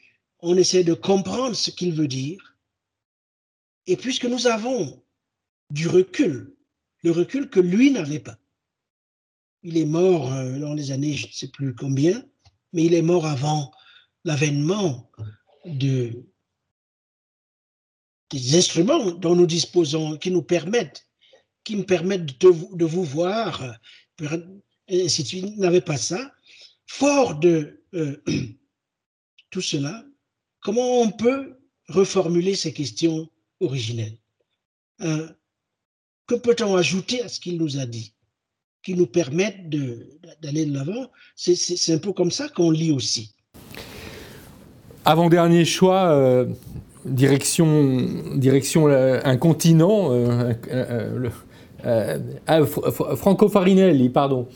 on 0.42 0.56
essaie 0.56 0.84
de 0.84 0.94
comprendre 0.94 1.56
ce 1.56 1.70
qu'il 1.70 1.94
veut 1.94 2.08
dire. 2.08 2.56
Et 3.86 3.96
puisque 3.96 4.26
nous 4.26 4.46
avons 4.46 5.02
du 5.70 5.88
recul, 5.88 6.54
le 7.02 7.12
recul 7.12 7.48
que 7.48 7.60
lui 7.60 7.90
n'avait 7.90 8.20
pas, 8.20 8.38
il 9.62 9.76
est 9.78 9.86
mort 9.86 10.32
euh, 10.32 10.58
dans 10.58 10.74
les 10.74 10.90
années, 10.90 11.14
je 11.14 11.28
ne 11.28 11.32
sais 11.32 11.48
plus 11.48 11.74
combien, 11.74 12.24
mais 12.72 12.84
il 12.84 12.94
est 12.94 13.02
mort 13.02 13.26
avant 13.26 13.72
l'avènement 14.24 15.10
de, 15.64 16.24
des 18.30 18.56
instruments 18.56 19.12
dont 19.12 19.36
nous 19.36 19.46
disposons, 19.46 20.16
qui 20.16 20.30
nous 20.30 20.42
permettent, 20.42 21.06
qui 21.64 21.76
me 21.76 21.84
permettent 21.84 22.40
de, 22.40 22.84
vous 22.84 23.04
voir, 23.04 23.78
suite. 25.08 25.32
Il 25.32 25.58
n'avait 25.58 25.80
pas 25.80 25.96
ça. 25.96 26.32
Fort 26.86 27.38
de 27.38 27.84
euh, 27.94 28.22
tout 29.50 29.60
cela, 29.60 30.04
comment 30.62 31.00
on 31.02 31.10
peut 31.10 31.56
reformuler 31.88 32.54
ces 32.54 32.72
questions 32.72 33.28
originelles? 33.60 34.16
Que 34.98 36.34
peut-on 36.36 36.76
ajouter 36.76 37.22
à 37.22 37.28
ce 37.28 37.40
qu'il 37.40 37.58
nous 37.58 37.78
a 37.78 37.86
dit 37.86 38.14
qui 38.82 38.94
nous 38.94 39.06
permettent 39.06 39.68
d'aller 39.68 40.66
de 40.66 40.74
l'avant? 40.74 41.10
C'est 41.36 41.92
un 41.92 41.98
peu 41.98 42.12
comme 42.12 42.30
ça 42.30 42.48
qu'on 42.48 42.70
lit 42.70 42.92
aussi. 42.92 43.34
Avant-dernier 45.04 45.64
choix, 45.64 46.10
euh, 46.10 46.46
direction, 47.04 48.36
direction 48.36 48.86
euh, 48.86 49.20
un 49.24 49.36
continent, 49.36 50.10
euh, 50.12 50.52
ah, 52.46 52.64
Franco 52.64 53.48
Farinelli, 53.48 54.10
pardon. 54.10 54.46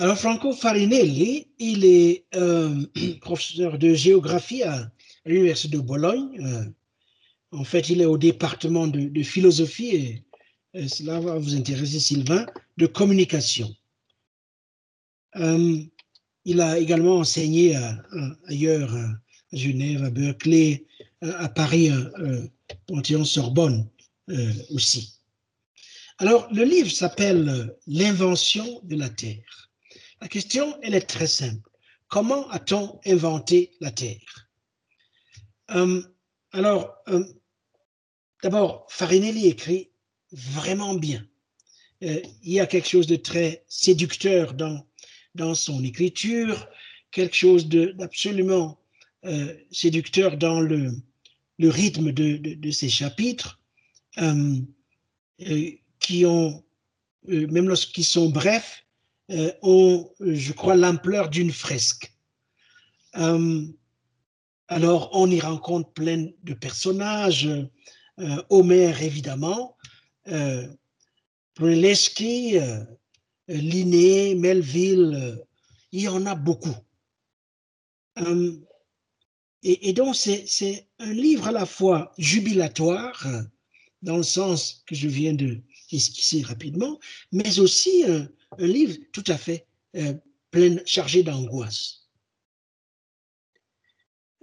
Alors 0.00 0.16
Franco 0.16 0.52
Farinelli, 0.52 1.48
il 1.58 1.84
est 1.84 2.24
professeur 3.20 3.78
de 3.78 3.94
géographie 3.94 4.62
à 4.62 4.92
l'Université 5.24 5.76
de 5.76 5.82
Bologne. 5.82 6.72
en 7.50 7.64
fait, 7.64 7.88
il 7.88 8.00
est 8.00 8.06
au 8.06 8.16
département 8.16 8.86
de, 8.86 9.22
philosophie 9.24 10.22
et 10.72 10.88
cela 10.88 11.18
va 11.18 11.36
vous 11.38 11.56
intéresser, 11.56 11.98
Sylvain, 11.98 12.46
de 12.76 12.86
communication. 12.86 13.74
Euh, 15.34 15.82
il 16.44 16.60
a 16.60 16.78
également 16.78 17.16
enseigné 17.16 17.76
ailleurs, 18.46 18.94
à 18.94 19.56
Genève, 19.56 20.04
à 20.04 20.10
Berkeley, 20.10 20.86
à 21.22 21.48
Paris, 21.48 21.90
Panthéon-Sorbonne 22.86 23.88
euh, 24.30 24.52
aussi. 24.70 25.18
Alors, 26.18 26.46
le 26.52 26.62
livre 26.62 26.90
s'appelle 26.92 27.74
L'invention 27.88 28.80
de 28.84 28.94
la 28.94 29.08
Terre. 29.08 29.67
La 30.20 30.28
question, 30.28 30.78
elle 30.82 30.94
est 30.94 31.08
très 31.08 31.26
simple. 31.26 31.68
Comment 32.08 32.48
a-t-on 32.50 33.00
inventé 33.06 33.76
la 33.80 33.90
Terre? 33.90 34.48
Euh, 35.70 36.02
Alors, 36.52 36.94
d'abord, 38.42 38.86
Farinelli 38.88 39.46
écrit 39.46 39.90
vraiment 40.32 40.94
bien. 40.94 41.26
Euh, 42.02 42.20
il 42.42 42.52
y 42.52 42.60
a 42.60 42.66
quelque 42.66 42.88
chose 42.88 43.06
de 43.06 43.16
très 43.16 43.64
séducteur 43.68 44.54
dans, 44.54 44.86
dans 45.34 45.54
son 45.54 45.82
écriture, 45.82 46.68
quelque 47.10 47.34
chose 47.36 47.68
d'absolument 47.68 48.80
euh, 49.24 49.54
séducteur 49.72 50.36
dans 50.36 50.60
le, 50.60 50.92
le 51.58 51.68
rythme 51.68 52.12
de, 52.12 52.36
de, 52.36 52.70
chapitres, 52.70 53.60
euh, 54.18 54.60
qui 56.00 56.24
ont, 56.24 56.64
même 57.26 57.68
lorsqu'ils 57.68 58.04
sont 58.04 58.30
brefs, 58.30 58.84
ont, 59.62 60.10
je 60.20 60.52
crois, 60.52 60.74
l'ampleur 60.74 61.28
d'une 61.28 61.52
fresque. 61.52 62.12
alors, 64.68 65.10
on 65.12 65.30
y 65.30 65.40
rencontre 65.40 65.92
plein 65.92 66.28
de 66.42 66.54
personnages, 66.54 67.48
Homère 68.50 69.02
évidemment, 69.02 69.76
euh, 70.28 70.66
Brunelleschi, 71.58 72.56
euh, 72.58 72.84
Linné, 73.48 74.36
Melville, 74.36 75.12
euh, 75.14 75.36
il 75.90 76.02
y 76.02 76.08
en 76.08 76.24
a 76.26 76.34
beaucoup. 76.34 76.74
Euh, 78.18 78.56
et, 79.64 79.92
donc, 79.92 80.14
c'est 80.14 80.86
un 81.00 81.12
livre 81.12 81.48
à 81.48 81.52
la 81.52 81.66
fois 81.66 82.12
jubilatoire, 82.16 83.26
dans 84.02 84.16
le 84.16 84.22
sens 84.22 84.84
que 84.86 84.94
je 84.94 85.08
viens 85.08 85.34
de 85.34 85.60
esquisser 85.90 86.42
rapidement, 86.42 87.00
mais 87.32 87.58
aussi 87.58 88.04
livre 88.58 88.96
tout 89.12 89.24
à 89.26 89.36
fait 89.36 89.66
euh, 89.96 90.14
plein, 90.50 90.78
chargé 90.84 91.22
d'angoisse. 91.22 92.08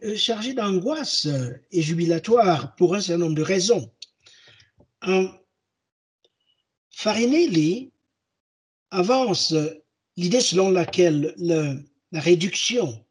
Euh, 0.03 0.16
chargé 0.16 0.53
d'angoisse 0.53 1.28
et 1.72 1.82
jubilatoire 1.82 2.76
pour 2.76 2.95
un 2.95 3.01
certain 3.01 3.24
nombre 3.24 3.36
de 3.36 3.41
raisons. 3.41 3.91
Farinelli 6.91 7.91
avance 8.91 9.53
l'idée 10.18 10.41
selon 10.41 10.72
laquelle 10.72 11.34
la 11.38 12.20
réduction 12.20 13.06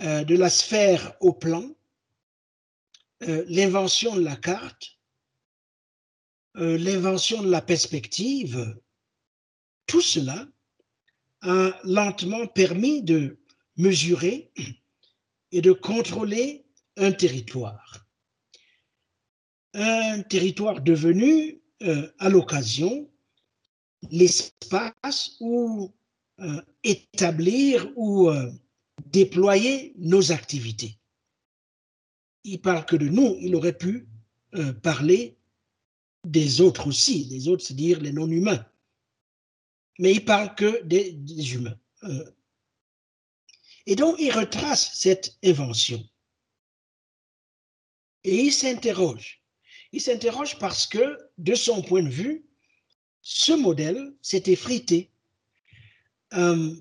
euh, 0.00 0.24
de 0.24 0.36
la 0.36 0.50
sphère 0.50 1.14
au 1.20 1.32
plan, 1.32 1.64
euh, 3.22 3.44
l'invention 3.48 4.16
de 4.16 4.22
la 4.22 4.34
carte, 4.34 4.98
euh, 6.56 6.76
l'invention 6.76 7.42
de 7.42 7.50
la 7.50 7.60
perspective, 7.60 8.76
tout 9.86 10.00
cela 10.00 10.48
a 11.42 11.78
lentement 11.84 12.46
permis 12.46 13.02
de 13.02 13.38
mesurer 13.76 14.52
et 15.50 15.60
de 15.60 15.72
contrôler 15.72 16.64
un 16.96 17.12
territoire. 17.12 18.06
Un 19.74 20.22
territoire 20.22 20.80
devenu, 20.80 21.60
à 22.18 22.28
l'occasion, 22.28 23.10
l'espace 24.10 25.36
où 25.40 25.92
établir 26.84 27.90
ou 27.96 28.30
déployer 29.06 29.94
nos 29.98 30.32
activités. 30.32 30.98
Il 32.44 32.60
parle 32.60 32.84
que 32.84 32.96
de 32.96 33.08
nous, 33.08 33.36
il 33.40 33.54
aurait 33.54 33.76
pu 33.76 34.08
euh, 34.54 34.72
parler 34.72 35.38
des 36.26 36.60
autres 36.60 36.88
aussi, 36.88 37.24
les 37.24 37.48
autres, 37.48 37.64
c'est-à-dire 37.64 38.00
les 38.00 38.12
non-humains. 38.12 38.64
Mais 39.98 40.12
il 40.12 40.24
parle 40.24 40.54
que 40.54 40.82
des, 40.84 41.14
humains. 41.54 41.78
Euh. 42.04 42.30
et 43.86 43.96
donc, 43.96 44.16
il 44.18 44.30
retrace 44.30 44.94
cette 44.94 45.36
invention. 45.44 46.02
Et 48.24 48.36
il 48.36 48.52
s'interroge. 48.52 49.42
Il 49.92 50.00
s'interroge 50.00 50.58
parce 50.58 50.86
que, 50.86 51.18
de 51.38 51.54
son 51.54 51.82
point 51.82 52.02
de 52.02 52.08
vue, 52.08 52.46
ce 53.20 53.52
modèle 53.52 54.14
s'est 54.22 54.44
effrité. 54.46 55.10
Euh, 56.32 56.74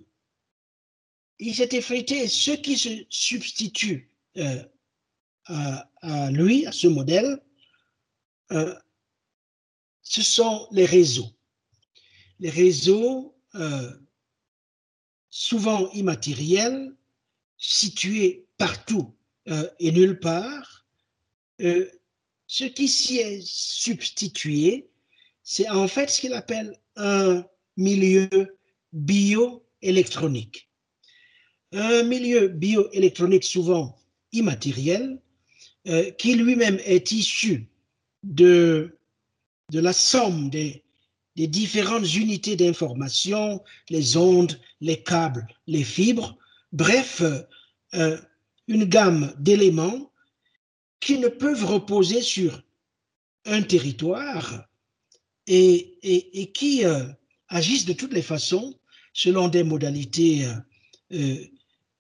il 1.39 1.55
s'est 1.55 1.69
effrité. 1.73 2.27
Ceux 2.27 2.55
qui 2.55 2.77
se 2.77 3.05
substituent 3.09 4.09
euh, 4.37 4.63
à, 5.45 6.31
lui, 6.31 6.65
à 6.65 6.71
ce 6.71 6.87
modèle, 6.87 7.41
ce 10.11 10.21
sont 10.21 10.67
les 10.71 10.85
réseaux. 10.85 11.31
Les 12.41 12.49
réseaux 12.49 13.33
euh, 13.55 13.91
souvent 15.29 15.89
immatériels, 15.91 16.93
situés 17.57 18.45
partout 18.57 19.15
et 19.79 19.91
nulle 19.91 20.19
part. 20.19 20.85
ce 21.59 22.63
qui 22.63 22.87
s'y 22.87 23.17
est 23.17 23.41
substitué, 23.43 24.89
c'est 25.43 25.69
en 25.69 25.87
fait 25.87 26.09
ce 26.09 26.21
qu'il 26.21 26.33
appelle 26.33 26.79
un 26.95 27.43
milieu 27.75 28.29
bioélectronique 28.93 30.71
un 31.73 32.03
milieu 32.03 32.47
bioélectronique 32.47 33.43
souvent 33.43 33.97
immatériel, 34.31 35.19
euh, 35.87 36.11
qui 36.11 36.35
lui-même 36.35 36.79
est 36.85 37.11
issu 37.11 37.67
de, 38.23 38.97
de 39.71 39.79
la 39.79 39.93
somme 39.93 40.49
des, 40.49 40.83
des 41.41 41.47
différentes 41.47 42.13
unités 42.13 42.55
d'information, 42.55 43.63
les 43.89 44.15
ondes, 44.15 44.59
les 44.79 45.01
câbles, 45.01 45.47
les 45.65 45.83
fibres, 45.83 46.37
bref, 46.71 47.23
euh, 47.95 48.17
une 48.67 48.85
gamme 48.85 49.33
d'éléments 49.39 50.11
qui 50.99 51.17
ne 51.17 51.29
peuvent 51.29 51.65
reposer 51.65 52.21
sur 52.21 52.61
un 53.45 53.63
territoire 53.63 54.67
et, 55.47 56.51
qui 56.53 56.85
euh, 56.85 57.05
agissent 57.47 57.85
de 57.85 57.93
toutes 57.93 58.13
les 58.13 58.21
façons 58.21 58.75
selon 59.11 59.47
des 59.47 59.63
modalités 59.63 60.47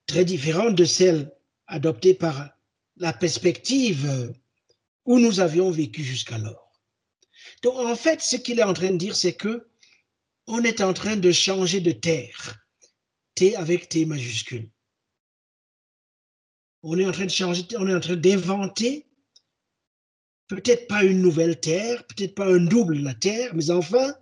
très 0.05 0.23
différente 0.23 0.75
de 0.75 0.85
celle 0.85 1.31
adoptée 1.65 2.13
par 2.13 2.51
la 2.97 3.11
perspective 3.11 4.31
où 5.05 5.17
nous 5.17 5.39
avions 5.39 5.71
vécu 5.71 6.03
jusqu'alors. 6.03 6.60
Donc 7.61 7.75
en 7.75 7.95
fait, 7.95 8.21
ce 8.21 8.35
qu'il 8.35 8.59
est 8.59 8.63
en 8.63 8.73
train 8.73 8.91
de 8.91 8.97
dire, 8.97 9.15
c'est 9.15 9.33
que 9.33 9.67
on 10.47 10.63
est 10.63 10.81
en 10.81 10.93
train 10.93 11.15
de 11.15 11.31
changer 11.31 11.79
de 11.81 11.91
terre, 11.91 12.65
T 13.35 13.55
avec 13.55 13.89
T 13.89 14.05
majuscule. 14.05 14.69
On 16.83 16.97
est 16.97 17.05
en 17.05 17.11
train 17.11 17.25
de 17.25 17.31
changer, 17.31 17.63
on 17.77 17.87
est 17.87 17.93
en 17.93 17.99
train 17.99 18.15
d'inventer 18.15 19.07
peut-être 20.47 20.87
pas 20.87 21.03
une 21.03 21.21
nouvelle 21.21 21.59
terre, 21.59 22.05
peut-être 22.07 22.35
pas 22.35 22.47
un 22.47 22.59
double 22.59 22.97
la 22.97 23.13
terre, 23.13 23.55
mais 23.55 23.71
enfin 23.71 24.13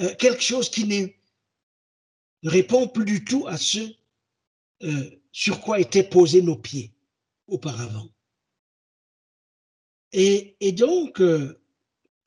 euh, 0.00 0.14
quelque 0.16 0.42
chose 0.42 0.70
qui 0.70 0.86
ne 0.86 1.08
répond 2.48 2.86
plus 2.86 3.04
du 3.04 3.24
tout 3.24 3.46
à 3.48 3.56
ce 3.56 3.80
euh, 4.82 5.10
sur 5.32 5.60
quoi 5.60 5.80
étaient 5.80 6.08
posés 6.08 6.42
nos 6.42 6.56
pieds 6.56 6.92
auparavant. 7.48 8.08
Et, 10.12 10.54
donc, 10.72 11.20
euh, 11.20 11.60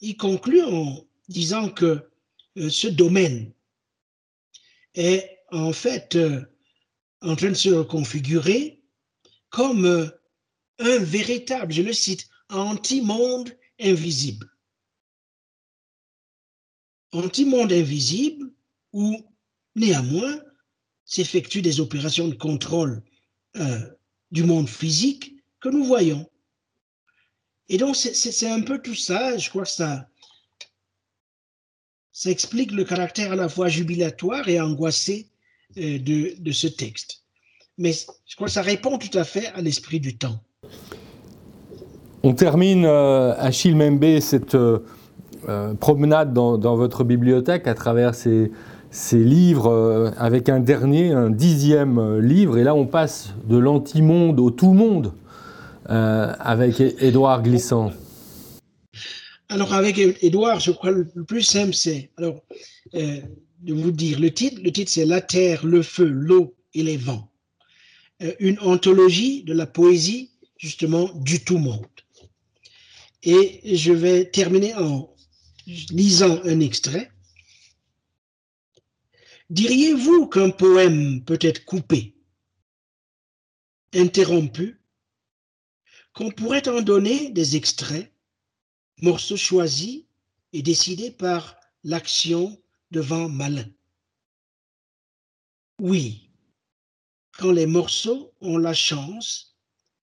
il 0.02 0.18
conclut 0.18 0.64
en 0.64 1.06
disant 1.28 1.70
que 1.70 2.10
euh, 2.58 2.70
ce 2.70 2.88
domaine 2.88 3.54
est 4.94 5.40
en 5.52 5.72
fait 5.74 6.18
en 7.22 7.36
train 7.36 7.50
de 7.50 7.54
se 7.54 7.70
reconfigurer 7.70 8.82
comme 9.50 10.12
un 10.80 10.98
véritable, 11.00 11.74
je 11.74 11.82
le 11.82 11.94
cite, 11.94 12.30
anti-monde 12.50 13.58
invisible. 13.80 14.50
Anti-monde 17.12 17.72
invisible 17.72 18.52
où, 18.94 19.26
néanmoins, 19.76 20.42
s'effectuent 21.06 21.62
des 21.62 21.80
opérations 21.80 22.28
de 22.28 22.36
contrôle 22.36 23.02
euh, 23.56 23.80
du 24.32 24.44
monde 24.44 24.70
physique 24.70 25.36
que 25.60 25.70
nous 25.70 25.86
voyons. 25.86 26.30
Et 27.70 27.78
donc, 27.78 27.96
c'est 27.96 28.50
un 28.50 28.62
peu 28.62 28.80
tout 28.80 28.96
ça, 28.96 29.38
je 29.38 29.50
crois 29.50 29.64
que 29.64 29.70
ça, 29.70 30.08
explique 32.26 32.72
le 32.72 32.84
caractère 32.84 33.34
à 33.34 33.36
la 33.36 33.50
fois 33.50 33.68
jubilatoire 33.68 34.48
et 34.48 34.60
angoissé 34.60 35.28
euh, 35.78 36.00
de, 36.00 36.52
ce 36.52 36.68
texte. 36.68 37.24
Mais 37.78 37.92
je 37.94 38.36
crois 38.36 38.48
que 38.48 38.54
ça 38.54 38.62
répond 38.62 38.98
tout 38.98 39.16
à 39.18 39.24
fait 39.24 39.48
à 39.48 39.62
l'esprit 39.62 40.00
du 40.00 40.18
temps. 40.18 40.42
On 42.24 42.34
termine, 42.34 42.86
euh, 42.86 43.36
Achille 43.38 43.76
Membe, 43.76 44.20
cette 44.20 44.56
euh, 45.48 45.76
promenade 45.76 46.34
dans, 46.34 46.76
votre 46.76 47.06
bibliothèque 47.06 47.68
à 47.68 47.74
travers 47.74 48.16
ces, 48.16 48.52
livres 49.14 49.72
euh, 49.72 50.12
avec 50.18 50.50
un 50.50 50.60
dernier, 50.60 51.14
un 51.14 51.30
dixième 51.30 52.00
euh, 52.00 52.20
livre, 52.20 52.58
et 52.58 52.66
là 52.66 52.76
on 52.76 52.86
passe 52.86 53.34
de 53.48 53.56
l'anti-monde 53.56 54.42
au 54.42 54.50
tout-monde 54.50 55.14
euh, 55.90 56.34
avec 56.40 56.80
Édouard 56.80 57.44
Glissant. 57.44 57.92
Alors 59.50 59.74
avec 59.74 59.98
Édouard, 59.98 60.60
je 60.60 60.72
crois 60.72 60.92
le 60.92 61.06
plus 61.06 61.42
simple 61.42 61.74
c'est 61.74 62.12
alors 62.18 62.44
de 62.94 63.74
vous 63.74 63.92
dire 63.92 64.20
le 64.20 64.34
titre. 64.34 64.62
Le 64.62 64.72
titre 64.72 64.92
c'est 64.92 65.06
La 65.06 65.22
terre, 65.22 65.66
le 65.66 65.82
feu, 65.82 66.06
l'eau 66.06 66.56
et 66.74 66.84
les 66.84 66.98
vents. 66.98 67.32
une 68.40 68.60
anthologie 68.60 69.44
de 69.44 69.54
la 69.54 69.66
poésie 69.66 70.32
justement 70.58 71.10
du 71.16 71.44
tout-monde. 71.44 71.86
Et 73.24 73.62
je 73.76 73.94
vais 73.94 74.26
terminer 74.26 74.76
en 74.76 75.10
lisant 75.92 76.40
un 76.44 76.60
extrait 76.60 77.10
Diriez-vous 79.50 80.28
qu'un 80.28 80.50
poème 80.50 81.24
peut 81.24 81.40
être 81.40 81.64
coupé, 81.64 82.16
interrompu, 83.94 84.77
qu'on 86.18 86.32
pourrait 86.32 86.68
en 86.68 86.82
donner 86.82 87.30
des 87.30 87.56
extraits, 87.56 88.12
morceaux 89.04 89.38
choisis 89.38 90.06
et 90.52 90.64
décidés 90.64 91.12
par 91.12 91.56
l'action 91.84 92.60
devant 92.90 93.30
malin. 93.30 93.70
Oui, 95.80 96.32
quand 97.34 97.52
les 97.52 97.68
morceaux 97.68 98.34
ont 98.42 98.58
la 98.58 98.74
chance, 98.74 99.60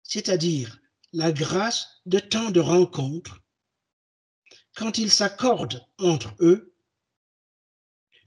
c'est-à-dire 0.03 0.81
la 1.13 1.33
grâce 1.33 2.01
de 2.07 2.19
tant 2.19 2.51
de 2.51 2.61
rencontres, 2.61 3.43
quand 4.75 4.97
ils 4.97 5.11
s'accordent 5.11 5.87
entre 5.99 6.35
eux, 6.41 6.75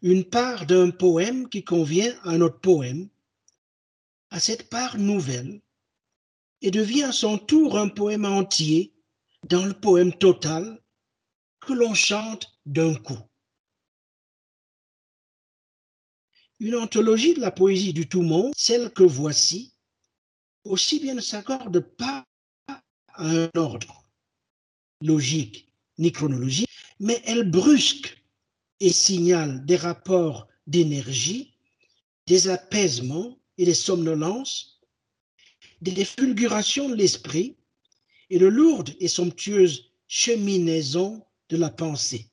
une 0.04 0.26
part 0.26 0.68
d'un 0.68 0.92
poème 0.92 1.50
qui 1.50 1.64
convient 1.64 2.16
à 2.22 2.38
notre 2.38 2.60
poème, 2.60 3.10
à 4.30 4.40
cette 4.40 4.70
part 4.70 5.00
nouvelle 5.00 5.60
et 6.64 6.72
devient 6.72 7.04
à 7.04 7.12
son 7.12 7.38
tour 7.38 7.78
un 7.78 7.90
poème 7.90 8.26
entier 8.26 8.94
dans 9.48 9.66
le 9.66 9.74
poème 9.74 10.14
total 10.14 10.82
que 11.60 11.74
l'on 11.74 11.94
chante 11.94 12.58
d'un 12.66 12.96
coup. 12.96 13.20
Une 16.60 16.76
anthologie 16.76 17.34
de 17.34 17.42
la 17.42 17.52
poésie 17.52 17.92
du 17.92 18.08
tout 18.08 18.22
monde, 18.22 18.54
celle 18.56 18.92
que 18.92 19.04
voici, 19.04 19.76
aussi 20.64 21.02
bien 21.02 21.14
ne 21.14 21.22
s'accorde 21.22 21.80
pas 21.80 22.26
à 22.68 22.82
un 23.18 23.50
ordre 23.56 24.06
logique 25.02 25.70
ni 25.98 26.14
chronologique, 26.14 26.70
mais 27.00 27.22
elle 27.26 27.52
brusque 27.52 28.24
et 28.80 28.94
signale 28.94 29.66
des 29.66 29.76
rapports 29.76 30.48
d'énergie, 30.66 31.58
des 32.26 32.48
apaisements 32.48 33.38
et 33.58 33.66
des 33.66 33.74
somnolences, 33.74 34.73
des 35.92 36.06
fulgurations 36.06 36.90
de 36.90 36.96
l'esprit 36.96 37.56
et 38.30 38.40
de 38.40 38.48
lourdes 38.48 38.92
et 39.00 39.08
somptueuses 39.08 39.92
cheminaisons 40.08 41.22
de 41.50 41.58
la 41.58 41.70
pensée. 41.70 42.28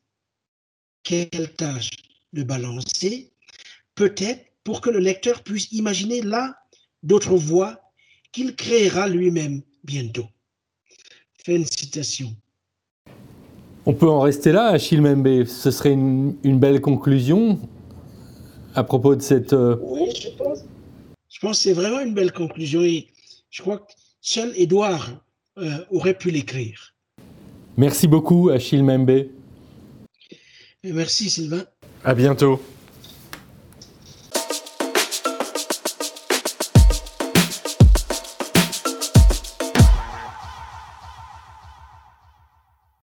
Quelle 1.03 1.53
tâche 1.57 1.91
de 2.33 2.43
balancer, 2.43 3.33
peut-être 3.95 4.45
pour 4.63 4.81
que 4.81 4.91
le 4.91 5.01
lecteur 5.01 5.43
puisse 5.43 5.73
imaginer 5.73 6.23
là 6.23 6.57
d'autres 7.03 7.37
voies 7.37 7.81
qu'il 8.33 8.55
créera 8.55 9.09
lui-même 9.09 9.63
bientôt. 9.83 10.27
Fin 11.45 11.59
de 11.59 11.65
citation. 11.65 12.37
On 13.87 13.95
peut 13.95 14.09
en 14.09 14.21
rester 14.21 14.53
là, 14.53 14.67
Achille 14.67 15.01
Membe. 15.01 15.45
Ce 15.45 15.71
serait 15.71 15.93
une, 15.93 16.59
belle 16.61 16.81
conclusion 16.81 17.59
à 18.75 18.85
propos 18.85 19.17
de 19.17 19.23
cette. 19.23 19.55
Euh, 19.55 19.77
oui, 19.83 20.11
je 20.15 20.29
pense. 20.37 20.61
Je 21.29 21.41
pense 21.41 21.57
que 21.57 21.63
c'est 21.63 21.73
vraiment 21.73 22.01
une 22.01 22.13
belle 22.13 22.33
conclusion. 22.33 22.83
Et 22.83 23.09
je 23.51 23.63
crois 23.63 23.79
que 23.79 23.93
seul 24.21 24.53
Édouard 24.57 25.11
euh, 25.59 25.85
aurait 25.91 26.17
pu 26.17 26.31
l'écrire. 26.31 26.95
Merci 27.77 28.09
beaucoup, 28.09 28.51
Achille 28.51 28.83
Membe. 28.83 29.27
Merci, 30.85 31.29
Sylvain. 31.29 31.65
À 32.05 32.15
bientôt. 32.15 32.61